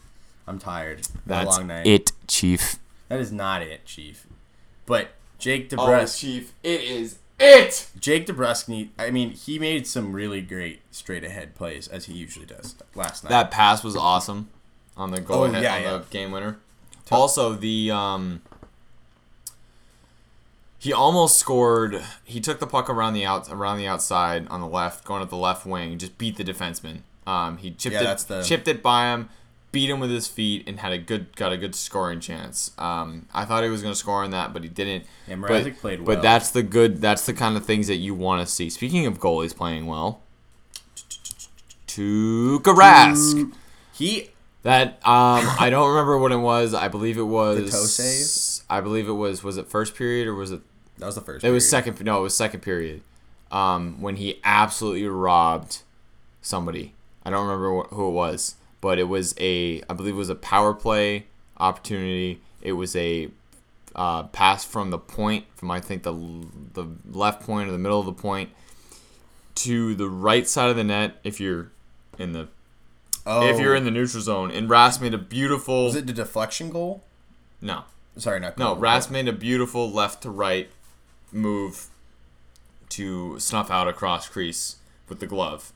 I'm 0.46 0.58
tired. 0.58 1.06
That's 1.26 1.58
long 1.58 1.66
night. 1.66 1.86
it, 1.86 2.12
Chief. 2.28 2.76
That 3.08 3.20
is 3.20 3.32
not 3.32 3.62
it, 3.62 3.84
Chief. 3.84 4.26
But 4.86 5.10
Jake 5.38 5.72
Oh, 5.72 5.76
DeBrusk, 5.76 6.18
Chief, 6.20 6.52
it 6.62 6.80
is 6.80 7.18
it. 7.42 7.88
Jake 8.00 8.26
DeBrusk, 8.26 8.88
I 8.98 9.10
mean, 9.10 9.30
he 9.32 9.58
made 9.58 9.86
some 9.86 10.12
really 10.12 10.40
great 10.40 10.80
straight 10.90 11.24
ahead 11.24 11.54
plays 11.54 11.88
as 11.88 12.06
he 12.06 12.14
usually 12.14 12.46
does 12.46 12.74
last 12.94 13.24
night. 13.24 13.30
That 13.30 13.50
pass 13.50 13.82
was 13.84 13.96
awesome 13.96 14.48
on 14.96 15.10
the 15.10 15.20
goal 15.20 15.40
Oh, 15.40 15.44
ahead 15.44 15.62
yeah, 15.62 15.76
on 15.76 15.82
yeah. 15.82 15.98
the 15.98 16.04
game 16.10 16.30
winner. 16.32 16.58
Also, 17.10 17.52
the 17.54 17.90
um, 17.90 18.40
he 20.78 20.92
almost 20.92 21.36
scored. 21.38 22.02
He 22.24 22.40
took 22.40 22.58
the 22.58 22.66
puck 22.66 22.88
around 22.90 23.14
the 23.14 23.24
out 23.24 23.48
around 23.50 23.78
the 23.78 23.86
outside 23.86 24.48
on 24.48 24.60
the 24.60 24.66
left, 24.66 25.04
going 25.04 25.22
at 25.22 25.28
the 25.30 25.36
left 25.36 25.64
wing, 25.66 25.98
just 25.98 26.18
beat 26.18 26.36
the 26.36 26.44
defenseman. 26.44 26.98
Um, 27.26 27.58
he 27.58 27.70
chipped 27.70 27.94
Yeah, 27.94 28.00
it, 28.00 28.04
that's 28.04 28.24
the- 28.24 28.42
chipped 28.42 28.66
it 28.66 28.82
by 28.82 29.12
him, 29.12 29.28
beat 29.72 29.90
him 29.90 29.98
with 29.98 30.10
his 30.10 30.28
feet, 30.28 30.64
and 30.68 30.78
had 30.80 30.92
a 30.92 30.98
good 30.98 31.34
got 31.36 31.52
a 31.52 31.56
good 31.56 31.74
scoring 31.74 32.20
chance. 32.20 32.70
Um, 32.78 33.26
I 33.34 33.44
thought 33.44 33.64
he 33.64 33.70
was 33.70 33.82
going 33.82 33.92
to 33.92 33.98
score 33.98 34.22
on 34.22 34.30
that, 34.30 34.52
but 34.52 34.62
he 34.62 34.68
didn't. 34.68 35.04
Yeah, 35.26 35.36
but, 35.36 35.50
Mrazek 35.50 35.78
played 35.78 36.00
well. 36.00 36.06
But 36.14 36.22
that's 36.22 36.50
the 36.50 36.62
good. 36.62 37.00
That's 37.00 37.26
the 37.26 37.32
kind 37.32 37.56
of 37.56 37.64
things 37.64 37.88
that 37.88 37.96
you 37.96 38.14
want 38.14 38.46
to 38.46 38.52
see. 38.52 38.70
Speaking 38.70 39.06
of 39.06 39.18
goalies 39.18 39.56
playing 39.56 39.86
well, 39.86 40.20
to 41.88 42.60
Rask. 42.60 43.52
he 43.92 44.30
That 44.62 44.94
um, 45.06 45.46
I 45.58 45.68
don't 45.70 45.88
remember 45.88 46.18
what 46.18 46.32
it 46.32 46.36
was. 46.36 46.74
I 46.74 46.88
believe 46.88 47.18
it 47.18 47.22
was 47.22 47.56
The 47.56 47.70
toe 47.70 47.84
save? 47.84 48.64
I 48.70 48.80
believe 48.80 49.08
it 49.08 49.12
was. 49.12 49.42
Was 49.42 49.56
it 49.56 49.68
first 49.68 49.94
period 49.94 50.28
or 50.28 50.34
was 50.34 50.52
it? 50.52 50.60
that 50.98 51.06
was 51.06 51.14
the 51.16 51.20
first. 51.20 51.44
It 51.44 51.50
was 51.50 51.68
second. 51.68 52.02
No, 52.04 52.20
it 52.20 52.22
was 52.22 52.36
second 52.36 52.60
period. 52.60 53.02
Um, 53.50 54.00
when 54.00 54.16
he 54.16 54.40
absolutely 54.44 55.06
robbed 55.06 55.82
somebody. 56.40 56.94
I 57.24 57.30
don't 57.30 57.46
remember 57.46 57.82
wh- 57.82 57.94
who 57.94 58.08
it 58.08 58.12
was, 58.12 58.56
but 58.82 58.98
it 58.98 59.04
was 59.08 59.34
a. 59.40 59.80
I 59.88 59.94
believe 59.94 60.12
it 60.14 60.18
was 60.18 60.28
a 60.28 60.34
power 60.34 60.74
play 60.74 61.26
opportunity. 61.56 62.42
It 62.60 62.72
was 62.72 62.94
a 62.94 63.30
uh, 63.96 64.24
pass 64.24 64.64
from 64.64 64.90
the 64.90 64.98
point, 64.98 65.46
from 65.54 65.70
I 65.70 65.80
think 65.80 66.02
the 66.02 66.12
the 66.74 66.86
left 67.10 67.42
point 67.46 67.68
or 67.68 67.72
the 67.72 67.78
middle 67.78 67.98
of 68.00 68.04
the 68.06 68.12
point 68.12 68.50
to 69.54 69.94
the 69.94 70.08
right 70.08 70.46
side 70.46 70.68
of 70.70 70.76
the 70.76 70.84
net. 70.84 71.16
If 71.24 71.40
you're 71.40 71.70
in 72.18 72.32
the 72.32 72.48
Oh, 73.24 73.46
if 73.48 73.60
you're 73.60 73.76
in 73.76 73.84
the 73.84 73.90
neutral 73.92 74.20
zone, 74.22 74.50
and 74.50 74.68
Ras 74.68 75.00
made 75.00 75.14
a 75.14 75.18
beautiful. 75.18 75.84
was 75.84 75.94
it 75.94 76.06
the 76.06 76.12
deflection 76.12 76.70
goal? 76.70 77.04
no, 77.60 77.84
Sorry, 78.16 78.40
not 78.40 78.58
no. 78.58 78.72
goal, 78.74 78.76
Ras 78.82 79.06
but- 79.06 79.12
made 79.12 79.28
a 79.28 79.32
beautiful 79.32 79.90
left 79.90 80.22
to 80.24 80.30
right 80.30 80.68
move 81.30 81.86
to 82.90 83.38
snuff 83.38 83.70
out 83.70 83.86
a 83.88 83.92
cross 83.92 84.28
crease 84.28 84.76
with 85.08 85.20
the 85.20 85.26
glove. 85.26 85.72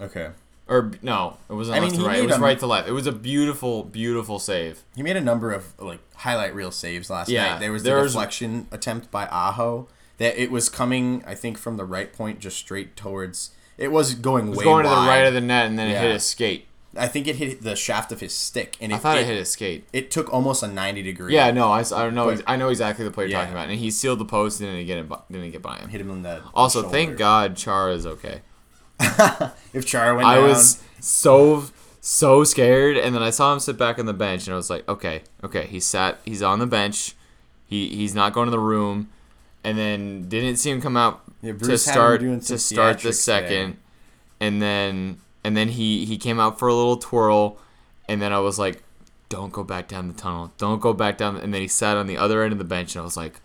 Okay, 0.00 0.30
Or 0.66 0.92
no, 1.02 1.36
it 1.50 1.52
wasn't 1.52 1.76
I 1.76 1.80
left 1.80 1.92
mean, 1.92 2.00
to 2.00 2.06
he 2.06 2.14
right. 2.14 2.18
It 2.24 2.26
was 2.26 2.36
a- 2.36 2.40
right 2.40 2.58
to 2.58 2.66
left. 2.66 2.88
It 2.88 2.92
was 2.92 3.06
a 3.06 3.12
beautiful, 3.12 3.82
beautiful 3.84 4.38
save. 4.38 4.82
he 4.96 5.02
made 5.02 5.16
a 5.16 5.20
number 5.20 5.52
of 5.52 5.74
like 5.78 6.00
highlight 6.16 6.54
reel 6.54 6.70
saves 6.70 7.10
last 7.10 7.28
Yeah, 7.28 7.50
night. 7.50 7.60
There 7.60 7.70
was 7.72 7.82
the 7.82 7.90
there 7.90 8.00
was- 8.00 8.12
deflection 8.12 8.66
attempt 8.72 9.10
by 9.10 9.26
Aho 9.26 9.88
that 10.18 10.40
it 10.40 10.50
was 10.50 10.68
coming, 10.68 11.22
I 11.26 11.34
think, 11.34 11.58
from 11.58 11.76
the 11.76 11.84
right 11.84 12.10
point, 12.12 12.38
just 12.40 12.56
straight 12.56 12.96
towards. 12.96 13.50
It 13.76 13.90
was 13.92 14.14
going 14.14 14.46
It 14.46 14.50
was 14.50 14.58
way 14.58 14.64
going 14.64 14.84
to 14.84 14.88
the 14.88 14.94
right 14.96 15.26
of 15.26 15.34
the 15.34 15.40
net, 15.40 15.66
and 15.66 15.78
then 15.78 15.90
it 15.90 15.98
hit 16.00 16.12
his 16.12 16.24
skate. 16.24 16.66
I 16.96 17.08
think 17.08 17.26
it 17.26 17.34
hit 17.36 17.62
the 17.62 17.74
shaft 17.74 18.12
of 18.12 18.20
his 18.20 18.32
stick, 18.32 18.76
and 18.80 18.92
it, 18.92 18.94
I 18.94 18.98
thought 18.98 19.18
it, 19.18 19.22
it, 19.22 19.26
hit 19.26 19.36
his 19.38 19.50
skate. 19.50 19.84
it 19.92 20.12
took 20.12 20.32
almost 20.32 20.62
a 20.62 20.68
ninety 20.68 21.02
degree. 21.02 21.34
Yeah, 21.34 21.50
no, 21.50 21.72
I, 21.72 21.80
I 21.80 21.82
don't 22.04 22.14
know. 22.14 22.26
But- 22.26 22.44
I 22.46 22.54
know 22.56 22.68
exactly 22.68 23.04
the 23.04 23.10
play 23.10 23.24
you're 23.24 23.32
Yeah. 23.32 23.40
talking 23.40 23.52
about, 23.52 23.68
and 23.68 23.78
he 23.80 23.90
sealed 23.90 24.20
the 24.20 24.24
post 24.24 24.60
and 24.60 24.70
didn't 24.70 24.86
get 24.86 24.98
it. 24.98 25.08
by- 25.08 25.18
Didn't 25.30 25.50
get 25.50 25.60
by 25.60 25.76
him. 25.78 25.88
hit 25.88 26.00
him 26.00 26.10
in 26.10 26.22
the. 26.22 26.40
Also, 26.54 26.82
shoulder. 26.82 26.92
thank 26.96 27.18
God 27.18 27.56
Chara 27.56 27.92
is 27.92 28.06
okay. 28.06 28.42
If 29.72 29.86
Chara 29.86 30.14
went 30.14 30.26
I 30.26 30.36
down, 30.36 30.48
was 30.48 30.82
so 31.00 31.64
so 32.00 32.44
scared, 32.44 32.96
and 32.96 33.14
then 33.14 33.22
I 33.22 33.30
saw 33.30 33.52
him 33.52 33.60
sit 33.60 33.76
back 33.78 33.98
on 33.98 34.06
the 34.06 34.12
bench, 34.12 34.46
and 34.46 34.54
I 34.54 34.56
was 34.56 34.70
like, 34.70 34.88
okay, 34.88 35.22
okay, 35.42 35.66
he 35.66 35.80
sat, 35.80 36.18
he's 36.24 36.42
on 36.42 36.58
the 36.58 36.66
bench, 36.66 37.14
he 37.66 37.88
he's 37.88 38.14
not 38.14 38.32
going 38.32 38.46
to 38.46 38.50
the 38.50 38.58
room, 38.58 39.08
and 39.64 39.76
then 39.78 40.28
didn't 40.28 40.56
see 40.56 40.70
him 40.70 40.80
come 40.80 40.96
out 40.96 41.22
Yeah, 41.42 41.52
to 41.52 41.58
Bruce 41.58 41.86
had 41.86 41.94
him 42.22 42.40
start 42.40 42.46
to 42.46 42.58
start 42.58 42.98
the 43.00 43.12
second, 43.12 43.78
and 44.40 44.62
then 44.62 45.18
and 45.42 45.56
then 45.56 45.68
he 45.68 46.04
he 46.04 46.16
came 46.18 46.38
out 46.38 46.58
for 46.58 46.68
a 46.68 46.74
little 46.74 46.96
twirl, 46.96 47.58
and 48.08 48.22
then 48.22 48.32
I 48.32 48.38
was 48.38 48.58
like, 48.58 48.82
don't 49.28 49.52
go 49.52 49.64
back 49.64 49.88
down 49.88 50.08
the 50.08 50.14
tunnel, 50.14 50.52
don't 50.58 50.80
go 50.80 50.92
back 50.92 51.18
down, 51.18 51.36
and 51.36 51.52
then 51.52 51.60
he 51.62 51.68
sat 51.68 51.96
on 51.96 52.06
the 52.06 52.16
other 52.16 52.42
end 52.42 52.52
of 52.52 52.58
the 52.58 52.64
bench, 52.64 52.94
and 52.94 53.02
I 53.02 53.04
was 53.04 53.16
like. 53.16 53.40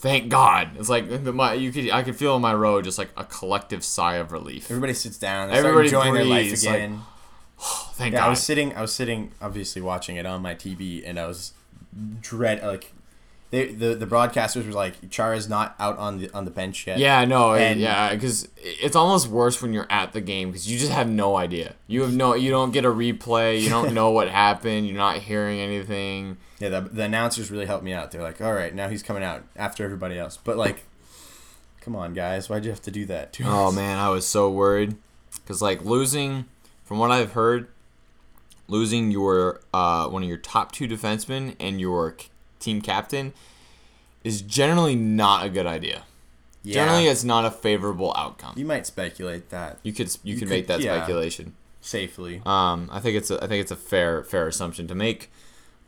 Thank 0.00 0.30
God! 0.30 0.70
It's 0.78 0.88
like 0.88 1.10
my 1.10 1.52
you 1.52 1.70
could 1.70 1.90
I 1.90 2.02
could 2.02 2.16
feel 2.16 2.34
in 2.34 2.40
my 2.40 2.54
row 2.54 2.80
just 2.80 2.96
like 2.96 3.10
a 3.18 3.24
collective 3.24 3.84
sigh 3.84 4.14
of 4.14 4.32
relief. 4.32 4.70
everybody 4.70 4.94
sits 4.94 5.18
down. 5.18 5.50
Everybody 5.50 5.88
enjoying 5.88 6.14
their 6.14 6.24
life 6.24 6.46
breathes, 6.46 6.64
like, 6.64 6.74
again. 6.76 7.02
Thank 7.58 8.14
yeah, 8.14 8.20
God! 8.20 8.26
I 8.26 8.30
was 8.30 8.42
sitting. 8.42 8.74
I 8.74 8.80
was 8.80 8.94
sitting, 8.94 9.32
obviously 9.42 9.82
watching 9.82 10.16
it 10.16 10.24
on 10.24 10.40
my 10.40 10.54
TV, 10.54 11.02
and 11.06 11.20
I 11.20 11.26
was 11.26 11.52
dread 12.22 12.62
like. 12.62 12.94
They, 13.50 13.72
the 13.72 13.94
the 13.96 14.06
broadcasters 14.06 14.64
were 14.64 14.72
like, 14.72 15.10
Chara's 15.10 15.48
not 15.48 15.74
out 15.80 15.98
on 15.98 16.18
the 16.18 16.30
on 16.30 16.44
the 16.44 16.52
bench 16.52 16.86
yet. 16.86 16.98
Yeah, 16.98 17.24
no, 17.24 17.54
And- 17.54 17.80
yeah, 17.80 18.14
because 18.14 18.46
it's 18.56 18.94
almost 18.94 19.26
worse 19.26 19.60
when 19.60 19.72
you're 19.72 19.88
at 19.90 20.12
the 20.12 20.20
game 20.20 20.50
because 20.50 20.70
you 20.70 20.78
just 20.78 20.92
have 20.92 21.08
no 21.08 21.36
idea. 21.36 21.74
You 21.88 22.02
have 22.02 22.14
no, 22.14 22.34
you 22.34 22.52
don't 22.52 22.70
get 22.70 22.84
a 22.84 22.90
replay. 22.90 23.60
You 23.60 23.68
don't 23.68 23.92
know 23.92 24.12
what 24.12 24.28
happened. 24.28 24.86
You're 24.86 24.96
not 24.96 25.16
hearing 25.16 25.58
anything. 25.58 26.36
Yeah, 26.60 26.68
the, 26.68 26.80
the 26.82 27.02
announcers 27.04 27.50
really 27.50 27.66
helped 27.66 27.82
me 27.84 27.92
out. 27.92 28.10
They're 28.12 28.22
like, 28.22 28.40
all 28.40 28.52
right, 28.52 28.72
now 28.74 28.88
he's 28.88 29.02
coming 29.02 29.24
out 29.24 29.42
after 29.56 29.82
everybody 29.84 30.18
else. 30.18 30.36
But 30.36 30.56
like, 30.56 30.84
come 31.80 31.96
on, 31.96 32.14
guys, 32.14 32.48
why'd 32.48 32.64
you 32.64 32.70
have 32.70 32.82
to 32.82 32.90
do 32.92 33.04
that 33.06 33.32
to 33.34 33.44
Oh 33.46 33.68
us? 33.68 33.74
man, 33.74 33.98
I 33.98 34.10
was 34.10 34.26
so 34.26 34.48
worried 34.50 34.96
because 35.42 35.60
like 35.62 35.84
losing, 35.84 36.44
from 36.84 36.98
what 36.98 37.10
I've 37.10 37.32
heard, 37.32 37.68
losing 38.68 39.10
your 39.10 39.60
uh, 39.74 40.06
one 40.08 40.22
of 40.22 40.28
your 40.28 40.38
top 40.38 40.70
two 40.72 40.86
defensemen 40.86 41.56
and 41.58 41.80
your 41.80 42.14
c- 42.20 42.28
team 42.60 42.80
captain 42.80 43.32
is 44.22 44.42
generally 44.42 44.94
not 44.94 45.44
a 45.44 45.48
good 45.48 45.66
idea. 45.66 46.02
Yeah. 46.62 46.74
Generally, 46.74 47.06
it's 47.06 47.24
not 47.24 47.46
a 47.46 47.50
favorable 47.50 48.12
outcome. 48.18 48.52
you 48.58 48.66
might 48.66 48.86
speculate 48.86 49.48
that. 49.48 49.78
You 49.82 49.92
could 49.94 50.08
you, 50.22 50.34
You 50.34 50.34
could 50.34 50.40
could- 50.40 50.48
make 50.50 50.66
that 50.66 50.80
yeah. 50.80 50.96
speculation. 50.98 51.54
safely. 51.80 52.42
Um, 52.44 52.90
I 52.92 53.00
think 53.00 53.16
it's 53.16 53.30
a, 53.30 53.42
I 53.42 53.46
think 53.46 53.62
it's 53.62 53.70
a 53.70 53.76
fair 53.76 54.22
fair 54.24 54.46
assumption 54.46 54.86
to 54.88 54.94
make. 54.94 55.30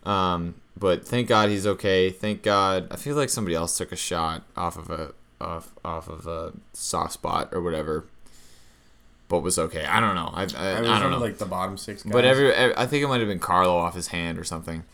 Um, 0.05 0.55
but 0.77 1.07
thank 1.07 1.29
God 1.29 1.49
he's 1.49 1.67
okay. 1.67 2.11
Thank 2.11 2.43
God. 2.43 2.89
I 2.91 2.97
feel 2.97 3.17
like 3.17 3.29
somebody 3.29 3.55
else 3.55 3.77
took 3.77 3.93
a 3.93 3.97
shot 3.97 4.43
off 4.57 4.77
of 4.77 4.91
a 4.91 5.13
off 5.41 5.71
off 5.85 6.09
of 6.09 6.27
a 6.27 6.53
soft 6.73 7.15
spot 7.15 7.51
or 7.53 7.61
whatever, 7.61 8.05
but 9.29 9.41
was 9.41 9.59
okay. 9.59 9.85
I 9.85 10.01
don't 10.01 10.15
know. 10.15 10.31
I 10.33 10.41
I, 10.41 10.43
I, 10.43 10.81
was 10.81 10.91
I 10.91 10.99
don't 11.01 11.11
know. 11.11 11.19
like 11.19 11.39
the 11.39 11.47
bottom 11.47 11.77
six 11.77 12.03
guys. 12.03 12.13
but 12.13 12.25
every, 12.25 12.53
every 12.53 12.77
I 12.77 12.87
think 12.87 13.05
it 13.05 13.09
might 13.09 13.21
have 13.21 13.29
been 13.29 13.39
Carlo 13.39 13.77
off 13.77 13.95
his 13.95 14.09
hand 14.09 14.39
or 14.39 14.45
something. 14.45 14.85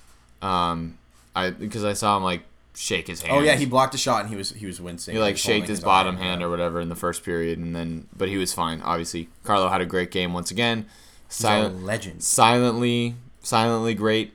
Um, 0.42 0.98
I 1.34 1.50
because 1.50 1.84
I 1.84 1.92
saw 1.92 2.16
him 2.16 2.22
like 2.24 2.42
shake 2.74 3.08
his 3.08 3.22
hand. 3.22 3.36
oh 3.36 3.40
yeah, 3.40 3.56
he 3.56 3.66
blocked 3.66 3.94
a 3.94 3.98
shot 3.98 4.22
and 4.22 4.30
he 4.30 4.36
was 4.36 4.50
he 4.50 4.66
was 4.66 4.80
wincing. 4.80 5.14
He 5.14 5.20
like 5.20 5.34
was 5.34 5.40
shaked 5.40 5.52
holding 5.60 5.70
his 5.70 5.80
bottom 5.80 6.16
hand 6.16 6.42
or 6.42 6.50
whatever 6.50 6.80
in 6.80 6.88
the 6.88 6.96
first 6.96 7.24
period, 7.24 7.58
and 7.58 7.74
then 7.74 8.08
but 8.16 8.28
he 8.28 8.36
was 8.36 8.52
fine. 8.52 8.80
Obviously, 8.82 9.28
Carlo 9.44 9.68
had 9.68 9.80
a 9.80 9.86
great 9.86 10.10
game 10.10 10.32
once 10.32 10.50
again. 10.50 10.86
Silent, 11.28 11.84
legend. 11.84 12.22
silently, 12.22 13.14
silently 13.42 13.94
great. 13.94 14.32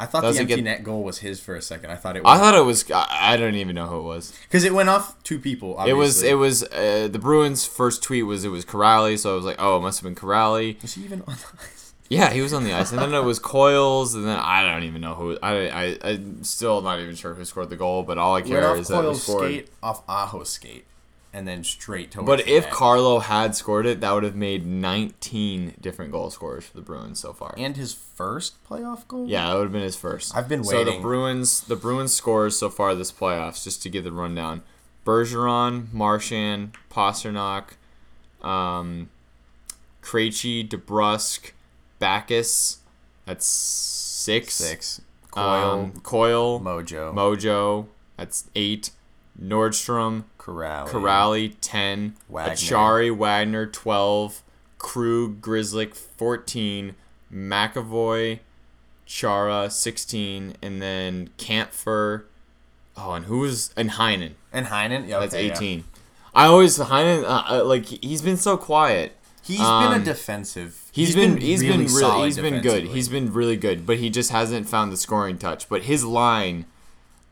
I 0.00 0.06
thought 0.06 0.22
Doesn't 0.22 0.46
the 0.46 0.52
empty 0.54 0.62
get- 0.62 0.70
net 0.78 0.82
goal 0.82 1.04
was 1.04 1.18
his 1.18 1.38
for 1.40 1.54
a 1.54 1.62
second. 1.62 1.90
I 1.90 1.96
thought 1.96 2.16
it 2.16 2.24
was 2.24 2.32
I 2.34 2.38
thought 2.40 2.54
it 2.54 2.64
was. 2.64 2.84
I 2.92 3.36
don't 3.36 3.54
even 3.54 3.74
know 3.74 3.86
who 3.86 3.98
it 3.98 4.02
was. 4.04 4.32
because 4.48 4.64
it 4.64 4.72
went 4.74 4.88
off 4.88 5.22
two 5.22 5.38
people. 5.38 5.78
It 5.84 5.92
was. 5.92 6.22
It 6.22 6.34
was. 6.38 6.62
Uh, 6.64 7.08
the 7.12 7.18
Bruins' 7.18 7.66
first 7.66 8.02
tweet 8.02 8.24
was 8.26 8.44
it 8.44 8.48
was 8.48 8.64
Kuraly, 8.64 9.18
so 9.18 9.32
I 9.32 9.36
was 9.36 9.44
like, 9.44 9.56
oh, 9.58 9.76
it 9.76 9.80
must 9.80 10.00
have 10.00 10.04
been 10.04 10.14
Kuraly. 10.14 10.80
Was 10.82 10.94
he 10.94 11.04
even 11.04 11.20
on 11.28 11.34
the 11.34 11.44
ice? 11.62 11.92
Yeah, 12.08 12.30
he 12.30 12.40
was 12.40 12.52
on 12.52 12.64
the 12.64 12.72
ice, 12.72 12.90
and 12.90 13.00
then 13.00 13.14
it 13.14 13.22
was 13.22 13.38
Coils, 13.38 14.16
and 14.16 14.26
then 14.26 14.36
I 14.36 14.64
don't 14.64 14.82
even 14.82 15.00
know 15.00 15.14
who. 15.14 15.38
I. 15.42 15.68
I. 15.68 15.98
I'm 16.02 16.42
still 16.42 16.80
not 16.80 16.98
even 16.98 17.14
sure 17.14 17.34
who 17.34 17.44
scored 17.44 17.70
the 17.70 17.76
goal, 17.76 18.02
but 18.02 18.18
all 18.18 18.34
I 18.34 18.42
care 18.42 18.74
is 18.76 18.88
that 18.88 19.14
scored. 19.16 19.44
skate, 19.52 19.68
off 19.82 20.02
Aho's 20.08 20.48
skate, 20.48 20.86
and 21.32 21.46
then 21.46 21.62
straight 21.64 22.10
towards. 22.10 22.26
But 22.26 22.48
if 22.48 22.64
net. 22.64 22.72
Carlo 22.72 23.20
had 23.20 23.54
scored 23.54 23.86
it, 23.86 24.00
that 24.00 24.12
would 24.12 24.24
have 24.24 24.34
made 24.34 24.66
19 24.66 25.74
different 25.80 26.10
goal 26.12 26.30
scorers 26.30 26.64
for 26.64 26.76
the 26.76 26.82
Bruins 26.82 27.20
so 27.20 27.32
far. 27.32 27.54
and 27.56 27.76
his 27.76 27.92
first 27.92 28.62
playoff 28.68 29.06
goal. 29.06 29.28
Yeah, 29.28 29.48
that 29.48 29.54
would 29.54 29.64
have 29.64 29.72
been 29.72 29.82
his 29.82 29.96
first. 29.96 30.36
I've 30.36 30.48
been 30.48 30.62
waiting. 30.62 30.86
So 30.86 30.92
the. 30.96 31.00
Bruins, 31.00 31.60
the 31.62 31.76
Bruins 31.76 32.12
scores 32.12 32.56
so 32.58 32.68
far 32.68 32.94
this 32.94 33.12
playoffs, 33.12 33.62
just 33.64 33.82
to 33.82 33.88
give 33.88 34.04
the 34.04 34.12
rundown: 34.12 34.62
Bergeron, 35.06 35.92
Marchand, 35.92 36.72
Pastrnak, 36.90 37.74
um, 38.42 39.08
Krejci, 40.02 40.68
DeBrusk, 40.68 41.52
Backes. 41.98 42.78
That's 43.26 43.46
six. 43.46 44.54
six. 44.54 45.00
Coyle, 45.30 45.70
um, 45.70 45.92
Coyle, 46.02 46.58
Mojo, 46.60 47.14
Mojo. 47.14 47.86
That's 48.16 48.50
eight. 48.56 48.90
Nordstrom, 49.40 50.24
Corral, 50.54 50.88
Kuraly, 50.88 51.54
10. 51.60 52.14
Wagner. 52.28 52.52
Acciari, 52.54 53.16
Wagner, 53.16 53.66
12. 53.66 54.42
Krug, 54.78 55.40
Grzelcyk, 55.40 55.94
14. 55.94 56.94
McAvoy, 57.32 58.40
Chara, 59.06 59.70
16. 59.70 60.56
And 60.62 60.82
then 60.82 61.30
Kampfer. 61.38 62.24
Oh, 62.96 63.12
and 63.12 63.26
who 63.26 63.38
was. 63.40 63.72
And 63.76 63.90
Heinen. 63.92 64.32
and 64.52 64.66
Heinen. 64.66 65.08
Yeah, 65.08 65.20
That's 65.20 65.34
okay, 65.34 65.46
yeah. 65.46 65.54
18. 65.54 65.84
I 66.34 66.46
always. 66.46 66.78
Heinen, 66.78 67.24
uh, 67.24 67.44
uh, 67.60 67.64
like, 67.64 67.86
he's 67.86 68.22
been 68.22 68.36
so 68.36 68.56
quiet. 68.56 69.16
He's 69.42 69.58
been 69.58 69.66
Um, 69.66 70.00
a 70.00 70.04
defensive. 70.04 70.90
He's 70.92 71.14
been 71.14 71.38
he's 71.38 71.62
been 71.62 71.86
really 71.86 72.26
he's 72.26 72.36
been 72.36 72.60
good. 72.60 72.84
He's 72.88 73.08
been 73.08 73.32
really 73.32 73.56
good, 73.56 73.86
but 73.86 73.96
he 73.98 74.10
just 74.10 74.30
hasn't 74.30 74.68
found 74.68 74.92
the 74.92 74.96
scoring 74.96 75.38
touch. 75.38 75.68
But 75.68 75.84
his 75.84 76.04
line, 76.04 76.66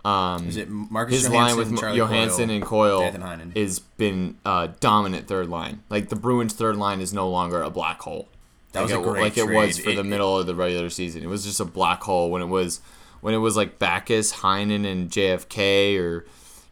um, 0.05 0.49
Is 0.49 0.57
it 0.57 0.69
Marcus 0.71 1.15
his 1.17 1.25
Johansson, 1.29 1.59
line 1.59 1.71
with 1.73 1.81
Charlie 1.81 1.97
Johansson 1.99 2.47
Coyle, 2.49 2.55
and 2.57 2.65
Coyle 2.65 3.01
Nathan 3.01 3.23
Heinen. 3.23 3.57
is 3.57 3.79
been 3.81 4.37
uh, 4.45 4.69
dominant 4.81 5.27
third 5.29 5.49
line. 5.49 5.83
Like 5.91 6.09
the 6.09 6.17
Bruins' 6.17 6.55
third 6.55 6.77
line 6.77 7.01
is 7.01 7.13
no 7.13 7.29
longer 7.29 7.63
a 7.63 7.71
black 7.71 8.01
hole. 8.03 8.29
That 8.73 8.81
like 8.81 8.89
was 8.91 8.93
a 8.93 9.01
it, 9.01 9.03
great 9.13 9.23
like 9.23 9.39
it 9.39 9.49
was 9.55 9.79
for 9.79 9.91
It- 9.91 9.97
the 9.97 10.05
middle 10.05 10.39
of 10.39 10.47
the 10.47 10.55
regular 10.55 10.89
season. 10.91 11.23
It 11.23 11.29
was 11.29 11.45
just 11.45 11.59
a 11.61 11.65
black 11.65 12.03
hole 12.03 12.31
when 12.31 12.43
it 12.43 12.47
was 12.47 12.81
when 13.21 13.35
it 13.35 13.39
was 13.39 13.57
like 13.57 13.79
Backes, 13.79 14.33
Heinen, 14.35 14.87
and 14.87 15.11
JFK 15.11 15.99
or 15.99 16.25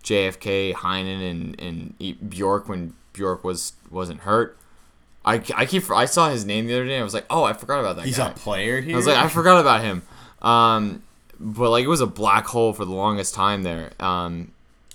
JFK, 0.04 0.72
Heinen, 0.74 1.28
and 1.30 1.60
and 1.60 2.28
Bjork 2.30 2.68
when 2.68 2.94
Bjork 3.12 3.42
was 3.44 3.72
wasn't 3.90 4.20
hurt. 4.20 4.56
I, 5.24 5.42
I 5.56 5.66
keep 5.66 5.90
I 5.90 6.04
saw 6.04 6.28
his 6.30 6.44
name 6.44 6.66
the 6.66 6.74
other 6.74 6.84
day. 6.84 6.92
and 6.94 7.00
I 7.00 7.04
was 7.04 7.12
like, 7.14 7.26
oh, 7.30 7.42
I 7.42 7.52
forgot 7.52 7.80
about 7.80 7.96
that. 7.96 8.04
He's 8.04 8.18
guy. 8.18 8.28
a 8.30 8.32
player 8.32 8.80
here. 8.80 8.94
I 8.94 8.96
was 8.96 9.06
like, 9.08 9.16
I 9.16 9.28
forgot 9.28 9.60
about 9.60 9.80
him. 9.82 10.02
Um, 10.40 11.02
but 11.38 11.70
like 11.70 11.84
it 11.84 11.88
was 11.88 12.00
a 12.00 12.06
black 12.06 12.46
hole 12.46 12.72
for 12.72 12.84
the 12.84 12.92
longest 12.92 13.34
time 13.34 13.62
there. 13.62 13.92
Um, 14.00 14.52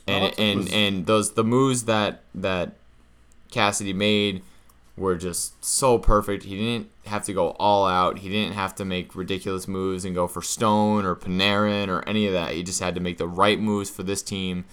and 0.08 0.26
it 0.26 0.40
and 0.40 0.60
was- 0.62 0.74
and 0.74 1.06
those 1.06 1.34
the 1.34 1.44
moves 1.44 1.84
that 1.86 2.22
that 2.36 2.74
Cassidy 3.52 3.94
made 3.94 4.42
were 4.98 5.16
just 5.16 5.64
so 5.64 5.98
perfect. 5.98 6.44
He 6.44 6.58
didn't 6.58 6.90
have 7.06 7.24
to 7.26 7.34
go 7.34 7.50
all 7.52 7.88
out. 7.88 8.20
He 8.20 8.30
didn't 8.30 8.54
have 8.54 8.76
to 8.76 8.86
make 8.86 9.16
ridiculous 9.16 9.68
moves 9.68 10.06
and 10.06 10.14
go 10.14 10.28
for 10.28 10.42
Stone 10.42 11.06
or 11.06 11.16
Panarin 11.16 11.88
or 11.88 12.08
any 12.08 12.28
of 12.28 12.34
that. 12.34 12.54
He 12.54 12.62
just 12.64 12.80
had 12.82 12.94
to 12.96 13.02
make 13.02 13.18
the 13.18 13.28
right 13.28 13.60
moves 13.60 13.90
for 13.90 14.04
this 14.04 14.22
team. 14.22 14.66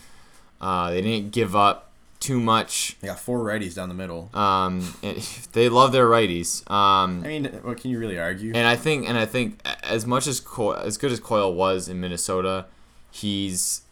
Uh, 0.60 0.90
they 0.90 1.00
didn't 1.00 1.30
give 1.32 1.54
up 1.54 1.87
too 2.20 2.40
much. 2.40 2.96
they 3.00 3.08
got 3.08 3.18
four 3.20 3.38
righties 3.44 3.74
down 3.74 3.88
the 3.88 3.94
middle. 3.94 4.28
Um, 4.34 4.94
they 5.52 5.68
love 5.68 5.92
their 5.92 6.06
righties. 6.08 6.68
Um, 6.70 7.22
I 7.24 7.28
mean, 7.28 7.44
what 7.62 7.78
can 7.80 7.90
you 7.90 7.98
really 7.98 8.18
argue? 8.18 8.52
and 8.54 8.66
I 8.66 8.76
think, 8.76 9.08
and 9.08 9.16
I 9.18 9.26
think, 9.26 9.60
as 9.82 10.04
much 10.06 10.26
as 10.26 10.40
Coyle, 10.40 10.74
as 10.76 10.96
good 10.96 11.12
as 11.12 11.20
Coyle 11.20 11.54
was 11.54 11.88
in 11.88 12.00
Minnesota, 12.00 12.66
he's 13.10 13.82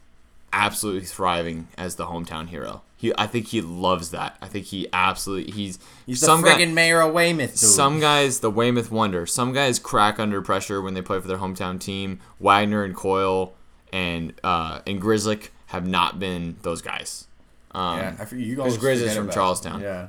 absolutely 0.52 1.04
thriving 1.06 1.68
as 1.76 1.96
the 1.96 2.06
hometown 2.06 2.48
hero. 2.48 2.82
He, 2.98 3.12
I 3.18 3.26
think 3.26 3.48
he 3.48 3.60
loves 3.60 4.10
that. 4.12 4.38
I 4.40 4.48
think 4.48 4.66
he 4.66 4.88
absolutely 4.92 5.52
he's 5.52 5.78
He's 6.06 6.20
the 6.20 6.26
some 6.26 6.42
guy- 6.42 6.64
mayor 6.64 7.02
of 7.02 7.12
Weymouth, 7.12 7.50
dude. 7.50 7.58
some 7.58 8.00
guys, 8.00 8.40
the 8.40 8.50
Weymouth 8.50 8.90
Wonder. 8.90 9.26
Some 9.26 9.52
guys 9.52 9.78
crack 9.78 10.18
under 10.18 10.40
pressure 10.40 10.80
when 10.80 10.94
they 10.94 11.02
play 11.02 11.20
for 11.20 11.28
their 11.28 11.36
hometown 11.36 11.78
team. 11.78 12.20
Wagner 12.40 12.82
and 12.84 12.94
Coyle 12.96 13.54
and 13.92 14.32
uh, 14.42 14.80
and 14.86 15.00
Grzelcyk 15.00 15.50
have 15.66 15.86
not 15.86 16.18
been 16.18 16.56
those 16.62 16.80
guys. 16.80 17.26
Um, 17.76 17.98
yeah, 17.98 18.16
I 18.18 18.24
forget, 18.24 18.46
you 18.46 18.56
Grizz 18.56 19.02
is 19.02 19.14
from 19.14 19.24
about- 19.24 19.34
Charlestown. 19.34 19.80
Yeah, 19.82 20.08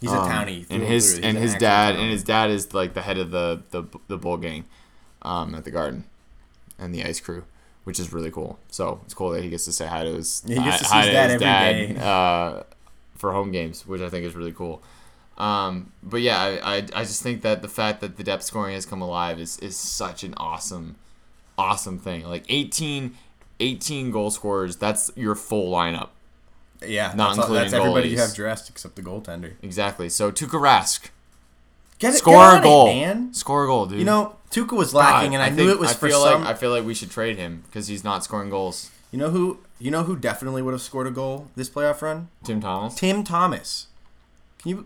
he's 0.00 0.12
a 0.12 0.14
Um, 0.20 0.30
townie, 0.30 0.66
and 0.70 0.82
his 0.82 1.18
and 1.18 1.36
his 1.36 1.54
dad 1.54 1.96
and 1.96 2.10
his 2.10 2.22
dad 2.22 2.50
is 2.50 2.72
like 2.72 2.94
the 2.94 3.02
head 3.02 3.18
of 3.18 3.30
the 3.32 3.62
the, 3.70 3.84
the 4.06 4.16
bull 4.16 4.36
gang 4.36 4.64
um, 5.22 5.54
at 5.54 5.64
the 5.64 5.70
garden 5.72 6.04
and 6.78 6.94
the 6.94 7.04
ice 7.04 7.20
crew 7.20 7.44
which 7.84 7.98
is 7.98 8.12
really 8.12 8.30
cool. 8.30 8.58
So 8.70 9.00
it's 9.06 9.14
cool 9.14 9.30
that 9.30 9.42
he 9.42 9.48
gets 9.48 9.64
to 9.64 9.72
say 9.72 9.86
hi 9.86 10.04
to 10.04 10.12
his 10.12 10.42
Yeah, 10.46 10.62
gets 10.62 10.88
to 10.90 10.94
his 10.94 11.40
dad 11.40 11.96
uh, 11.96 12.62
for 13.16 13.32
home 13.32 13.50
games 13.50 13.86
which 13.86 14.02
I 14.02 14.10
think 14.10 14.26
is 14.26 14.34
really 14.36 14.52
cool. 14.52 14.82
Um, 15.38 15.90
but 16.02 16.20
yeah 16.20 16.38
I, 16.38 16.74
I, 16.74 16.76
I 16.94 17.02
just 17.04 17.22
think 17.22 17.40
that 17.42 17.62
the 17.62 17.68
fact 17.68 18.00
that 18.02 18.16
the 18.18 18.22
depth 18.22 18.42
scoring 18.44 18.74
has 18.74 18.84
come 18.84 19.00
alive 19.00 19.40
is, 19.40 19.58
is 19.60 19.76
such 19.76 20.22
an 20.22 20.34
awesome 20.36 20.96
awesome 21.56 21.98
thing. 21.98 22.24
Like 22.26 22.44
18 22.50 23.14
18 23.58 24.10
goal 24.12 24.30
scorers 24.30 24.76
that's 24.76 25.10
your 25.16 25.34
full 25.34 25.72
lineup 25.72 26.10
yeah, 26.86 27.12
not 27.14 27.36
that's, 27.36 27.48
all- 27.48 27.54
that's 27.54 27.72
including 27.72 27.74
everybody 27.74 28.08
you 28.10 28.18
have 28.18 28.34
dressed 28.34 28.68
except 28.70 28.96
the 28.96 29.02
goaltender. 29.02 29.54
exactly 29.62 30.08
so 30.08 30.30
Tuukka 30.30 30.60
Rask 30.60 31.10
Get 31.98 32.14
it, 32.14 32.18
score 32.18 32.34
get 32.52 32.54
a 32.54 32.58
it, 32.58 32.62
goal 32.62 32.86
man. 32.86 33.34
score 33.34 33.64
a 33.64 33.66
goal 33.66 33.86
dude 33.86 33.98
You 33.98 34.04
know, 34.04 34.36
Tuukka 34.52 34.76
was 34.76 34.94
lacking, 34.94 35.32
God, 35.32 35.40
and 35.40 35.42
I, 35.42 35.48
knew 35.50 35.56
think- 35.66 35.70
it 35.72 35.78
was 35.80 35.90
I 35.90 35.94
for 35.94 36.08
feel 36.08 36.22
some. 36.22 36.40
Like, 36.42 36.50
I 36.50 36.58
feel 36.58 36.70
like 36.70 36.84
we 36.84 36.94
should 36.94 37.10
trade 37.10 37.36
him 37.36 37.62
because 37.66 37.88
he's 37.88 38.04
not 38.04 38.22
scoring 38.24 38.48
goals. 38.50 38.90
you 39.10 39.18
know 39.18 39.30
who? 39.30 39.58
You 39.80 39.90
know 39.90 40.04
who 40.04 40.16
definitely 40.16 40.62
would 40.62 40.72
have 40.72 40.80
scored 40.80 41.06
a 41.06 41.10
goal 41.10 41.48
this 41.56 41.68
playoff 41.68 42.00
run? 42.02 42.28
Tim 42.44 42.60
Thomas. 42.60 42.94
Tim 42.94 43.24
Thomas. 43.24 43.88
Can 44.60 44.70
you? 44.70 44.84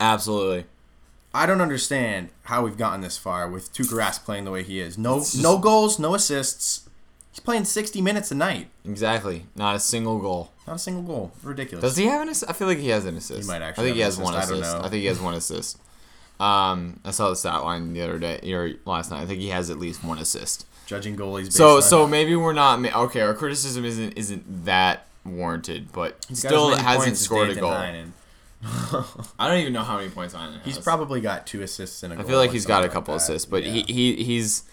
Absolutely. 0.00 0.64
I 1.34 1.46
don't 1.46 1.60
understand 1.60 2.30
how 2.44 2.64
we've 2.64 2.76
gotten 2.78 3.00
this 3.00 3.18
far 3.18 3.48
with 3.48 3.72
Tuukka 3.72 3.92
Rask 3.98 4.24
playing 4.24 4.44
the 4.44 4.50
way 4.50 4.62
he 4.62 4.80
is. 4.80 4.96
No, 4.98 5.18
just- 5.20 5.42
no 5.42 5.58
goals, 5.58 5.98
no 5.98 6.14
assists. 6.14 6.88
He's 7.30 7.40
playing 7.40 7.64
60 7.64 8.00
minutes 8.00 8.30
a 8.30 8.34
night. 8.34 8.68
Exactly. 8.84 9.46
Not 9.54 9.76
a 9.76 9.80
single 9.80 10.18
goal. 10.18 10.50
Not 10.68 10.76
a 10.76 10.78
single 10.78 11.02
goal. 11.02 11.32
Ridiculous. 11.42 11.82
Does 11.82 11.96
he 11.96 12.06
have 12.06 12.20
an 12.22 12.28
assist? 12.28 12.50
I 12.50 12.54
feel 12.54 12.68
like 12.68 12.78
he 12.78 12.88
has 12.90 13.04
an 13.06 13.16
assist. 13.16 13.42
He 13.42 13.46
might 13.48 13.62
actually. 13.62 13.82
I 13.82 13.86
think 13.86 13.96
he 13.96 14.02
has 14.02 14.18
an 14.18 14.24
one 14.24 14.34
assist. 14.34 14.48
I 14.50 14.54
don't 14.54 14.62
assist. 14.62 14.76
I, 14.76 14.88
think 14.88 15.00
he 15.00 15.06
has 15.06 15.20
one 15.20 15.34
assist. 15.34 15.78
Um, 16.38 17.00
I 17.04 17.10
saw 17.10 17.30
the 17.30 17.36
stat 17.36 17.64
line 17.64 17.92
the 17.94 18.02
other 18.02 18.18
day 18.18 18.52
or 18.52 18.74
last 18.84 19.10
night. 19.10 19.22
I 19.22 19.26
think 19.26 19.40
he 19.40 19.48
has 19.48 19.70
at 19.70 19.78
least 19.78 20.04
one 20.04 20.18
assist. 20.18 20.66
Judging 20.86 21.16
goalies. 21.16 21.44
Based 21.46 21.56
So 21.56 21.76
on- 21.76 21.82
so 21.82 22.06
maybe 22.06 22.36
we're 22.36 22.52
not 22.52 22.84
okay. 22.84 23.20
Our 23.22 23.34
criticism 23.34 23.84
isn't 23.84 24.12
isn't 24.16 24.64
that 24.66 25.06
warranted, 25.24 25.92
but 25.92 26.24
He's 26.28 26.38
still 26.38 26.76
hasn't 26.76 27.16
scored 27.16 27.50
a 27.50 27.54
goal. 27.56 27.72
I 29.38 29.48
don't 29.48 29.58
even 29.58 29.72
know 29.72 29.84
how 29.84 29.96
many 29.98 30.10
points 30.10 30.34
on 30.34 30.54
it. 30.54 30.60
He's 30.64 30.78
probably 30.78 31.20
got 31.20 31.46
two 31.46 31.62
assists 31.62 32.02
and 32.02 32.12
a. 32.12 32.18
I 32.18 32.22
feel 32.24 32.38
like 32.38 32.50
he's 32.50 32.66
got 32.66 32.84
a 32.84 32.88
couple 32.88 33.14
like 33.14 33.22
assists, 33.22 33.46
but 33.46 33.62
Yeah. 33.62 33.72
he, 33.72 33.82
he 33.82 34.24
he's 34.24 34.64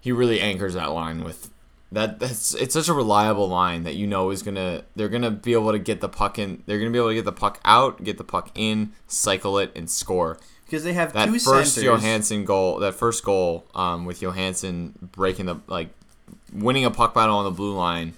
he 0.00 0.12
really 0.12 0.40
anchors 0.40 0.74
that 0.74 0.90
line 0.92 1.24
with 1.24 1.50
that. 1.94 2.18
That's 2.18 2.54
it's 2.54 2.74
such 2.74 2.88
a 2.88 2.92
reliable 2.94 3.48
line 3.48 3.84
that 3.84 3.94
you 3.94 4.06
know 4.06 4.30
is 4.30 4.42
gonna 4.42 4.82
they're 4.96 5.08
gonna 5.08 5.30
be 5.30 5.52
able 5.52 5.72
to 5.72 5.78
get 5.78 6.00
the 6.00 6.08
puck 6.08 6.38
in. 6.38 6.62
They're 6.66 6.78
gonna 6.78 6.90
be 6.90 6.98
able 6.98 7.08
to 7.08 7.14
get 7.14 7.24
the 7.24 7.32
puck 7.32 7.60
out, 7.64 8.04
get 8.04 8.18
the 8.18 8.24
puck 8.24 8.50
in, 8.54 8.92
cycle 9.06 9.58
it, 9.58 9.72
and 9.74 9.88
score. 9.90 10.38
because 10.64 10.84
they 10.84 10.92
have 10.92 11.12
That 11.12 11.26
two 11.26 11.38
first 11.38 11.74
centers. 11.74 11.84
Johansson 11.84 12.44
goal, 12.44 12.78
that 12.80 12.94
first 12.94 13.24
goal, 13.24 13.66
um, 13.74 14.04
with 14.04 14.20
Johansson 14.20 14.94
breaking 15.00 15.46
the 15.46 15.56
like 15.66 15.88
winning 16.52 16.84
a 16.84 16.90
puck 16.90 17.14
battle 17.14 17.36
on 17.36 17.44
the 17.44 17.50
blue 17.50 17.74
line. 17.74 18.14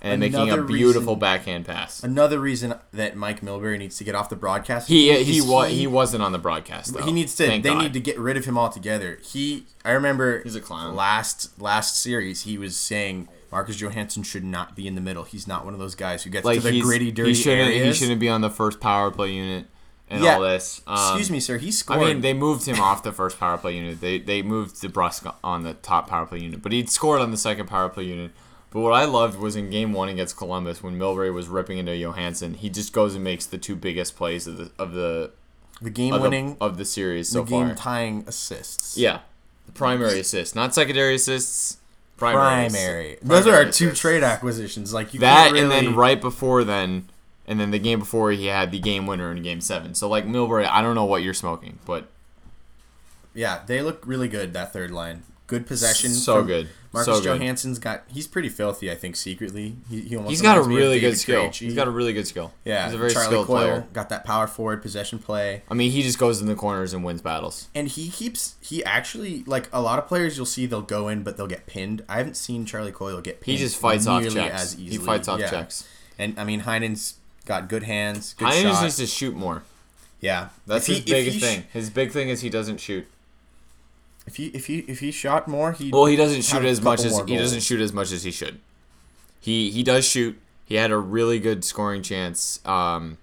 And 0.00 0.20
making 0.20 0.50
a 0.50 0.62
beautiful 0.62 1.14
reason- 1.14 1.18
backhand 1.18 1.66
pass. 1.66 2.02
Another 2.02 2.38
reason 2.38 2.74
that 2.92 3.16
Mike 3.16 3.40
Milbury 3.40 3.78
needs 3.78 3.96
to 3.98 4.04
get 4.04 4.14
off 4.14 4.28
the 4.28 4.36
broadcast. 4.36 4.88
He 4.88 5.10
is 5.10 5.26
he 5.26 5.40
was 5.40 5.70
he 5.70 5.86
wasn't 5.86 6.22
on 6.22 6.32
the 6.32 6.38
broadcast. 6.38 6.94
Though. 6.94 7.02
He 7.02 7.12
needs 7.12 7.34
to. 7.36 7.46
Thank 7.46 7.64
they 7.64 7.70
God. 7.70 7.82
need 7.82 7.92
to 7.94 8.00
get 8.00 8.18
rid 8.18 8.36
of 8.36 8.44
him 8.44 8.56
altogether. 8.56 9.18
He. 9.22 9.66
I 9.84 9.90
remember. 9.92 10.42
He's 10.42 10.54
a 10.54 10.60
clown. 10.60 10.94
Last 10.94 11.60
last 11.60 12.00
series, 12.00 12.42
he 12.42 12.58
was 12.58 12.76
saying 12.76 13.28
Marcus 13.50 13.76
Johansson 13.80 14.22
should 14.22 14.44
not 14.44 14.76
be 14.76 14.86
in 14.86 14.94
the 14.94 15.00
middle. 15.00 15.24
He's 15.24 15.48
not 15.48 15.64
one 15.64 15.74
of 15.74 15.80
those 15.80 15.94
guys 15.94 16.22
who 16.22 16.30
gets 16.30 16.44
like 16.44 16.60
to 16.62 16.70
the 16.70 16.80
gritty, 16.80 17.10
dirty 17.10 17.30
he 17.30 17.34
shouldn't 17.34 17.72
he 17.72 17.92
shouldn't 17.92 18.20
be 18.20 18.28
on 18.28 18.40
the 18.40 18.50
first 18.50 18.78
power 18.80 19.10
play 19.10 19.32
unit 19.32 19.66
and 20.10 20.22
Yeah. 20.22 20.34
all 20.36 20.42
this. 20.42 20.80
Um, 20.86 20.96
Excuse 20.96 21.30
me, 21.30 21.40
sir. 21.40 21.58
He 21.58 21.72
scored. 21.72 22.00
I 22.00 22.04
mean, 22.04 22.20
they 22.20 22.34
moved 22.34 22.66
him 22.66 22.80
off 22.80 23.02
the 23.02 23.12
first 23.12 23.40
power 23.40 23.58
play 23.58 23.76
unit. 23.76 24.00
They 24.00 24.18
they 24.18 24.42
moved 24.42 24.76
DeBrusk 24.76 25.34
on 25.42 25.64
the 25.64 25.74
top 25.74 26.08
power 26.08 26.26
play 26.26 26.38
unit, 26.40 26.62
but 26.62 26.70
he'd 26.72 26.88
scored 26.88 27.20
on 27.20 27.30
the 27.32 27.36
second 27.36 27.66
power 27.66 27.88
play 27.88 28.04
unit. 28.04 28.30
But 28.70 28.80
what 28.80 28.92
I 28.92 29.04
loved 29.06 29.38
was 29.38 29.56
in 29.56 29.70
game 29.70 29.92
one 29.92 30.08
against 30.10 30.36
Columbus 30.36 30.82
when 30.82 30.98
Milbury 30.98 31.32
was 31.32 31.48
ripping 31.48 31.78
into 31.78 31.96
Johansson, 31.96 32.54
he 32.54 32.68
just 32.68 32.92
goes 32.92 33.14
and 33.14 33.24
makes 33.24 33.46
the 33.46 33.56
two 33.58 33.74
biggest 33.76 34.14
plays 34.16 34.46
of 34.46 34.58
the 34.58 34.70
of 34.78 34.92
the 34.92 35.30
the 35.80 35.90
game 35.90 36.12
of 36.12 36.20
the, 36.20 36.28
winning, 36.28 36.56
of 36.60 36.76
the 36.76 36.84
series 36.84 37.28
the 37.30 37.38
so 37.38 37.44
game 37.44 37.68
far. 37.68 37.76
tying 37.76 38.24
assists. 38.26 38.96
Yeah, 38.98 39.20
the 39.66 39.72
primary 39.72 40.20
assists, 40.20 40.54
not 40.54 40.74
secondary 40.74 41.14
assists. 41.14 41.78
Primary. 42.18 42.68
primary. 42.68 43.18
Those 43.22 43.46
are 43.46 43.50
our 43.50 43.56
Primary 43.56 43.72
two 43.72 43.84
assists. 43.86 44.00
trade 44.00 44.22
acquisitions. 44.24 44.92
Like 44.92 45.14
you 45.14 45.20
That 45.20 45.52
can't 45.52 45.58
and 45.58 45.70
then 45.70 45.94
right 45.94 46.20
before 46.20 46.64
then, 46.64 47.08
and 47.46 47.60
then 47.60 47.70
the 47.70 47.78
game 47.78 48.00
before 48.00 48.32
he 48.32 48.46
had 48.46 48.70
the 48.72 48.80
game 48.80 49.06
winner 49.06 49.30
in 49.30 49.40
game 49.42 49.60
seven. 49.60 49.94
So 49.94 50.08
like 50.08 50.26
Milbury, 50.26 50.66
I 50.68 50.82
don't 50.82 50.96
know 50.96 51.04
what 51.04 51.22
you're 51.22 51.32
smoking, 51.32 51.78
but 51.86 52.08
Yeah, 53.34 53.60
they 53.66 53.82
look 53.82 54.02
really 54.04 54.28
good. 54.28 54.52
That 54.52 54.72
third 54.72 54.90
line, 54.90 55.22
good 55.48 55.66
possession. 55.66 56.10
So 56.10 56.44
good. 56.44 56.68
Marcus 56.92 57.16
So 57.16 57.20
good. 57.20 57.40
Johansson's 57.40 57.78
got. 57.80 58.04
He's 58.06 58.26
pretty 58.26 58.48
filthy. 58.48 58.90
I 58.90 58.94
think 58.94 59.16
secretly, 59.16 59.76
he, 59.90 60.00
he 60.02 60.16
almost 60.16 60.30
he's 60.30 60.40
got 60.40 60.56
a 60.56 60.60
reminds 60.60 60.68
me 60.68 60.74
of 60.76 60.80
really 60.88 61.00
good 61.00 61.18
skill. 61.18 61.42
Krejci. 61.48 61.58
He's 61.60 61.74
got 61.74 61.86
a 61.88 61.90
really 61.90 62.12
good 62.14 62.26
skill. 62.26 62.52
yeah. 62.64 62.84
he's 62.86 62.94
a 62.94 62.98
very 62.98 63.10
Charlie 63.12 63.26
skilled 63.26 63.46
Coyle 63.46 63.56
player. 63.58 63.86
got 63.92 64.08
that 64.10 64.24
power 64.24 64.46
forward 64.46 64.80
possession 64.80 65.18
play, 65.18 65.62
I 65.70 65.74
mean, 65.74 65.90
he 65.90 66.02
just 66.02 66.18
goes 66.18 66.40
in 66.40 66.46
the 66.46 66.54
corners 66.54 66.94
and 66.94 67.04
wins 67.04 67.20
battles. 67.20 67.68
and 67.74 67.88
he 67.88 68.08
keeps. 68.08 68.54
He 68.60 68.82
actually 68.84 69.42
like 69.46 69.68
a 69.72 69.82
lot 69.82 69.98
of 69.98 70.06
players. 70.06 70.36
You'll 70.36 70.46
see 70.46 70.64
they'll 70.64 70.80
go 70.80 71.08
in, 71.08 71.24
but 71.24 71.36
they'll 71.36 71.46
get 71.46 71.66
pinned. 71.66 72.04
I 72.08 72.16
haven't 72.18 72.36
seen 72.36 72.64
Charlie 72.64 72.92
Coyle 72.92 73.20
get 73.20 73.40
pinned. 73.42 73.58
He 73.58 73.62
just 73.64 73.76
fights 73.76 74.06
off 74.06 74.22
checks. 74.30 74.62
As 74.62 74.72
He 74.74 74.84
easily. 74.84 75.04
fights 75.04 75.28
off 75.28 75.40
Yeah. 75.40 75.50
checks. 75.50 75.84
And 76.18 76.38
I 76.38 76.44
mean, 76.44 76.60
Heinen's 76.60 77.14
got 77.44 77.68
good 77.68 77.82
hands, 77.82 78.34
good 78.38 78.46
Heinz 78.48 78.62
shot. 78.62 78.82
needs 78.82 78.96
to 78.96 79.06
shoot 79.06 79.34
more. 79.36 79.62
yeah, 80.20 80.48
That's 80.66 80.88
If 80.88 80.96
his 80.96 81.04
he- 81.04 81.10
biggest 81.12 81.34
he 81.34 81.40
sh- 81.40 81.42
thing. 81.44 81.64
His 81.72 81.90
big 81.90 82.12
thing 82.12 82.28
is 82.28 82.40
he 82.40 82.50
doesn't 82.50 82.78
shoot. 82.78 83.06
If 84.28 84.36
he 84.36 84.46
if 84.48 84.66
he 84.66 84.80
if 84.80 84.98
he 84.98 85.10
shot 85.10 85.48
more, 85.48 85.72
he 85.72 85.90
Well, 85.90 86.04
he 86.04 86.14
doesn't 86.14 86.42
shoot 86.42 86.62
as 86.62 86.82
much 86.82 87.02
as 87.02 87.18
he 87.26 87.38
doesn't 87.38 87.62
shoot 87.62 87.80
as 87.80 87.94
much 87.94 88.12
as 88.12 88.24
he 88.24 88.30
should. 88.30 88.60
He 89.40 89.70
he 89.70 89.82
does 89.82 90.06
shoot. 90.06 90.38
He 90.66 90.74
had 90.74 90.90
a 90.90 90.98
really 90.98 91.38
good 91.38 91.64
scoring 91.64 92.02
chance 92.02 92.60
um, 92.66 93.16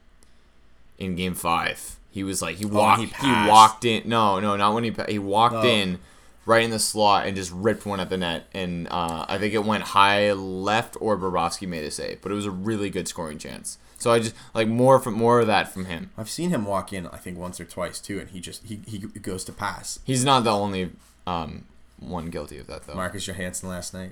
in 0.97 1.16
game 1.16 1.36
five. 1.36 1.97
He 2.10 2.24
was 2.24 2.41
like 2.41 2.56
he 2.56 2.66
when 2.66 2.74
walked 2.74 3.01
he 3.01 3.06
he, 3.08 3.47
walked 3.47 3.86
in. 3.86 4.10
No, 4.10 4.39
no, 4.39 4.56
not 4.56 4.74
when 4.74 4.84
he 4.84 4.95
he 5.08 5.20
walked 5.20 5.53
Oh. 5.53 5.64
in 5.64 5.99
right 6.47 6.64
in 6.64 6.72
the 6.72 6.80
slot 6.80 7.28
and 7.28 7.36
just 7.36 7.51
ripped 7.51 7.86
one 7.86 7.99
at 7.99 8.10
the 8.10 8.18
net. 8.18 8.47
And 8.51 8.88
uh, 8.89 9.26
I 9.30 9.38
think 9.38 9.53
it 9.53 9.64
went 9.64 9.84
high 9.84 10.32
left 10.32 10.97
or 10.99 11.16
Bobrovsky 11.18 11.68
made 11.68 11.84
a 11.84 11.91
save, 11.91 12.22
but 12.24 12.32
it 12.32 12.36
was 12.36 12.47
a 12.47 12.51
really 12.51 12.89
good 12.89 13.08
scoring 13.08 13.38
chance. 13.38 13.78
So 14.06 14.12
I 14.12 14.20
just 14.20 14.36
like 14.53 14.68
more 14.68 14.99
from 14.99 15.16
more 15.16 15.39
of 15.39 15.47
that 15.47 15.74
from 15.74 15.86
him. 15.86 16.12
I've 16.16 16.30
seen 16.30 16.51
him 16.51 16.64
walk 16.66 16.93
in, 16.93 17.08
I 17.08 17.18
think 17.18 17.39
once 17.39 17.60
or 17.60 17.66
twice 17.66 17.99
too, 17.99 18.20
and 18.20 18.30
he 18.30 18.39
just 18.39 18.64
he, 18.64 18.80
he 18.86 18.99
goes 18.99 19.43
to 19.45 19.51
pass. 19.51 19.97
He's 20.03 20.24
not 20.24 20.43
the 20.43 20.51
only 20.51 20.91
um, 21.26 21.66
one 21.99 22.28
guilty 22.30 22.60
of 22.60 22.68
that 22.68 22.86
though. 22.86 22.93
Marcus 22.93 23.26
Johansson 23.26 23.68
last 23.68 23.95
night. 23.95 24.12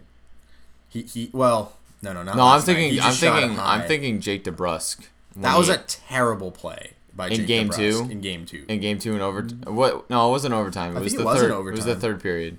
He 0.89 1.03
he 1.03 1.29
well 1.31 1.73
no 2.01 2.11
no 2.11 2.23
not 2.23 2.35
no, 2.35 2.41
I'm 2.41 2.49
last 2.57 2.67
night. 2.67 2.77
He 2.77 2.99
thinking 2.99 3.03
I'm 3.03 3.13
thinking 3.13 3.59
I'm 3.59 3.81
thinking 3.87 4.19
Jake 4.19 4.43
DeBrusk. 4.45 5.05
that 5.35 5.55
was 5.59 5.67
he- 5.67 5.73
a 5.75 5.77
terrible 5.77 6.49
play 6.49 6.93
by 7.15 7.27
In 7.27 7.35
Jake 7.35 7.45
game 7.47 7.69
DeBrusk 7.69 7.75
two? 7.75 8.07
in 8.11 8.21
game 8.21 8.45
two. 8.47 8.65
in 8.67 8.79
game 8.79 8.97
two 8.97 9.13
and 9.13 9.21
over. 9.21 9.43
What? 9.43 10.09
No, 10.09 10.27
it 10.27 10.31
wasn't 10.31 10.55
overtime. 10.55 10.95
It 10.95 11.01
I 11.01 11.03
was 11.03 11.13
think 11.13 11.23
the 11.23 11.29
it 11.29 11.37
third. 11.37 11.51
It 11.51 11.71
was 11.75 11.85
the 11.85 11.95
third 11.95 12.19
period. 12.19 12.57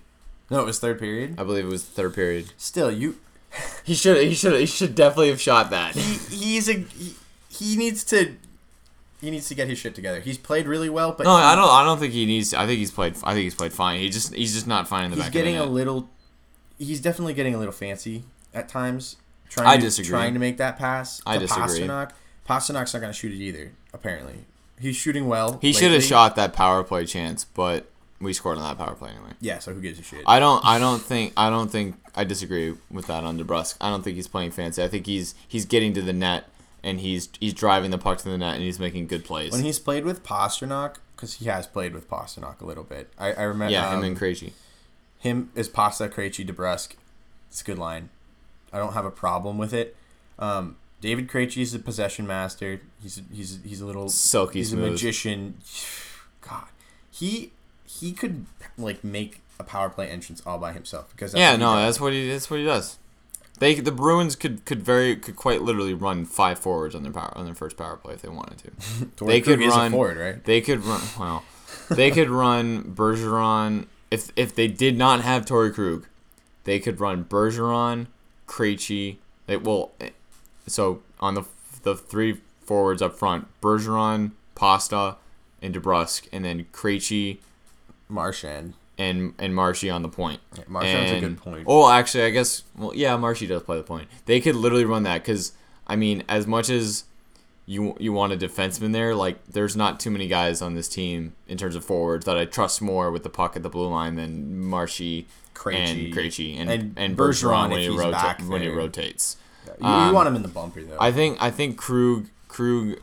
no, 0.52 0.60
it 0.60 0.66
was 0.66 0.78
third 0.78 1.00
period. 1.00 1.34
I 1.36 1.42
believe 1.42 1.64
it 1.64 1.68
was 1.68 1.84
third 1.84 2.14
period. 2.14 2.52
Still, 2.56 2.92
you 2.92 3.16
He 3.84 3.94
should. 3.94 4.24
He 4.24 4.34
should. 4.34 4.58
He 4.60 4.66
should 4.66 4.94
definitely 4.94 5.30
have 5.30 5.40
shot 5.40 5.70
that. 5.70 5.96
he 5.96 6.14
he's 6.36 6.68
a 6.68 6.74
he, 6.74 7.14
he 7.54 7.76
needs 7.76 8.04
to 8.04 8.36
he 9.20 9.30
needs 9.30 9.48
to 9.48 9.54
get 9.54 9.68
his 9.68 9.78
shit 9.78 9.94
together. 9.94 10.20
He's 10.20 10.36
played 10.36 10.66
really 10.66 10.90
well, 10.90 11.12
but 11.12 11.24
No, 11.24 11.36
he- 11.36 11.42
I 11.42 11.54
don't. 11.54 11.70
I 11.70 11.82
don't 11.84 11.98
think 11.98 12.12
he 12.12 12.26
needs. 12.26 12.52
I 12.52 12.66
think 12.66 12.78
he's 12.78 12.90
played. 12.90 13.14
I 13.24 13.32
think 13.32 13.44
he's 13.44 13.54
played 13.54 13.72
fine. 13.72 14.00
He 14.00 14.10
just. 14.10 14.34
He's 14.34 14.52
just 14.52 14.66
not 14.66 14.86
fine 14.86 15.06
in 15.06 15.10
the 15.10 15.16
He's 15.16 15.24
back 15.26 15.32
getting 15.32 15.56
of 15.56 15.68
a 15.68 15.70
little. 15.70 16.10
He's 16.78 17.00
definitely 17.00 17.34
getting 17.34 17.54
a 17.54 17.58
little 17.58 17.72
fancy 17.72 18.24
at 18.52 18.68
times. 18.68 19.16
Trying 19.48 19.68
I 19.68 19.76
to, 19.76 19.82
disagree. 19.82 20.10
Trying 20.10 20.34
to 20.34 20.40
make 20.40 20.56
that 20.58 20.78
pass. 20.78 21.22
I 21.24 21.34
to 21.34 21.40
disagree. 21.40 21.80
Pastrnak. 21.86 22.10
Pastrnak's 22.48 22.92
not 22.92 23.00
going 23.00 23.12
to 23.12 23.18
shoot 23.18 23.32
it 23.32 23.38
either. 23.42 23.72
Apparently, 23.92 24.44
he's 24.78 24.96
shooting 24.96 25.26
well. 25.28 25.58
He 25.62 25.72
should 25.72 25.92
have 25.92 26.02
shot 26.02 26.36
that 26.36 26.52
power 26.52 26.82
play 26.84 27.06
chance, 27.06 27.44
but 27.44 27.86
we 28.20 28.32
scored 28.32 28.58
on 28.58 28.64
that 28.64 28.76
power 28.84 28.94
play 28.94 29.10
anyway. 29.10 29.30
Yeah, 29.40 29.60
so 29.60 29.72
who 29.72 29.80
gives 29.80 29.98
a 29.98 30.02
shit? 30.02 30.24
I 30.26 30.38
don't. 30.38 30.62
I 30.64 30.78
don't 30.78 31.00
think. 31.00 31.32
I 31.36 31.48
don't 31.48 31.70
think. 31.70 31.96
I 32.14 32.24
disagree 32.24 32.74
with 32.90 33.06
that 33.06 33.24
on 33.24 33.38
DeBrusk. 33.38 33.76
I 33.80 33.88
don't 33.90 34.02
think 34.02 34.16
he's 34.16 34.28
playing 34.28 34.50
fancy. 34.50 34.82
I 34.82 34.88
think 34.88 35.06
he's 35.06 35.34
he's 35.48 35.64
getting 35.64 35.94
to 35.94 36.02
the 36.02 36.12
net 36.12 36.44
and 36.84 37.00
he's 37.00 37.28
he's 37.40 37.52
driving 37.54 37.90
the 37.90 37.98
puck 37.98 38.18
to 38.18 38.28
the 38.28 38.38
net 38.38 38.54
and 38.54 38.62
he's 38.62 38.78
making 38.78 39.06
good 39.08 39.24
plays. 39.24 39.50
when 39.52 39.62
he's 39.64 39.78
played 39.80 40.04
with 40.04 40.22
Pastrnak, 40.22 40.96
because 41.16 41.34
he 41.34 41.46
has 41.46 41.66
played 41.66 41.94
with 41.94 42.08
Pastrnak 42.08 42.60
a 42.60 42.64
little 42.64 42.84
bit. 42.84 43.10
I, 43.18 43.32
I 43.32 43.42
remember. 43.42 43.72
yeah, 43.72 43.90
him 43.90 43.98
um, 43.98 44.04
and 44.04 44.16
Krejci. 44.18 44.52
him 45.18 45.50
is 45.56 45.68
Pasta 45.68 46.08
Krejci 46.08 46.46
DeBrusk. 46.46 46.92
It's 47.48 47.62
a 47.62 47.64
good 47.64 47.78
line. 47.78 48.10
I 48.72 48.78
don't 48.78 48.92
have 48.92 49.04
a 49.04 49.10
problem 49.10 49.58
with 49.58 49.72
it. 49.72 49.96
Um, 50.38 50.76
David 51.00 51.28
Krejci 51.28 51.62
is 51.62 51.74
a 51.74 51.78
possession 51.78 52.26
master. 52.26 52.80
He's 53.02 53.20
he's 53.32 53.58
he's 53.64 53.80
a 53.80 53.86
little 53.86 54.08
Silky 54.08 54.60
He's 54.60 54.70
smooth. 54.70 54.84
a 54.88 54.90
magician. 54.90 55.58
God, 56.40 56.66
he 57.10 57.52
he 57.86 58.12
could 58.12 58.46
like 58.76 59.04
make 59.04 59.40
a 59.60 59.64
power 59.64 59.88
play 59.88 60.08
entrance 60.08 60.42
all 60.44 60.58
by 60.58 60.72
himself 60.72 61.10
because 61.12 61.32
that's 61.32 61.40
Yeah, 61.40 61.56
no, 61.56 61.74
does. 61.76 61.84
that's 61.84 62.00
what 62.00 62.12
he 62.12 62.28
that's 62.28 62.50
what 62.50 62.58
he 62.58 62.64
does. 62.66 62.98
They 63.58 63.74
the 63.76 63.92
Bruins 63.92 64.36
could 64.36 64.64
could 64.64 64.82
very 64.82 65.16
could 65.16 65.36
quite 65.36 65.62
literally 65.62 65.94
run 65.94 66.24
five 66.24 66.58
forwards 66.58 66.94
on 66.94 67.02
their 67.02 67.12
power 67.12 67.32
on 67.36 67.44
their 67.44 67.54
first 67.54 67.76
power 67.76 67.96
play 67.96 68.14
if 68.14 68.22
they 68.22 68.28
wanted 68.28 68.58
to. 68.58 68.70
They 69.26 69.40
could 69.40 69.58
Krug 69.60 69.70
run- 69.70 69.92
forward, 69.92 70.16
right? 70.16 70.44
They 70.44 70.60
could 70.60 70.84
run 70.84 71.00
well. 71.18 71.44
They 71.90 72.10
could 72.10 72.30
run 72.30 72.94
Bergeron 72.94 73.86
if 74.10 74.30
if 74.36 74.54
they 74.54 74.68
did 74.68 74.96
not 74.96 75.22
have 75.22 75.44
Torey 75.44 75.74
Krug, 75.74 76.06
they 76.64 76.78
could 76.78 77.00
run 77.00 77.24
Bergeron, 77.24 78.06
Krejci. 78.46 79.16
They 79.46 79.56
well, 79.56 79.92
eh, 80.00 80.10
so 80.66 81.02
on 81.20 81.34
the 81.34 81.42
the 81.82 81.94
three 81.94 82.40
forwards 82.60 83.02
up 83.02 83.14
front, 83.14 83.48
Bergeron, 83.60 84.32
Pasta, 84.54 85.16
and 85.60 85.74
DeBrusk, 85.74 86.28
and 86.32 86.44
then 86.44 86.66
Krejci 86.72 87.38
Marchand. 88.08 88.74
And 88.98 89.34
and 89.38 89.54
Marshy 89.54 89.90
on 89.90 90.02
the 90.02 90.08
point. 90.08 90.40
Yeah, 90.56 90.64
Marchand's 90.68 91.12
a 91.12 91.20
good 91.20 91.38
point. 91.38 91.64
Oh, 91.66 91.90
actually, 91.90 92.24
I 92.24 92.30
guess. 92.30 92.62
Well, 92.76 92.94
yeah, 92.94 93.16
Marshy 93.16 93.46
does 93.46 93.62
play 93.62 93.76
the 93.76 93.82
point. 93.82 94.08
They 94.26 94.40
could 94.40 94.56
literally 94.56 94.84
run 94.84 95.02
that 95.04 95.22
because 95.22 95.52
I 95.86 95.96
mean, 95.96 96.24
as 96.28 96.46
much 96.46 96.70
as 96.70 97.04
you 97.66 97.96
you 97.98 98.12
want 98.12 98.32
a 98.32 98.36
defenseman 98.36 98.92
there, 98.92 99.14
like 99.14 99.44
there's 99.46 99.76
not 99.76 99.98
too 99.98 100.10
many 100.10 100.28
guys 100.28 100.60
on 100.60 100.74
this 100.74 100.88
team 100.88 101.34
in 101.48 101.56
terms 101.58 101.74
of 101.74 101.84
forwards 101.84 102.24
that 102.26 102.36
I 102.36 102.44
trust 102.44 102.82
more 102.82 103.10
with 103.10 103.22
the 103.22 103.30
puck 103.30 103.56
at 103.56 103.62
the 103.62 103.70
blue 103.70 103.88
line 103.88 104.16
than 104.16 104.60
Marshy 104.60 105.26
Krejci. 105.54 105.76
and 105.76 106.14
Krejci 106.14 106.56
and 106.58 106.70
And 106.70 106.94
and, 106.96 107.16
Bergeron 107.16 107.68
Bergeron 107.68 107.70
when 107.70 107.80
he 107.80 107.88
rota- 107.88 108.10
back 108.10 108.40
when 108.42 108.62
he 108.62 108.68
rotates. 108.68 109.36
You, 109.66 109.72
you 109.80 109.86
um, 109.86 110.14
want 110.14 110.28
him 110.28 110.36
in 110.36 110.42
the 110.42 110.48
bumper 110.48 110.82
though. 110.82 110.96
I 111.00 111.10
think 111.10 111.42
I 111.42 111.50
think 111.50 111.78
Krug 111.78 112.28
Krug 112.48 113.00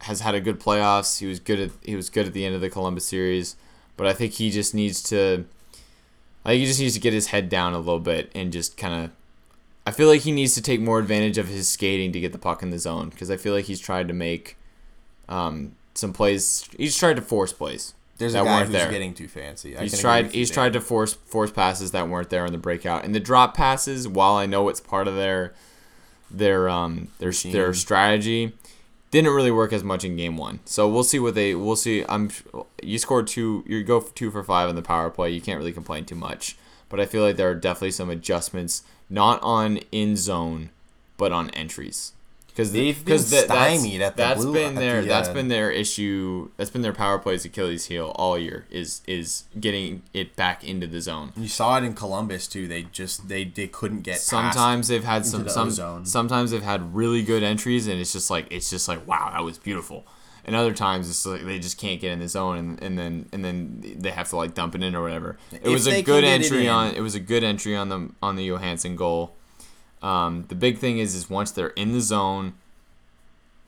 has 0.00 0.20
had 0.20 0.34
a 0.34 0.40
good 0.40 0.58
playoffs. 0.58 1.18
He 1.18 1.26
was 1.26 1.38
good 1.38 1.60
at 1.60 1.70
he 1.82 1.94
was 1.94 2.08
good 2.08 2.26
at 2.26 2.32
the 2.32 2.44
end 2.46 2.54
of 2.54 2.60
the 2.60 2.70
Columbus 2.70 3.04
series, 3.04 3.56
but 3.96 4.06
I 4.06 4.12
think 4.12 4.34
he 4.34 4.50
just 4.50 4.74
needs 4.74 5.02
to 5.04 5.44
I 6.44 6.50
think 6.50 6.60
he 6.60 6.66
just 6.66 6.80
needs 6.80 6.94
to 6.94 7.00
get 7.00 7.12
his 7.12 7.28
head 7.28 7.48
down 7.48 7.74
a 7.74 7.78
little 7.78 8.00
bit 8.00 8.30
and 8.34 8.52
just 8.52 8.76
kind 8.76 9.04
of 9.04 9.10
I 9.86 9.92
feel 9.92 10.08
like 10.08 10.20
he 10.22 10.32
needs 10.32 10.54
to 10.54 10.62
take 10.62 10.80
more 10.80 10.98
advantage 10.98 11.38
of 11.38 11.48
his 11.48 11.68
skating 11.68 12.12
to 12.12 12.20
get 12.20 12.32
the 12.32 12.38
puck 12.38 12.62
in 12.62 12.70
the 12.70 12.78
zone 12.78 13.08
because 13.08 13.30
I 13.30 13.36
feel 13.36 13.54
like 13.54 13.64
he's 13.64 13.80
tried 13.80 14.08
to 14.08 14.14
make 14.14 14.56
um, 15.28 15.76
some 15.94 16.12
plays. 16.12 16.68
He's 16.76 16.96
tried 16.96 17.16
to 17.16 17.22
force 17.22 17.52
plays. 17.52 17.94
There's 18.18 18.34
that 18.34 18.42
a 18.42 18.44
guy 18.44 18.56
weren't 18.56 18.66
who's 18.66 18.72
there. 18.74 18.90
getting 18.90 19.14
too 19.14 19.28
fancy. 19.28 19.76
I 19.78 19.82
He's 19.82 19.98
tried. 19.98 20.32
He's 20.32 20.50
tried 20.50 20.74
to 20.74 20.80
force 20.80 21.14
force 21.14 21.50
passes 21.50 21.92
that 21.92 22.08
weren't 22.08 22.28
there 22.28 22.44
in 22.44 22.52
the 22.52 22.58
breakout 22.58 23.04
and 23.04 23.14
the 23.14 23.20
drop 23.20 23.56
passes. 23.56 24.06
While 24.06 24.34
I 24.34 24.44
know 24.44 24.68
it's 24.68 24.80
part 24.80 25.08
of 25.08 25.16
their 25.16 25.54
their 26.30 26.68
um 26.68 27.08
their 27.18 27.32
their 27.32 27.72
strategy, 27.72 28.52
didn't 29.10 29.32
really 29.32 29.50
work 29.50 29.72
as 29.72 29.82
much 29.82 30.04
in 30.04 30.16
game 30.16 30.36
one. 30.36 30.60
So 30.64 30.88
we'll 30.88 31.04
see 31.04 31.18
what 31.18 31.34
they. 31.34 31.54
We'll 31.54 31.76
see. 31.76 32.04
I'm. 32.08 32.30
You 32.82 32.98
scored 32.98 33.26
two. 33.26 33.64
You 33.66 33.82
go 33.82 34.00
two 34.00 34.30
for 34.30 34.42
five 34.42 34.68
in 34.68 34.76
the 34.76 34.82
power 34.82 35.10
play. 35.10 35.30
You 35.30 35.40
can't 35.40 35.58
really 35.58 35.72
complain 35.72 36.04
too 36.04 36.14
much. 36.14 36.56
But 36.88 37.00
I 37.00 37.06
feel 37.06 37.22
like 37.22 37.36
there 37.36 37.50
are 37.50 37.54
definitely 37.54 37.92
some 37.92 38.10
adjustments, 38.10 38.82
not 39.08 39.40
on 39.42 39.78
in 39.92 40.16
zone, 40.16 40.70
but 41.16 41.32
on 41.32 41.50
entries. 41.50 42.12
Because 42.50 42.72
They've 42.72 43.04
been 43.04 43.18
stymied 43.18 44.02
at 44.02 44.16
the 44.16 44.22
that's 44.22 44.42
blue- 44.44 44.52
been 44.52 44.74
their 44.74 45.02
the, 45.02 45.08
that's 45.08 45.28
uh, 45.28 45.32
been 45.32 45.48
their 45.48 45.70
issue. 45.70 46.50
That's 46.56 46.70
been 46.70 46.82
their 46.82 46.92
power 46.92 47.18
plays 47.18 47.44
Achilles 47.44 47.86
heel 47.86 48.12
all 48.16 48.36
year. 48.38 48.66
Is 48.70 49.02
is 49.06 49.44
getting 49.58 50.02
it 50.12 50.36
back 50.36 50.62
into 50.64 50.86
the 50.86 51.00
zone. 51.00 51.32
You 51.36 51.48
saw 51.48 51.78
it 51.78 51.84
in 51.84 51.94
Columbus 51.94 52.46
too. 52.46 52.68
They 52.68 52.82
just 52.84 53.28
they 53.28 53.44
they 53.44 53.66
couldn't 53.66 54.02
get. 54.02 54.18
Sometimes 54.18 54.88
they've 54.88 55.04
had 55.04 55.24
some 55.26 55.44
the 55.44 55.50
some 55.50 55.68
ozone. 55.68 56.04
sometimes 56.06 56.50
they've 56.50 56.62
had 56.62 56.94
really 56.94 57.22
good 57.22 57.42
entries 57.42 57.86
and 57.86 58.00
it's 58.00 58.12
just 58.12 58.30
like 58.30 58.46
it's 58.50 58.70
just 58.70 58.88
like 58.88 59.06
wow 59.06 59.30
that 59.32 59.42
was 59.44 59.58
beautiful. 59.58 60.04
And 60.42 60.56
other 60.56 60.72
times 60.72 61.08
it's 61.08 61.24
like 61.26 61.44
they 61.44 61.58
just 61.58 61.78
can't 61.78 62.00
get 62.00 62.12
in 62.12 62.18
the 62.18 62.28
zone 62.28 62.56
and, 62.56 62.82
and 62.82 62.98
then 62.98 63.28
and 63.32 63.44
then 63.44 63.82
they 63.98 64.10
have 64.10 64.28
to 64.30 64.36
like 64.36 64.54
dump 64.54 64.74
it 64.74 64.82
in 64.82 64.94
or 64.96 65.02
whatever. 65.02 65.38
It 65.52 65.60
If 65.64 65.72
was 65.72 65.86
a 65.86 66.02
good 66.02 66.24
entry 66.24 66.66
on 66.66 66.94
it 66.94 67.00
was 67.00 67.14
a 67.14 67.20
good 67.20 67.44
entry 67.44 67.76
on 67.76 67.88
the 67.90 68.10
on 68.22 68.36
the 68.36 68.46
Johansson 68.48 68.96
goal. 68.96 69.36
Um, 70.02 70.44
the 70.48 70.54
big 70.54 70.78
thing 70.78 70.98
is 70.98 71.14
is 71.14 71.28
once 71.28 71.50
they're 71.50 71.68
in 71.68 71.92
the 71.92 72.00
zone, 72.00 72.54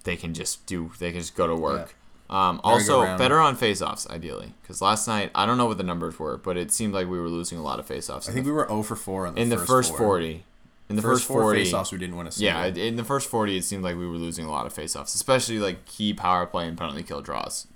they 0.05 0.17
can 0.17 0.35
just 0.35 0.67
do 0.67 0.91
they 0.99 1.11
can 1.13 1.21
just 1.21 1.37
go 1.37 1.47
to 1.47 1.55
work. 1.55 1.95
Um, 2.31 2.61
also, 2.65 3.19
better 3.19 3.39
on 3.39 3.57
faceoffs 3.59 4.09
ideally 4.09 4.55
because 4.63 4.81
last 4.81 5.07
night 5.07 5.31
I 5.35 5.45
don't 5.45 5.59
know 5.59 5.67
what 5.67 5.77
the 5.77 5.85
numbers 5.85 6.19
were, 6.19 6.39
but 6.39 6.57
it 6.57 6.73
seemed 6.73 6.95
like 6.95 7.07
we 7.07 7.19
were 7.21 7.29
losing 7.29 7.59
a 7.59 7.63
lot 7.63 7.79
of 7.79 7.87
faceoffs. 7.87 8.29
I 8.29 8.33
think 8.33 8.47
we 8.47 8.53
were 8.53 8.67
0 8.67 8.83
for 8.85 8.97
4 8.97 9.27
on 9.27 9.35
the 9.35 9.41
in 9.43 9.49
the 9.51 9.57
first 9.59 9.69
first 9.69 9.89
four. 9.91 9.99
forty. 9.99 10.45
In 10.89 10.97
the 10.97 11.03
First, 11.03 11.21
first, 11.23 11.29
four 11.29 11.43
40, 11.43 11.65
face-offs, 11.65 11.93
we 11.93 11.97
didn't 11.97 12.17
win 12.17 12.27
a 12.27 12.31
single. 12.31 12.55
yeah, 12.61 12.67
in 12.67 12.97
the 12.97 13.05
first 13.05 13.31
40, 13.31 13.57
it 13.57 13.65
seemed 13.65 13.83
like 13.83 13.97
we 13.97 14.07
were 14.07 14.19
losing 14.19 14.45
a 14.45 14.51
lot 14.51 14.67
of 14.67 14.75
faceoffs, 14.75 15.15
especially 15.15 15.59
like 15.59 15.87
key 15.87 16.13
power 16.13 16.45
play 16.45 16.67
and 16.69 16.77
penalty 16.77 17.03
kill 17.03 17.23
draws. 17.23 17.67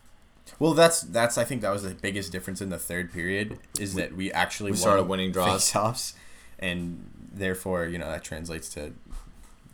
Well, 0.59 0.75
that's 0.75 1.01
that's 1.03 1.39
I 1.39 1.45
think 1.45 1.63
that 1.63 1.71
was 1.71 1.83
the 1.83 1.95
biggest 1.95 2.31
difference 2.31 2.61
in 2.61 2.69
the 2.69 2.79
third 2.79 3.13
period 3.13 3.59
is 3.81 3.95
that 3.95 4.15
we 4.17 4.31
actually 4.33 4.73
we 4.73 4.77
started 4.77 5.05
winning 5.05 5.33
draws. 5.33 5.51
face-offs, 5.71 6.15
and 6.59 7.11
therefore 7.37 7.87
you 7.87 7.99
know 7.99 8.11
that 8.11 8.25
translates 8.25 8.69
to 8.71 8.93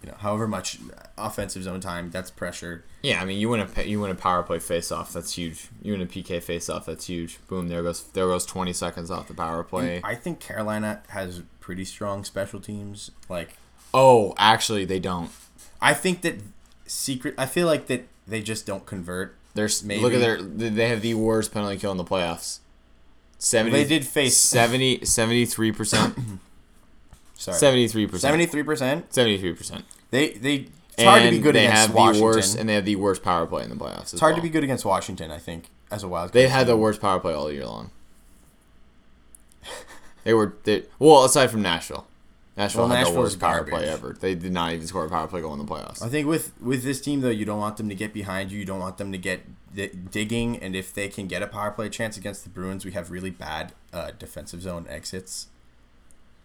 you 0.03 0.11
know 0.11 0.17
however 0.19 0.49
much 0.49 0.79
offensive 1.17 1.63
zone 1.63 1.81
time 1.81 2.11
that's 2.11 2.31
pressure. 2.31 2.85
Yeah, 3.03 3.21
I 3.21 3.25
mean, 3.25 3.39
you 3.39 3.49
win 3.49 3.61
a 3.61 3.83
you 3.83 4.01
win 4.01 4.11
a 4.11 4.15
power 4.15 4.43
play 4.43 4.59
face 4.59 4.93
off, 4.93 5.13
that's 5.13 5.35
huge. 5.35 5.69
You 5.81 5.93
win 5.93 6.03
a 6.03 6.07
PK 6.07 6.43
face 6.43 6.69
off, 6.69 6.87
that's 6.87 7.07
huge. 7.07 7.39
Boom, 7.47 7.69
there 7.69 7.83
goes 7.83 8.03
there 8.05 8.27
goes 8.27 8.45
20 8.45 8.73
seconds 8.73 9.11
off 9.11 9.29
the 9.29 9.35
power 9.35 9.63
play. 9.63 10.01
I 10.05 10.15
think 10.15 10.41
Carolina 10.41 11.03
has 11.09 11.43
pretty 11.61 11.85
strong 11.85 12.25
special 12.25 12.61
teams. 12.61 13.11
Like 13.29 13.57
oh, 13.95 14.35
actually, 14.39 14.85
they 14.85 14.99
don't. 14.99 15.31
I 15.81 15.95
think 15.95 16.23
that 16.23 16.37
secret. 16.87 17.35
I 17.39 17.47
feel 17.47 17.67
like 17.67 17.87
that 17.87 18.09
they 18.27 18.43
just 18.43 18.67
don't 18.67 18.87
convert. 18.87 19.37
There's 19.55 19.85
Maybe. 19.85 20.01
look 20.01 20.15
at 20.15 20.21
their 20.21 20.41
they 20.41 20.89
have 20.89 21.03
the 21.03 21.15
worst 21.15 21.53
penalty 21.53 21.79
kill 21.79 21.93
in 21.93 21.97
the 21.97 22.05
playoffs. 22.05 22.59
70 23.39 23.77
They 23.77 23.85
did 23.85 24.07
face 24.07 24.37
70 24.37 25.01
73%. 25.01 26.39
sorry 27.43 27.59
73%. 27.87 28.19
seventy 28.19 28.47
three 28.47 28.63
percent. 28.63 29.11
73%. 29.11 29.83
They 30.11 30.31
they. 30.31 30.69
It's 30.95 31.05
hard 31.05 31.23
to 31.23 31.31
be 31.31 31.39
good 31.39 31.55
they 31.55 31.65
against 31.67 31.87
have 31.89 31.95
Washington. 31.95 32.21
the 32.21 32.25
worst 32.25 32.59
and 32.59 32.69
they 32.69 32.75
have 32.75 32.85
the 32.85 32.97
worst 32.97 33.23
power 33.23 33.47
play 33.47 33.65
in 33.65 33.71
the 33.71 33.77
playoffs. 33.77 34.13
it's 34.13 34.21
hard 34.21 34.37
to 34.37 34.43
be 34.43 34.51
good 34.51 34.63
against 34.63 34.85
Washington. 34.85 35.31
I 35.31 35.39
think 35.39 35.71
as 35.91 36.03
a 36.03 36.09
wild. 36.09 36.33
They 36.33 36.49
had 36.49 36.67
the 36.67 36.77
worst 36.77 37.01
power 37.01 37.19
play 37.19 37.33
all 37.33 37.51
year 37.51 37.65
long. 37.67 37.91
they 40.25 40.35
were 40.35 40.55
they, 40.65 40.85
well 40.99 41.25
aside 41.25 41.51
from 41.51 41.63
Nashville. 41.63 42.07
Nashville 42.57 42.87
Well, 42.87 42.97
had 42.97 43.07
the 43.07 43.19
worst 43.19 43.41
power 43.41 43.65
play 43.65 43.89
ever. 43.89 44.15
They 44.21 44.35
did 44.35 44.53
not 44.53 44.75
even 44.75 44.87
score 44.87 45.07
a 45.07 45.09
power 45.09 45.27
play 45.27 45.41
goal 45.41 45.55
in 45.55 45.59
the 45.59 45.65
playoffs. 45.65 46.03
I 46.03 46.09
think 46.09 46.27
with 46.27 46.53
with 46.61 46.83
this 46.83 47.01
team 47.01 47.23
though, 47.23 47.31
you 47.31 47.47
don't 47.47 47.59
want 47.59 47.79
them 47.79 47.89
to 47.89 47.95
get 47.95 48.13
behind 48.13 48.53
you. 48.53 48.59
You 48.59 48.67
don't 48.67 48.81
want 48.81 48.99
them 48.99 49.11
to 49.13 49.19
get 49.19 49.41
di- 49.75 49.89
digging. 49.89 50.59
And 50.59 50.77
if 50.77 50.93
they 50.93 51.09
can 51.09 51.27
get 51.27 51.43
a 51.43 51.47
power 51.47 51.71
play 51.71 51.89
chance 51.89 52.19
against 52.19 52.45
the 52.45 52.51
Bruins, 52.51 52.85
we 52.85 52.93
have 52.93 53.11
really 53.11 53.31
bad 53.31 53.73
uh, 53.93 54.11
defensive 54.19 54.61
zone 54.61 54.85
exits. 54.91 55.47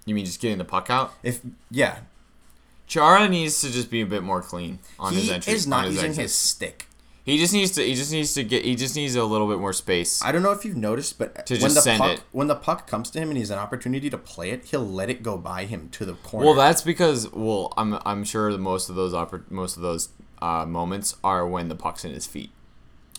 You 0.07 0.15
mean 0.15 0.25
just 0.25 0.41
getting 0.41 0.57
the 0.57 0.65
puck 0.65 0.89
out? 0.89 1.13
If 1.21 1.41
yeah, 1.69 1.99
Chara 2.87 3.27
needs 3.27 3.61
to 3.61 3.69
just 3.71 3.91
be 3.91 4.01
a 4.01 4.05
bit 4.05 4.23
more 4.23 4.41
clean 4.41 4.79
on 4.99 5.13
his 5.13 5.29
entry. 5.29 5.51
he 5.51 5.57
is 5.57 5.67
not 5.67 5.85
his 5.85 5.95
using 5.95 6.09
exits. 6.11 6.23
his 6.23 6.35
stick. 6.35 6.85
He 7.25 7.37
just 7.37 7.51
needs 7.53 7.71
to. 7.71 7.83
He 7.83 7.93
just 7.93 8.13
needs 8.13 8.33
to 8.35 8.43
get. 8.45 8.63
He 8.63 8.75
just 8.75 8.95
needs 8.95 9.15
a 9.15 9.23
little 9.25 9.49
bit 9.49 9.59
more 9.59 9.73
space. 9.73 10.23
I 10.23 10.31
don't 10.31 10.43
know 10.43 10.51
if 10.51 10.63
you've 10.63 10.77
noticed, 10.77 11.19
but 11.19 11.45
To 11.47 11.55
when 11.55 11.59
just 11.61 11.75
the 11.75 11.81
send 11.81 11.99
puck 11.99 12.11
it. 12.19 12.23
when 12.31 12.47
the 12.47 12.55
puck 12.55 12.87
comes 12.87 13.09
to 13.11 13.19
him 13.19 13.27
and 13.27 13.35
he 13.35 13.41
has 13.41 13.51
an 13.51 13.59
opportunity 13.59 14.09
to 14.09 14.17
play 14.17 14.51
it, 14.51 14.63
he'll 14.65 14.87
let 14.87 15.09
it 15.09 15.23
go 15.23 15.37
by 15.37 15.65
him 15.65 15.89
to 15.89 16.05
the 16.05 16.13
corner. 16.13 16.45
Well, 16.45 16.55
that's 16.55 16.81
because 16.81 17.29
well, 17.33 17.73
I'm 17.75 17.99
I'm 18.05 18.23
sure 18.23 18.49
that 18.53 18.59
most 18.59 18.89
of 18.89 18.95
those 18.95 19.11
oppor- 19.11 19.51
most 19.51 19.75
of 19.75 19.83
those 19.83 20.07
uh, 20.41 20.65
moments 20.65 21.17
are 21.21 21.45
when 21.45 21.67
the 21.67 21.75
puck's 21.75 22.05
in 22.05 22.13
his 22.13 22.25
feet. 22.25 22.51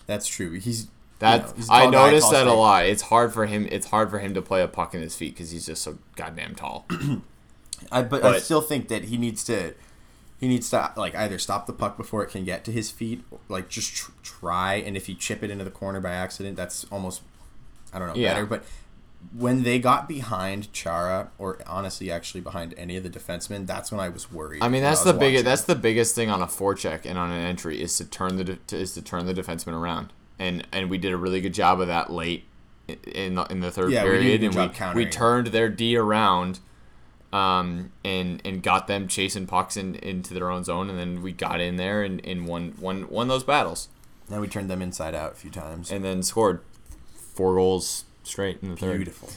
that's 0.06 0.26
true. 0.26 0.52
He's 0.52 0.88
That 1.18 1.52
you 1.58 1.64
know, 1.64 1.72
I 1.74 1.90
noticed 1.90 2.30
that 2.30 2.46
a 2.46 2.52
lot. 2.52 2.86
It's 2.86 3.02
hard 3.02 3.32
for 3.32 3.46
him. 3.46 3.66
It's 3.70 3.86
hard 3.86 4.10
for 4.10 4.20
him 4.20 4.34
to 4.34 4.42
play 4.42 4.62
a 4.62 4.68
puck 4.68 4.94
in 4.94 5.00
his 5.00 5.16
feet 5.16 5.34
because 5.34 5.50
he's 5.50 5.66
just 5.66 5.82
so 5.82 5.98
goddamn 6.16 6.54
tall. 6.54 6.86
I, 7.92 8.02
but, 8.02 8.24
I 8.24 8.38
still 8.38 8.60
think 8.60 8.88
that 8.88 9.04
he 9.04 9.16
needs 9.16 9.42
to 9.44 9.74
he 10.38 10.46
needs 10.46 10.70
to 10.70 10.92
like 10.96 11.14
either 11.16 11.38
stop 11.38 11.66
the 11.66 11.72
puck 11.72 11.96
before 11.96 12.22
it 12.22 12.30
can 12.30 12.44
get 12.44 12.64
to 12.64 12.72
his 12.72 12.90
feet, 12.90 13.24
like 13.48 13.68
just 13.68 13.94
tr- 13.94 14.12
try. 14.22 14.74
And 14.74 14.96
if 14.96 15.08
you 15.08 15.14
chip 15.14 15.42
it 15.42 15.50
into 15.50 15.64
the 15.64 15.70
corner 15.70 16.00
by 16.00 16.10
accident, 16.10 16.56
that's 16.56 16.84
almost 16.92 17.22
I 17.92 17.98
don't 17.98 18.08
know 18.08 18.14
Yeah. 18.14 18.34
better. 18.34 18.46
But 18.46 18.64
when 19.36 19.64
they 19.64 19.80
got 19.80 20.08
behind 20.08 20.72
Chara, 20.72 21.30
or 21.38 21.58
honestly, 21.66 22.10
actually 22.10 22.40
behind 22.40 22.74
any 22.76 22.96
of 22.96 23.02
the 23.02 23.10
defensemen, 23.10 23.66
that's 23.66 23.90
when 23.90 24.00
I 24.00 24.08
was 24.08 24.30
worried. 24.30 24.62
I 24.62 24.68
mean, 24.68 24.82
that's 24.82 25.04
was 25.04 25.12
the 25.12 25.18
biggest. 25.18 25.44
That's 25.44 25.64
the 25.64 25.74
biggest 25.74 26.14
thing 26.14 26.30
on 26.30 26.40
a 26.40 26.46
forecheck 26.46 27.04
and 27.04 27.18
on 27.18 27.32
an 27.32 27.44
entry 27.44 27.82
is 27.82 27.96
to 27.96 28.04
turn 28.04 28.36
the 28.36 28.44
de- 28.44 28.56
to, 28.56 28.76
is 28.76 28.94
to 28.94 29.02
turn 29.02 29.26
the 29.26 29.34
defenseman 29.34 29.72
around. 29.72 30.12
And 30.38 30.66
and 30.72 30.88
we 30.90 30.98
did 30.98 31.12
a 31.12 31.16
really 31.16 31.40
good 31.40 31.54
job 31.54 31.80
of 31.80 31.88
that 31.88 32.10
late 32.12 32.44
in 32.86 33.34
the, 33.34 33.44
in 33.44 33.60
the 33.60 33.70
third 33.70 33.90
Yeah, 33.90 34.04
we 34.04 34.10
period, 34.10 34.40
good 34.40 34.56
and 34.56 34.94
we, 34.94 35.04
we 35.04 35.10
turned 35.10 35.48
their 35.48 35.68
D 35.68 35.96
around, 35.96 36.60
um, 37.32 37.92
and 38.04 38.40
and 38.44 38.62
got 38.62 38.86
them 38.86 39.08
chasing 39.08 39.46
pucks 39.46 39.76
in, 39.76 39.96
into 39.96 40.32
their 40.34 40.50
own 40.50 40.64
zone, 40.64 40.88
and 40.88 40.98
then 40.98 41.22
we 41.22 41.32
got 41.32 41.60
in 41.60 41.76
there 41.76 42.02
and, 42.02 42.24
and 42.24 42.46
won 42.46 42.74
won 42.80 43.08
won 43.08 43.28
those 43.28 43.44
battles, 43.44 43.88
Then 44.28 44.40
we 44.40 44.48
turned 44.48 44.70
them 44.70 44.80
inside 44.80 45.14
out 45.14 45.32
a 45.32 45.34
few 45.34 45.50
times. 45.50 45.90
and 45.90 46.04
then 46.04 46.22
scored 46.22 46.60
four 47.34 47.54
goals 47.54 48.04
straight 48.22 48.58
in 48.62 48.70
the 48.70 48.76
third. 48.76 48.96
Beautiful. 48.96 49.30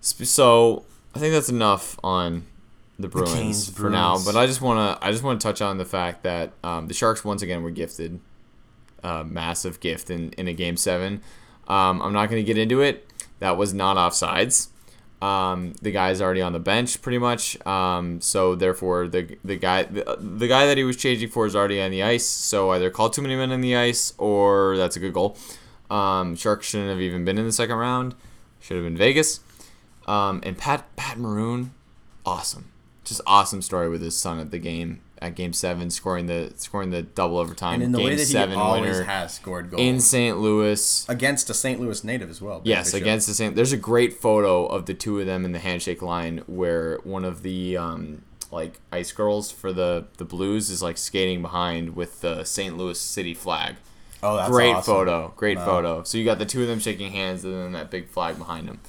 So 0.00 0.84
I 1.14 1.18
think 1.18 1.32
that's 1.32 1.48
enough 1.48 1.98
on 2.02 2.46
the 2.98 3.08
Bruins 3.08 3.32
Canes, 3.34 3.70
for 3.70 3.90
now. 3.90 4.18
But 4.24 4.36
I 4.36 4.46
just 4.46 4.60
wanna 4.60 4.98
I 5.00 5.12
just 5.12 5.22
wanna 5.22 5.38
touch 5.38 5.60
on 5.62 5.78
the 5.78 5.84
fact 5.84 6.22
that 6.22 6.52
um, 6.64 6.86
the 6.88 6.94
Sharks 6.94 7.24
once 7.24 7.42
again 7.42 7.62
were 7.62 7.70
gifted 7.70 8.20
a 9.02 9.24
massive 9.24 9.80
gift 9.80 10.10
in 10.10 10.30
in 10.32 10.48
a 10.48 10.52
game 10.52 10.76
seven. 10.76 11.22
Um, 11.68 12.02
I'm 12.02 12.12
not 12.12 12.28
gonna 12.28 12.42
get 12.42 12.58
into 12.58 12.80
it. 12.80 13.06
That 13.38 13.56
was 13.56 13.72
not 13.72 13.96
offsides. 13.96 14.68
Um, 15.22 15.74
the 15.82 15.90
guy's 15.90 16.22
already 16.22 16.40
on 16.40 16.52
the 16.52 16.58
bench 16.58 17.02
pretty 17.02 17.18
much. 17.18 17.64
Um, 17.66 18.20
so 18.20 18.54
therefore 18.54 19.06
the 19.08 19.36
the 19.44 19.56
guy 19.56 19.82
the, 19.82 20.16
the 20.18 20.48
guy 20.48 20.66
that 20.66 20.78
he 20.78 20.84
was 20.84 20.96
changing 20.96 21.28
for 21.28 21.46
is 21.46 21.54
already 21.54 21.80
on 21.80 21.90
the 21.90 22.02
ice. 22.02 22.26
So 22.26 22.70
either 22.70 22.90
call 22.90 23.10
too 23.10 23.22
many 23.22 23.36
men 23.36 23.52
on 23.52 23.60
the 23.60 23.76
ice 23.76 24.14
or 24.18 24.76
that's 24.76 24.96
a 24.96 25.00
good 25.00 25.12
goal. 25.12 25.36
Um, 25.90 26.36
Sharks 26.36 26.68
shouldn't 26.68 26.88
have 26.88 27.00
even 27.00 27.24
been 27.24 27.36
in 27.36 27.44
the 27.44 27.52
second 27.52 27.76
round. 27.76 28.14
Should 28.60 28.76
have 28.76 28.84
been 28.84 28.96
Vegas. 28.96 29.40
Um, 30.06 30.40
and 30.42 30.56
Pat 30.56 30.84
Pat 30.96 31.18
Maroon, 31.18 31.72
awesome, 32.24 32.70
just 33.04 33.20
awesome 33.26 33.60
story 33.60 33.88
with 33.88 34.00
his 34.02 34.16
son 34.16 34.40
at 34.40 34.50
the 34.50 34.58
game 34.58 35.00
at 35.22 35.34
Game 35.34 35.52
Seven, 35.52 35.90
scoring 35.90 36.26
the 36.26 36.52
scoring 36.56 36.90
the 36.90 37.02
double 37.02 37.38
overtime 37.38 37.74
And 37.74 37.82
in 37.82 37.92
the 37.92 37.98
Game 37.98 38.06
way 38.06 38.14
that 38.16 38.26
he 38.26 38.32
Seven 38.32 38.56
always 38.58 38.82
winner 38.92 39.04
has 39.04 39.34
scored 39.34 39.70
goals 39.70 39.82
in 39.82 40.00
St. 40.00 40.38
Louis. 40.38 41.06
against 41.08 41.50
a 41.50 41.54
St. 41.54 41.78
Louis 41.80 42.02
native 42.04 42.30
as 42.30 42.40
well. 42.40 42.62
Yes, 42.64 42.94
against 42.94 43.26
the 43.26 43.34
same. 43.34 43.54
There's 43.54 43.72
a 43.72 43.76
great 43.76 44.14
photo 44.14 44.66
of 44.66 44.86
the 44.86 44.94
two 44.94 45.18
of 45.20 45.26
them 45.26 45.44
in 45.44 45.52
the 45.52 45.58
handshake 45.58 46.00
line 46.02 46.38
where 46.46 46.98
one 47.04 47.24
of 47.24 47.42
the 47.42 47.76
um, 47.76 48.22
like 48.50 48.80
ice 48.90 49.12
girls 49.12 49.50
for 49.50 49.72
the 49.72 50.06
the 50.16 50.24
Blues 50.24 50.70
is 50.70 50.82
like 50.82 50.96
skating 50.98 51.42
behind 51.42 51.94
with 51.96 52.20
the 52.22 52.42
St. 52.44 52.76
Louis 52.78 52.98
City 52.98 53.34
flag. 53.34 53.76
Oh, 54.22 54.36
that's 54.36 54.50
great 54.50 54.74
awesome. 54.74 54.94
photo, 54.94 55.32
great 55.36 55.56
Wow. 55.58 55.64
photo. 55.64 56.02
So 56.02 56.18
you 56.18 56.24
got 56.24 56.38
the 56.38 56.44
two 56.46 56.60
of 56.62 56.68
them 56.68 56.78
shaking 56.78 57.12
hands 57.12 57.44
and 57.44 57.54
then 57.54 57.72
that 57.72 57.90
big 57.90 58.08
flag 58.08 58.36
behind 58.38 58.68
them. 58.68 58.80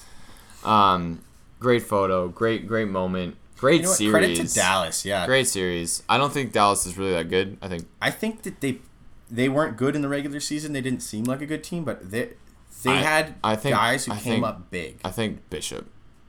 Um, 0.63 1.21
great 1.59 1.83
photo, 1.83 2.27
great 2.27 2.67
great 2.67 2.87
moment, 2.87 3.37
great 3.61 3.81
You 3.81 3.87
know 3.87 3.93
series. 3.93 4.11
Credit 4.11 4.35
to 4.47 4.53
Dallas. 4.53 5.05
Yeah, 5.05 5.25
Great 5.25 5.47
series. 5.47 6.03
I 6.09 6.17
don't 6.17 6.33
think 6.33 6.51
Dallas 6.51 6.85
is 6.85 6.97
really 6.97 7.13
that 7.13 7.29
good. 7.29 7.57
I 7.61 7.69
think 7.69 7.87
I 8.01 8.11
think 8.11 8.41
that 8.43 8.59
they 8.59 8.79
they 9.29 9.47
weren't 9.47 9.77
good 9.77 9.95
in 9.95 10.01
the 10.01 10.09
regular 10.09 10.41
season. 10.41 10.73
They 10.73 10.81
didn't 10.81 11.01
seem 11.01 11.23
like 11.23 11.41
a 11.41 11.45
good 11.45 11.63
team, 11.63 11.85
but 11.85 12.11
they 12.11 12.31
they 12.83 12.91
I- 12.91 12.95
had 12.95 13.35
I 13.43 13.55
think- 13.55 13.75
guys 13.75 14.05
who 14.05 14.11
I 14.11 14.15
came 14.19 14.33
think- 14.33 14.45
up 14.45 14.69
big. 14.71 14.99
I 15.05 15.11
think 15.11 15.49
Bishop 15.49 15.85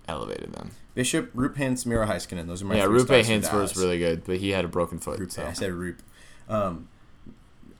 elevated 0.06 0.52
them. 0.52 0.70
Bishop, 0.94 1.30
Roop 1.32 1.56
Hintz, 1.56 1.86
Miro 1.86 2.06
Heiskanen. 2.06 2.46
Those 2.46 2.60
are 2.60 2.66
my 2.66 2.76
yeah, 2.76 2.84
Rupe 2.84 3.08
Hintz 3.08 3.50
was 3.52 3.76
really 3.78 3.98
good, 3.98 4.24
but 4.24 4.36
he 4.36 4.50
had 4.50 4.64
a 4.66 4.68
broken 4.68 4.98
foot. 4.98 5.18
Roop. 5.18 5.30
so. 5.32 5.42
I 5.46 5.54
said 5.54 5.72
Roop. 5.72 6.02
Um, 6.50 6.88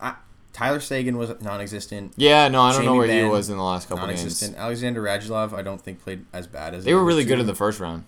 I, 0.01 0.15
Tyler 0.55 0.81
Seguin 0.81 1.19
was 1.19 1.31
non-existent. 1.43 2.15
Yeah, 2.17 2.49
no, 2.49 2.63
I 2.63 2.73
don't 2.73 2.87
know 2.87 2.93
Jamie 2.93 2.99
where 3.15 3.25
he 3.25 3.31
was 3.31 3.51
in 3.51 3.59
the 3.59 3.63
last 3.63 3.87
couple 3.89 4.05
of 4.05 4.09
games. 4.09 4.21
Non-existent. 4.21 4.53
games. 4.53 4.63
Alexander 4.63 5.03
Radulov, 5.03 5.53
I 5.53 5.61
don't 5.61 5.81
think 5.81 6.03
played 6.03 6.25
as 6.33 6.47
bad 6.47 6.75
as 6.75 6.85
They 6.87 6.95
were 6.95 7.05
really 7.05 7.25
good 7.25 7.39
in 7.39 7.47
the 7.47 7.55
first 7.55 7.81
round. 7.81 8.05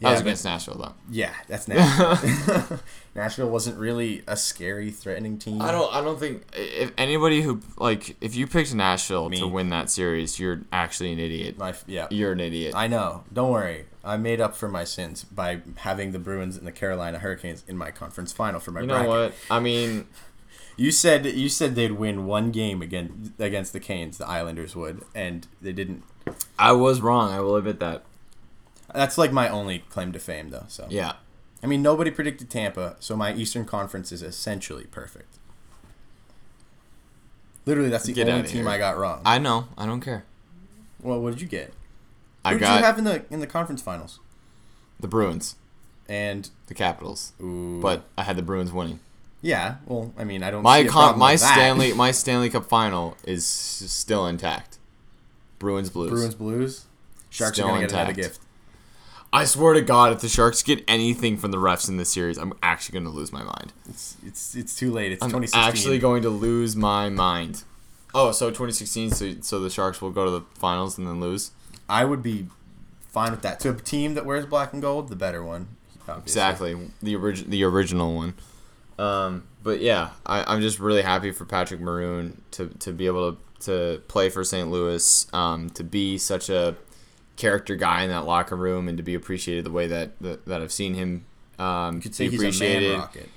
That 0.00 0.10
was 0.12 0.20
but- 0.20 0.26
against 0.26 0.44
Nashville 0.44 0.76
though. 0.78 0.94
Yeah, 1.10 1.32
that's 1.48 1.66
Nashville. 1.68 2.78
Nashville 3.14 3.50
wasn't 3.50 3.78
really 3.78 4.22
a 4.28 4.36
scary, 4.36 4.90
threatening 4.92 5.38
team. 5.38 5.60
I 5.60 5.72
don't. 5.72 5.92
I 5.92 6.00
don't 6.02 6.20
think 6.20 6.44
if 6.54 6.92
anybody 6.96 7.42
who 7.42 7.60
like 7.76 8.16
if 8.20 8.36
you 8.36 8.46
picked 8.46 8.72
Nashville 8.74 9.28
Me. 9.28 9.38
to 9.38 9.46
win 9.48 9.70
that 9.70 9.90
series, 9.90 10.38
you're 10.38 10.60
actually 10.72 11.12
an 11.12 11.18
idiot. 11.18 11.58
My, 11.58 11.74
yeah, 11.86 12.06
You're 12.10 12.32
an 12.32 12.40
idiot. 12.40 12.74
I 12.76 12.86
know. 12.86 13.24
Don't 13.32 13.50
worry. 13.50 13.86
I 14.04 14.16
made 14.16 14.40
up 14.40 14.54
for 14.54 14.68
my 14.68 14.84
sins 14.84 15.24
by 15.24 15.60
having 15.78 16.12
the 16.12 16.18
Bruins 16.18 16.56
and 16.56 16.66
the 16.66 16.72
Carolina 16.72 17.18
Hurricanes 17.18 17.64
in 17.66 17.76
my 17.76 17.90
conference 17.90 18.32
final 18.32 18.60
for 18.60 18.70
my 18.70 18.80
you 18.82 18.86
know 18.86 18.94
bracket. 18.94 19.10
what? 19.10 19.34
I 19.50 19.58
mean, 19.60 20.06
You 20.76 20.92
said 20.92 21.26
you 21.26 21.48
said 21.48 21.74
they'd 21.74 21.90
win 21.92 22.24
one 22.24 22.52
game 22.52 22.82
again 22.82 23.34
against 23.40 23.72
the 23.72 23.80
Canes. 23.80 24.16
The 24.18 24.28
Islanders 24.28 24.76
would, 24.76 25.02
and 25.12 25.44
they 25.60 25.72
didn't. 25.72 26.04
I 26.56 26.70
was 26.70 27.00
wrong. 27.00 27.32
I 27.32 27.40
will 27.40 27.56
admit 27.56 27.80
that. 27.80 28.04
That's 28.94 29.18
like 29.18 29.32
my 29.32 29.48
only 29.48 29.80
claim 29.90 30.12
to 30.12 30.18
fame, 30.18 30.50
though. 30.50 30.64
So 30.68 30.86
Yeah. 30.88 31.14
I 31.62 31.66
mean, 31.66 31.82
nobody 31.82 32.10
predicted 32.10 32.48
Tampa, 32.50 32.96
so 33.00 33.16
my 33.16 33.34
Eastern 33.34 33.64
Conference 33.64 34.12
is 34.12 34.22
essentially 34.22 34.84
perfect. 34.84 35.38
Literally, 37.66 37.90
that's 37.90 38.04
the 38.04 38.12
Get 38.12 38.28
only 38.28 38.46
team 38.48 38.62
here. 38.62 38.68
I 38.68 38.78
got 38.78 38.96
wrong. 38.96 39.20
I 39.24 39.38
know. 39.38 39.68
I 39.76 39.84
don't 39.86 40.00
care. 40.00 40.24
well, 41.02 41.20
what 41.20 41.30
did 41.30 41.40
you 41.42 41.48
get? 41.48 41.74
I 42.44 42.52
Who 42.52 42.58
did 42.60 42.66
you 42.68 42.74
have 42.82 42.96
in 42.98 43.04
the 43.04 43.24
in 43.30 43.40
the 43.40 43.46
conference 43.46 43.82
finals? 43.82 44.20
the 45.00 45.06
Bruins, 45.08 45.54
And 46.08 46.48
the 46.66 46.74
Capitals, 46.74 47.32
ooh, 47.40 47.80
but 47.80 48.04
I 48.16 48.22
had 48.24 48.36
the 48.36 48.42
Bruins 48.42 48.72
winning. 48.72 48.98
yeah, 49.42 49.76
well, 49.86 50.12
I 50.18 50.24
mean, 50.24 50.42
I 50.42 50.50
don't. 50.50 50.62
My 50.62 50.82
see 50.82 50.88
a 50.88 50.90
con- 50.90 51.18
my. 51.18 51.36
Stanley 51.36 51.92
my 52.04 52.10
Stanley 52.10 52.48
Cup 52.50 52.64
final 52.64 53.16
is 53.24 53.42
s- 53.44 53.90
still 53.92 54.26
intact. 54.26 54.78
Bruins 55.58 55.90
Blues. 55.90 56.10
Bruins 56.10 56.34
Blues. 56.34 56.84
Sharks 57.30 57.56
Still 57.56 57.66
are 57.66 57.70
gonna 57.70 57.80
get 57.82 57.90
another 57.92 58.10
intact. 58.10 58.16
gift. 58.38 58.40
I 59.32 59.44
swear 59.44 59.74
to 59.74 59.82
God, 59.82 60.12
if 60.12 60.20
the 60.20 60.28
Sharks 60.28 60.62
get 60.62 60.82
anything 60.88 61.36
from 61.36 61.50
the 61.50 61.58
refs 61.58 61.88
in 61.88 61.98
this 61.98 62.10
series, 62.10 62.38
I'm 62.38 62.54
actually 62.62 62.94
going 62.94 63.04
to 63.04 63.16
lose 63.16 63.30
my 63.30 63.42
mind. 63.42 63.72
It's 63.88 64.16
it's 64.24 64.54
it's 64.54 64.74
too 64.74 64.90
late. 64.90 65.12
It's 65.12 65.22
I'm 65.22 65.28
2016. 65.28 65.68
actually 65.68 65.98
going 65.98 66.22
to 66.22 66.30
lose 66.30 66.74
my 66.76 67.08
mind. 67.10 67.64
Oh, 68.14 68.32
so 68.32 68.48
2016, 68.48 69.10
so, 69.10 69.34
so 69.42 69.60
the 69.60 69.68
Sharks 69.68 70.00
will 70.00 70.10
go 70.10 70.24
to 70.24 70.30
the 70.30 70.40
finals 70.54 70.96
and 70.96 71.06
then 71.06 71.20
lose? 71.20 71.50
I 71.90 72.06
would 72.06 72.22
be 72.22 72.46
fine 73.08 73.32
with 73.32 73.42
that. 73.42 73.60
To 73.60 73.70
a 73.70 73.74
team 73.74 74.14
that 74.14 74.24
wears 74.24 74.46
black 74.46 74.72
and 74.72 74.80
gold, 74.80 75.08
the 75.08 75.16
better 75.16 75.44
one. 75.44 75.68
obviously. 76.08 76.22
Exactly, 76.22 76.76
the 77.02 77.16
origin, 77.16 77.50
the 77.50 77.64
original 77.64 78.14
one. 78.14 78.34
Um, 78.98 79.46
but 79.62 79.80
yeah, 79.80 80.10
I, 80.24 80.42
I'm 80.52 80.62
just 80.62 80.80
really 80.80 81.02
happy 81.02 81.30
for 81.32 81.44
Patrick 81.44 81.80
Maroon 81.80 82.40
to, 82.52 82.68
to 82.80 82.92
be 82.92 83.06
able 83.06 83.32
to, 83.32 83.38
to 83.60 84.02
play 84.08 84.30
for 84.30 84.42
St. 84.42 84.70
Louis, 84.70 85.26
um, 85.34 85.68
to 85.70 85.84
be 85.84 86.16
such 86.16 86.48
a 86.48 86.76
character 87.38 87.74
guy 87.76 88.02
in 88.02 88.10
that 88.10 88.26
locker 88.26 88.56
room, 88.56 88.88
and 88.88 88.98
to 88.98 89.02
be 89.02 89.14
appreciated 89.14 89.64
the 89.64 89.70
way 89.72 89.86
that 89.86 90.18
that, 90.20 90.44
that 90.46 90.60
I've 90.60 90.72
seen 90.72 90.92
him 90.94 91.24
um, 91.58 91.96
You 91.96 92.00
could 92.02 92.14
say 92.14 92.26
be 92.26 92.32
he's 92.32 92.42
a 92.42 92.44
appreciated. 92.48 92.90
man 92.90 92.98
rocket. 93.00 93.28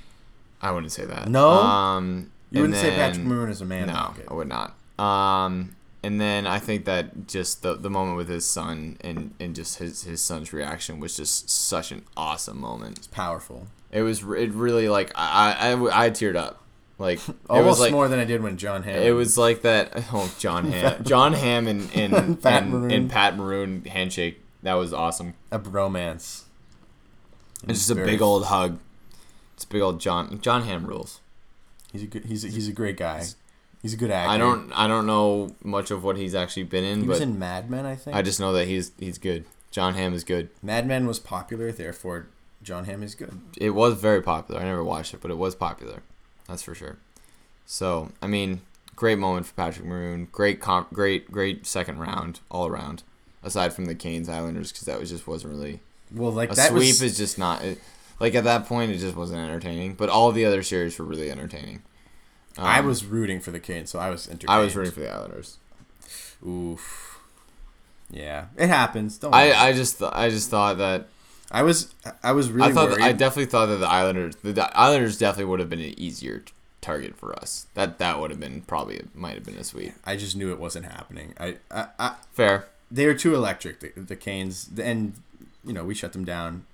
I 0.61 0.71
wouldn't 0.71 0.91
say 0.91 1.05
that. 1.05 1.27
No? 1.29 1.49
um, 1.49 2.31
You 2.51 2.61
wouldn't 2.61 2.77
say 2.79 2.89
Patrick 2.91 3.17
then- 3.23 3.27
Maroon 3.29 3.49
is 3.49 3.61
a 3.61 3.65
man 3.65 3.87
no, 3.87 3.93
rocket. 3.93 4.25
I 4.29 4.33
would 4.33 4.47
not. 4.49 4.75
Um, 5.03 5.75
and 6.03 6.19
then 6.21 6.45
I 6.45 6.59
think 6.59 6.85
that 6.85 7.27
just 7.27 7.61
the, 7.63 7.75
the 7.75 7.89
moment 7.89 8.17
with 8.17 8.27
his 8.27 8.45
son 8.45 8.97
and, 9.01 9.33
and 9.39 9.55
just 9.55 9.77
his, 9.79 10.03
his 10.03 10.21
son's 10.21 10.51
reaction 10.53 10.99
was 10.99 11.15
just 11.17 11.49
such 11.49 11.91
an 11.91 12.03
awesome 12.17 12.59
moment. 12.59 12.97
It's 12.99 13.07
powerful. 13.07 13.67
It 13.91 14.01
was 14.03 14.21
it 14.21 14.51
really 14.51 14.87
like 14.89 15.11
I 15.15 15.53
I, 15.59 15.71
I, 15.71 16.05
I 16.05 16.09
teared 16.11 16.35
up. 16.35 16.61
Like 17.01 17.17
it 17.29 17.35
Almost 17.49 17.67
was 17.67 17.79
like 17.79 17.91
more 17.91 18.07
than 18.07 18.19
I 18.19 18.25
did 18.25 18.43
when 18.43 18.57
John 18.57 18.83
Hammond. 18.83 19.05
it 19.05 19.13
was 19.13 19.37
like 19.37 19.63
that. 19.63 19.91
Oh, 20.13 20.33
Jon 20.39 20.71
Hamm, 20.71 21.03
Jon 21.03 21.33
Hamm, 21.33 21.67
and 21.67 21.89
and, 21.95 22.41
Pat 22.41 22.63
and, 22.63 22.71
Maroon. 22.71 22.91
and 22.91 23.09
Pat 23.09 23.35
Maroon 23.35 23.85
handshake. 23.85 24.39
That 24.61 24.75
was 24.75 24.93
awesome. 24.93 25.33
a 25.51 25.57
bromance. 25.57 26.43
It's 27.67 27.79
just 27.87 27.91
a 27.91 27.95
big 27.95 28.21
old 28.21 28.45
hug. 28.45 28.79
It's 29.55 29.63
a 29.63 29.67
big 29.67 29.81
old 29.81 29.99
John 29.99 30.39
Jon 30.41 30.63
Hamm 30.63 30.85
rules. 30.85 31.19
He's 31.91 32.03
a 32.03 32.07
good. 32.07 32.25
He's 32.25 32.45
a, 32.45 32.47
he's 32.47 32.67
a 32.67 32.73
great 32.73 32.97
guy. 32.97 33.25
He's 33.81 33.95
a 33.95 33.97
good 33.97 34.11
actor. 34.11 34.31
I 34.31 34.37
don't 34.37 34.71
I 34.73 34.87
don't 34.87 35.07
know 35.07 35.55
much 35.63 35.89
of 35.89 36.03
what 36.03 36.17
he's 36.17 36.35
actually 36.35 36.63
been 36.63 36.83
in, 36.83 37.01
He 37.01 37.07
was 37.07 37.19
in 37.19 37.39
Mad 37.39 37.69
Men, 37.69 37.85
I 37.85 37.95
think. 37.95 38.15
I 38.15 38.21
just 38.21 38.39
know 38.39 38.53
that 38.53 38.67
he's 38.67 38.91
he's 38.99 39.17
good. 39.17 39.45
Jon 39.71 39.95
Hamm 39.95 40.13
is 40.13 40.23
good. 40.23 40.49
Mad 40.61 40.85
Men 40.85 41.07
was 41.07 41.17
popular, 41.17 41.71
therefore 41.71 42.27
Jon 42.61 42.85
Hamm 42.85 43.01
is 43.01 43.15
good. 43.15 43.41
It 43.57 43.71
was 43.71 43.99
very 43.99 44.21
popular. 44.21 44.61
I 44.61 44.65
never 44.65 44.83
watched 44.83 45.13
it, 45.15 45.21
but 45.21 45.31
it 45.31 45.37
was 45.37 45.55
popular. 45.55 46.03
That's 46.51 46.63
for 46.63 46.75
sure. 46.75 46.97
So 47.65 48.11
I 48.21 48.27
mean, 48.27 48.61
great 48.95 49.17
moment 49.17 49.45
for 49.45 49.53
Patrick 49.53 49.85
Maroon. 49.85 50.27
Great 50.31 50.59
comp, 50.59 50.91
great 50.93 51.31
great 51.31 51.65
second 51.65 51.97
round 51.99 52.41
all 52.51 52.67
around. 52.67 53.03
Aside 53.43 53.73
from 53.73 53.85
the 53.85 53.95
Canes 53.95 54.29
Islanders, 54.29 54.71
because 54.71 54.85
that 54.85 54.99
was 54.99 55.09
just 55.09 55.25
wasn't 55.27 55.53
really 55.53 55.79
Well, 56.13 56.31
like 56.31 56.51
a 56.51 56.55
that 56.55 56.69
sweep. 56.69 56.79
was 56.79 57.01
is 57.01 57.17
just 57.17 57.39
not 57.39 57.63
it, 57.63 57.79
like 58.19 58.35
at 58.35 58.43
that 58.43 58.65
point. 58.67 58.91
It 58.91 58.97
just 58.97 59.15
wasn't 59.15 59.39
entertaining. 59.39 59.93
But 59.93 60.09
all 60.09 60.31
the 60.31 60.45
other 60.45 60.61
series 60.61 60.99
were 60.99 61.05
really 61.05 61.31
entertaining. 61.31 61.81
I 62.57 62.79
Um, 62.79 62.85
was 62.85 63.05
rooting 63.05 63.39
for 63.39 63.51
the 63.51 63.59
Canes, 63.61 63.89
so 63.89 63.97
I 63.97 64.09
was 64.09 64.27
entertained. 64.27 64.49
I 64.51 64.59
was 64.59 64.75
rooting 64.75 64.91
for 64.91 64.99
the 64.99 65.09
Islanders. 65.11 65.57
Oof. 66.45 67.19
Yeah, 68.11 68.47
it 68.57 68.67
happens. 68.67 69.17
Don't. 69.17 69.31
worry. 69.31 69.53
I, 69.53 69.69
I 69.69 69.73
just 69.73 69.99
th- 69.99 70.11
I 70.13 70.29
just 70.29 70.49
thought 70.49 70.77
that 70.79 71.07
I 71.51 71.63
was 71.63 71.93
I 72.23 72.31
was 72.31 72.49
really 72.49 72.69
I 72.69 72.73
thought 72.73 72.89
worried. 72.91 73.03
I 73.03 73.11
definitely 73.11 73.45
thought 73.51 73.67
that 73.67 73.77
the 73.77 73.87
Islanders 73.89 74.35
the 74.43 74.69
Islanders 74.77 75.17
definitely 75.17 75.45
would 75.51 75.59
have 75.59 75.69
been 75.69 75.79
an 75.81 75.99
easier 75.99 76.39
t- 76.39 76.53
target 76.81 77.15
for 77.17 77.33
us. 77.37 77.67
That 77.73 77.99
that 77.99 78.19
would 78.19 78.31
have 78.31 78.39
been 78.39 78.61
probably 78.61 79.01
might 79.13 79.35
have 79.35 79.43
been 79.45 79.57
a 79.57 79.63
sweep. 79.63 79.93
I 80.05 80.15
just 80.15 80.35
knew 80.35 80.51
it 80.51 80.59
wasn't 80.59 80.85
happening. 80.85 81.33
I, 81.39 81.57
I, 81.69 81.87
I 81.99 82.15
Fair. 82.31 82.67
they 82.89 83.05
were 83.05 83.13
too 83.13 83.35
electric. 83.35 83.79
The, 83.81 83.91
the 84.01 84.15
Canes, 84.15 84.69
and 84.81 85.13
you 85.65 85.73
know 85.73 85.83
we 85.83 85.93
shut 85.93 86.13
them 86.13 86.25
down. 86.25 86.65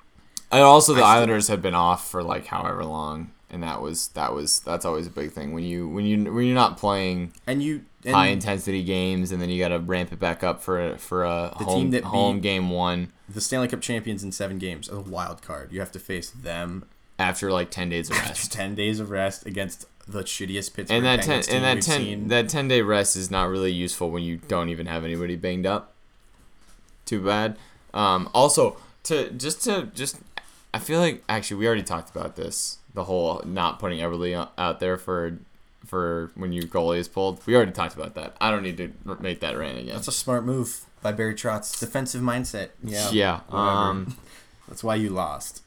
And 0.52 0.62
also 0.62 0.94
the 0.94 1.02
I 1.02 1.04
still- 1.04 1.10
Islanders 1.18 1.48
had 1.50 1.62
been 1.62 1.76
off 1.76 2.10
for 2.10 2.24
like 2.24 2.46
however 2.46 2.86
long, 2.86 3.32
and 3.50 3.64
that 3.64 3.82
was 3.82 4.10
that 4.10 4.34
was 4.34 4.60
that's 4.62 4.86
always 4.86 5.08
a 5.08 5.10
big 5.12 5.32
thing 5.32 5.54
when 5.54 5.64
you 5.64 5.88
when 5.90 6.06
you 6.06 6.32
when 6.32 6.46
you're 6.46 6.56
not 6.56 6.78
playing 6.78 7.34
And 7.46 7.62
you 7.62 7.84
and 8.06 8.16
high 8.16 8.28
intensity 8.28 8.84
games, 8.84 9.32
and 9.34 9.42
then 9.42 9.50
you 9.50 9.60
got 9.60 9.70
to 9.70 9.80
ramp 9.80 10.14
it 10.14 10.20
back 10.20 10.44
up 10.44 10.62
for 10.62 10.98
for 10.98 11.26
a 11.26 11.54
The 11.58 11.66
home 11.66 11.82
team 11.82 11.92
that 11.92 12.04
home 12.06 12.36
beat- 12.38 12.44
game 12.44 12.70
one 12.70 13.12
the 13.30 13.42
Stanley 13.42 13.68
Cup 13.68 13.82
champions 13.82 14.24
in 14.24 14.32
seven 14.32 14.58
games, 14.58 14.90
a 14.90 15.00
wild 15.00 15.42
card. 15.42 15.72
You 15.72 15.80
have 15.80 15.92
to 15.94 16.00
face 16.00 16.30
them 16.30 16.86
after 17.20 17.52
like 17.52 17.72
ten 17.72 17.90
days 17.90 18.10
of 18.10 18.18
rest. 18.18 18.52
ten 18.52 18.76
days 18.76 19.00
of 19.00 19.10
rest 19.10 19.46
against 19.46 19.86
the 20.08 20.24
shittiest 20.24 20.74
Pittsburgh 20.74 20.98
and 20.98 21.06
that 21.06 21.22
ten, 21.24 21.42
team 21.42 21.56
and 21.56 21.66
that 21.66 21.82
ten 21.84 22.02
seen. 22.02 22.28
that 22.30 22.50
ten 22.50 22.68
day 22.68 22.82
rest 22.82 23.16
is 23.16 23.30
not 23.30 23.50
really 23.50 23.72
useful 23.72 24.10
when 24.10 24.24
you 24.24 24.38
don't 24.48 24.70
even 24.70 24.86
have 24.86 25.04
anybody 25.04 25.36
banged 25.36 25.66
up. 25.66 25.94
Too 27.06 27.24
bad. 27.24 27.58
Um, 27.94 28.30
also, 28.34 28.78
to 29.04 29.30
just 29.32 29.64
to 29.64 29.90
just, 29.94 30.20
I 30.74 30.80
feel 30.80 31.00
like 31.00 31.24
actually 31.28 31.58
we 31.58 31.68
already 31.68 31.84
talked 31.84 32.10
about 32.16 32.36
this. 32.36 32.78
The 32.94 33.04
whole 33.04 33.42
not 33.46 33.80
putting 33.80 34.00
Eberle 34.00 34.50
out 34.58 34.80
there 34.80 34.98
for 34.98 35.38
for 35.86 36.32
when 36.36 36.52
your 36.52 36.64
goalie 36.64 36.98
is 36.98 37.08
pulled. 37.08 37.46
We 37.46 37.56
already 37.56 37.72
talked 37.72 37.96
about 37.96 38.16
that. 38.16 38.36
I 38.42 38.52
don't 38.52 38.64
need 38.64 38.78
to 38.78 38.92
r- 39.08 39.18
make 39.20 39.40
that 39.42 39.58
rant 39.58 39.78
again. 39.78 39.94
That's 39.94 40.08
a 40.08 40.12
smart 40.12 40.44
move 40.44 40.86
by 41.02 41.12
Barry 41.12 41.34
Trotz. 41.36 41.80
Defensive 41.80 42.22
mindset. 42.22 42.70
Yeah. 42.84 43.10
yeah. 43.12 43.40
Um, 43.50 44.18
That's 44.68 44.84
why 44.84 44.96
you 44.96 45.10
lost. 45.10 45.62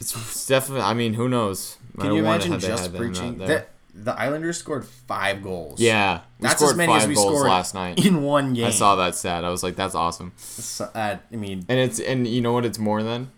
it's, 0.00 0.14
it's 0.16 0.46
definitely. 0.46 0.82
I 0.84 0.94
mean, 0.94 1.14
who 1.14 1.28
knows? 1.28 1.78
Can 1.98 2.12
you 2.12 2.18
imagine 2.20 2.58
just 2.58 2.82
had 2.90 2.96
preaching 2.96 3.38
there. 3.38 3.46
that 3.46 3.68
the 3.94 4.12
Islanders 4.18 4.58
scored 4.58 4.84
five 4.84 5.42
goals? 5.42 5.80
Yeah, 5.80 6.22
we 6.40 6.48
That's 6.48 6.56
scored 6.56 6.72
as 6.72 6.76
many 6.76 6.92
five 6.92 7.02
as 7.02 7.08
we 7.08 7.14
goals 7.14 7.28
scored 7.28 7.48
last 7.48 7.74
night. 7.74 8.04
in 8.04 8.22
one 8.22 8.54
game. 8.54 8.64
I 8.64 8.70
saw 8.70 8.96
that 8.96 9.14
stat. 9.14 9.44
I 9.44 9.50
was 9.50 9.62
like, 9.62 9.76
that's 9.76 9.94
awesome. 9.94 10.32
So, 10.36 10.90
uh, 10.94 11.18
I 11.32 11.36
mean, 11.36 11.64
And 11.68 11.78
it's 11.78 12.00
and 12.00 12.26
you 12.26 12.40
know 12.40 12.52
what? 12.52 12.64
It's 12.64 12.78
more 12.78 13.02
than 13.04 13.30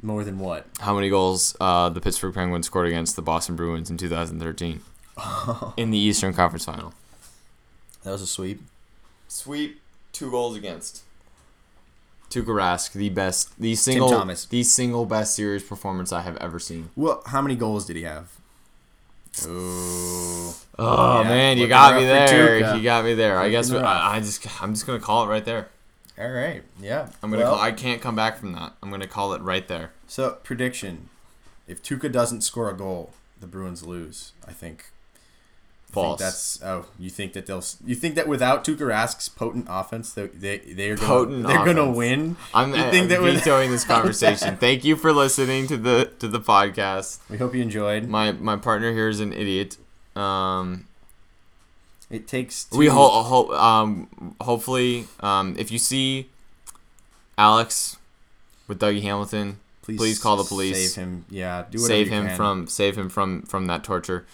more 0.00 0.22
than 0.22 0.38
what? 0.38 0.64
how 0.78 0.94
many 0.94 1.08
goals 1.10 1.56
uh, 1.60 1.88
the 1.88 2.00
Pittsburgh 2.00 2.32
Penguins 2.32 2.66
scored 2.66 2.86
against 2.86 3.16
the 3.16 3.22
Boston 3.22 3.56
Bruins 3.56 3.90
in 3.90 3.96
2013 3.96 4.80
in 5.76 5.90
the 5.90 5.98
Eastern 5.98 6.32
Conference 6.32 6.64
Final. 6.64 6.94
That 8.04 8.12
was 8.12 8.22
a 8.22 8.26
sweep. 8.28 8.62
Sweep, 9.28 9.80
two 10.12 10.30
goals 10.30 10.56
against. 10.56 11.02
Tuukka 12.30 12.46
Rask, 12.46 12.92
the 12.92 13.08
best, 13.08 13.58
the 13.58 13.74
single, 13.74 14.10
Thomas. 14.10 14.44
the 14.46 14.62
single 14.62 15.06
best 15.06 15.34
series 15.34 15.62
performance 15.62 16.12
I 16.12 16.20
have 16.22 16.36
ever 16.38 16.58
seen. 16.58 16.90
Well, 16.94 17.22
how 17.26 17.40
many 17.40 17.54
goals 17.56 17.86
did 17.86 17.96
he 17.96 18.02
have? 18.02 18.30
Ooh. 19.46 20.52
Oh 20.78 21.22
Yeah, 21.22 21.28
man, 21.28 21.56
you 21.56 21.62
looking 21.62 21.70
got 21.70 21.94
me 21.96 22.04
there. 22.04 22.76
You 22.76 22.82
got 22.82 23.04
me 23.04 23.14
there. 23.14 23.38
I 23.38 23.48
guess 23.48 23.70
we. 23.70 23.78
I, 23.78 24.16
I 24.16 24.20
just, 24.20 24.62
I'm 24.62 24.74
just 24.74 24.86
gonna 24.86 24.98
call 24.98 25.24
it 25.24 25.28
right 25.28 25.44
there. 25.44 25.68
All 26.18 26.30
right. 26.30 26.62
Yeah. 26.80 27.08
I'm 27.22 27.30
gonna, 27.30 27.44
Well, 27.44 27.54
call, 27.54 27.64
I 27.64 27.72
can't 27.72 28.02
come 28.02 28.16
back 28.16 28.38
from 28.38 28.52
that. 28.52 28.72
I'm 28.82 28.90
gonna 28.90 29.06
call 29.06 29.32
it 29.34 29.40
right 29.40 29.66
there. 29.66 29.92
So 30.06 30.38
prediction: 30.42 31.08
If 31.66 31.82
Tuukka 31.82 32.10
doesn't 32.10 32.42
score 32.42 32.68
a 32.70 32.76
goal, 32.76 33.12
the 33.40 33.46
Bruins 33.46 33.84
lose. 33.84 34.32
I 34.46 34.52
think. 34.52 34.90
False. 35.90 36.20
that's 36.20 36.62
oh. 36.62 36.84
You 36.98 37.08
think 37.10 37.32
that 37.32 37.46
they'll? 37.46 37.64
You 37.84 37.94
think 37.94 38.14
that 38.16 38.28
without 38.28 38.62
Tuukka 38.64 38.86
Rask's 38.86 39.28
potent 39.28 39.66
offense, 39.70 40.12
they 40.12 40.26
they 40.28 40.58
they 40.58 40.90
are 40.90 40.96
gonna 40.96 41.06
Potent 41.08 41.46
they're 41.46 41.64
gonna 41.64 41.90
win. 41.90 42.36
I'm, 42.52 42.74
You 42.74 42.82
I'm 42.82 42.90
think 42.90 43.08
that 43.08 43.22
with- 43.22 43.36
vetoing 43.38 43.70
this 43.70 43.84
conversation. 43.84 44.56
Thank 44.60 44.84
you 44.84 44.96
for 44.96 45.12
listening 45.12 45.66
to 45.68 45.76
the 45.78 46.12
to 46.18 46.28
the 46.28 46.40
podcast. 46.40 47.18
We 47.30 47.38
hope 47.38 47.54
you 47.54 47.62
enjoyed. 47.62 48.06
My 48.08 48.32
my 48.32 48.56
partner 48.56 48.92
here 48.92 49.08
is 49.08 49.20
an 49.20 49.32
idiot. 49.32 49.78
Um, 50.14 50.84
It 52.10 52.28
takes. 52.28 52.64
Two, 52.64 52.76
we 52.78 52.86
hope 52.88 53.12
ho- 53.26 53.54
um 53.54 54.34
hopefully 54.42 55.06
um 55.20 55.54
if 55.58 55.70
you 55.72 55.78
see 55.78 56.28
Alex 57.36 57.96
with 58.66 58.78
Dougie 58.80 59.02
Hamilton. 59.02 59.58
Please, 59.82 60.18
call 60.18 60.36
the 60.36 60.44
police. 60.44 60.92
Save 60.94 61.02
him. 61.02 61.24
Yeah, 61.30 61.64
do 61.70 61.78
whatever 61.80 61.86
Save 61.86 62.06
you 62.08 62.12
him 62.12 62.36
from 62.36 62.66
save 62.66 62.98
him 62.98 63.08
from 63.08 63.40
from 63.42 63.66
that 63.68 63.82
torture. 63.84 64.26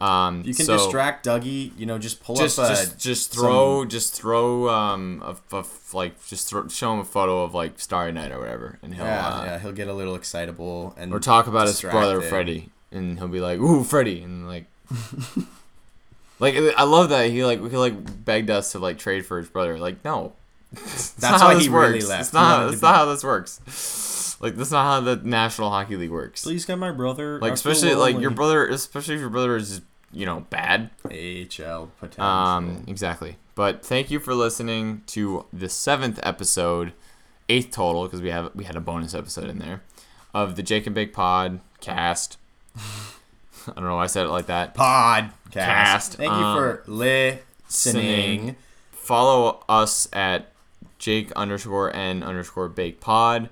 Um, 0.00 0.42
You 0.46 0.54
can 0.54 0.64
so 0.64 0.78
distract 0.78 1.26
Dougie. 1.26 1.72
You 1.76 1.84
know, 1.84 1.98
just 1.98 2.22
pull 2.22 2.36
just 2.36 2.58
up. 2.58 2.66
A, 2.66 2.68
just 2.70 2.98
just 2.98 3.32
throw 3.32 3.84
just 3.84 4.14
throw 4.14 4.68
um 4.70 5.22
a, 5.24 5.36
a- 5.56 5.64
like 5.92 6.24
just 6.26 6.48
throw, 6.48 6.68
show 6.68 6.92
him 6.94 7.00
a 7.00 7.04
photo 7.04 7.42
of 7.42 7.52
like 7.54 7.78
Starry 7.78 8.10
Night 8.12 8.32
or 8.32 8.38
whatever, 8.38 8.78
and 8.82 8.94
he'll 8.94 9.04
yeah, 9.04 9.28
uh, 9.28 9.44
yeah, 9.44 9.58
he'll 9.58 9.72
get 9.72 9.88
a 9.88 9.92
little 9.94 10.14
excitable 10.14 10.94
and 10.96 11.12
or 11.12 11.20
talk 11.20 11.46
about 11.46 11.66
his 11.66 11.80
brother. 11.82 12.22
Freddie, 12.22 12.70
and 12.90 13.18
he'll 13.18 13.28
be 13.28 13.40
like, 13.40 13.58
"Ooh, 13.60 13.84
Freddie," 13.84 14.22
and 14.22 14.48
like, 14.48 14.64
like 16.38 16.54
I 16.76 16.84
love 16.84 17.10
that 17.10 17.30
he 17.30 17.44
like 17.44 17.60
he 17.60 17.76
like 17.76 18.24
begged 18.24 18.48
us 18.50 18.72
to 18.72 18.78
like 18.78 18.98
trade 18.98 19.26
for 19.26 19.38
his 19.38 19.48
brother. 19.48 19.78
Like, 19.78 20.02
no, 20.04 20.32
that's, 20.72 21.10
That's 21.12 21.42
why 21.42 21.58
he 21.60 21.68
really 21.68 21.94
works. 21.94 22.08
left. 22.08 22.20
It's 22.22 22.32
not. 22.32 22.70
That's 22.70 22.82
not 22.82 22.94
how 22.96 23.04
this 23.06 23.24
works. 23.24 24.36
Like, 24.40 24.56
that's 24.56 24.70
not 24.70 24.84
how 24.84 25.00
the 25.00 25.16
National 25.16 25.68
Hockey 25.68 25.96
League 25.96 26.10
works. 26.10 26.44
Please 26.44 26.64
get 26.64 26.78
my 26.78 26.90
brother. 26.90 27.38
Like, 27.40 27.52
especially 27.52 27.94
like 27.94 28.18
your 28.18 28.30
brother, 28.30 28.66
especially 28.68 29.14
if 29.16 29.20
your 29.20 29.28
brother 29.28 29.56
is 29.56 29.82
you 30.12 30.26
know 30.26 30.46
bad. 30.50 30.90
AHL 31.04 31.90
potential. 31.98 32.24
Um, 32.24 32.84
exactly. 32.86 33.36
But 33.54 33.84
thank 33.84 34.10
you 34.10 34.20
for 34.20 34.34
listening 34.34 35.02
to 35.08 35.46
the 35.52 35.68
seventh 35.68 36.18
episode, 36.22 36.92
eighth 37.48 37.72
total, 37.72 38.04
because 38.04 38.22
we 38.22 38.30
have 38.30 38.54
we 38.54 38.64
had 38.64 38.76
a 38.76 38.80
bonus 38.80 39.14
episode 39.14 39.48
in 39.48 39.58
there, 39.58 39.82
of 40.32 40.56
the 40.56 40.62
Jake 40.62 40.86
and 40.86 40.94
Bake 40.94 41.12
Pod 41.12 41.60
cast. 41.80 42.38
I 42.76 43.72
don't 43.74 43.84
know 43.84 43.96
why 43.96 44.04
I 44.04 44.06
said 44.06 44.26
it 44.26 44.30
like 44.30 44.46
that. 44.46 44.74
Podcast. 44.74 45.52
Cast, 45.52 46.14
Thank 46.14 46.32
um, 46.32 46.38
you 46.38 46.60
for 46.60 46.82
listening. 46.86 47.34
listening. 47.66 48.56
Follow 48.92 49.64
us 49.68 50.08
at 50.12 50.52
Jake 50.98 51.32
underscore 51.32 51.94
N 51.94 52.22
underscore 52.22 52.68
Bake 52.68 53.00
Pod. 53.00 53.48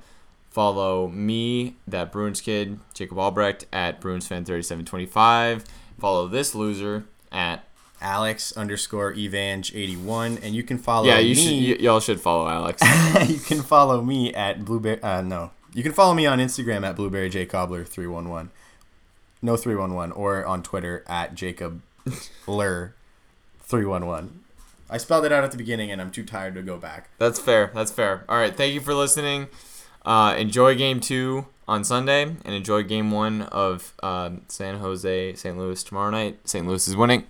Follow 0.50 1.08
me, 1.08 1.76
that 1.86 2.10
Bruins 2.10 2.40
kid, 2.40 2.80
Jacob 2.94 3.18
Albrecht 3.18 3.66
at 3.72 4.00
Bruins 4.00 4.26
fan 4.26 4.44
thirty 4.44 4.62
seven 4.62 4.84
twenty 4.84 5.06
five. 5.06 5.64
Follow 5.98 6.28
this 6.28 6.54
loser 6.54 7.04
at 7.32 7.64
Alex 8.00 8.52
underscore 8.56 9.12
Evange 9.14 9.74
eighty 9.74 9.96
one, 9.96 10.38
and 10.38 10.54
you 10.54 10.62
can 10.62 10.78
follow. 10.78 11.06
yeah. 11.06 11.18
You 11.18 11.34
me. 11.34 11.66
should 11.70 11.78
y- 11.80 11.84
y'all 11.84 12.00
should 12.00 12.20
follow 12.20 12.48
Alex. 12.48 12.80
you 13.28 13.38
can 13.40 13.62
follow 13.62 14.00
me 14.02 14.32
at 14.34 14.64
blueberry. 14.64 15.02
Uh, 15.02 15.20
no, 15.22 15.50
you 15.74 15.82
can 15.82 15.92
follow 15.92 16.14
me 16.14 16.26
on 16.26 16.38
Instagram 16.38 16.86
at 16.86 16.94
blueberry 16.96 17.28
j 17.28 17.44
cobbler 17.46 17.84
three 17.84 18.06
one 18.06 18.28
one. 18.28 18.50
No 19.42 19.56
three 19.56 19.74
one 19.76 19.94
one, 19.94 20.12
or 20.12 20.44
on 20.46 20.62
Twitter 20.62 21.04
at 21.08 21.34
Jacob 21.34 21.82
Lur 22.46 22.94
three 23.62 23.84
one 23.84 24.06
one. 24.06 24.40
I 24.90 24.96
spelled 24.96 25.24
it 25.26 25.32
out 25.32 25.44
at 25.44 25.50
the 25.50 25.58
beginning, 25.58 25.90
and 25.90 26.00
I'm 26.00 26.10
too 26.10 26.24
tired 26.24 26.54
to 26.54 26.62
go 26.62 26.78
back. 26.78 27.10
That's 27.18 27.38
fair. 27.38 27.70
That's 27.74 27.90
fair. 27.92 28.24
All 28.28 28.38
right. 28.38 28.56
Thank 28.56 28.72
you 28.74 28.80
for 28.80 28.94
listening. 28.94 29.48
Uh, 30.04 30.34
enjoy 30.38 30.74
game 30.76 31.00
two 31.00 31.46
on 31.68 31.84
Sunday 31.84 32.22
and 32.22 32.54
enjoy 32.54 32.82
game 32.82 33.10
one 33.10 33.42
of 33.42 33.94
uh, 34.02 34.30
San 34.48 34.78
Jose, 34.78 35.34
St. 35.34 35.56
Louis 35.56 35.82
tomorrow 35.84 36.10
night. 36.10 36.40
St. 36.48 36.66
Louis 36.66 36.88
is 36.88 36.96
winning. 36.96 37.26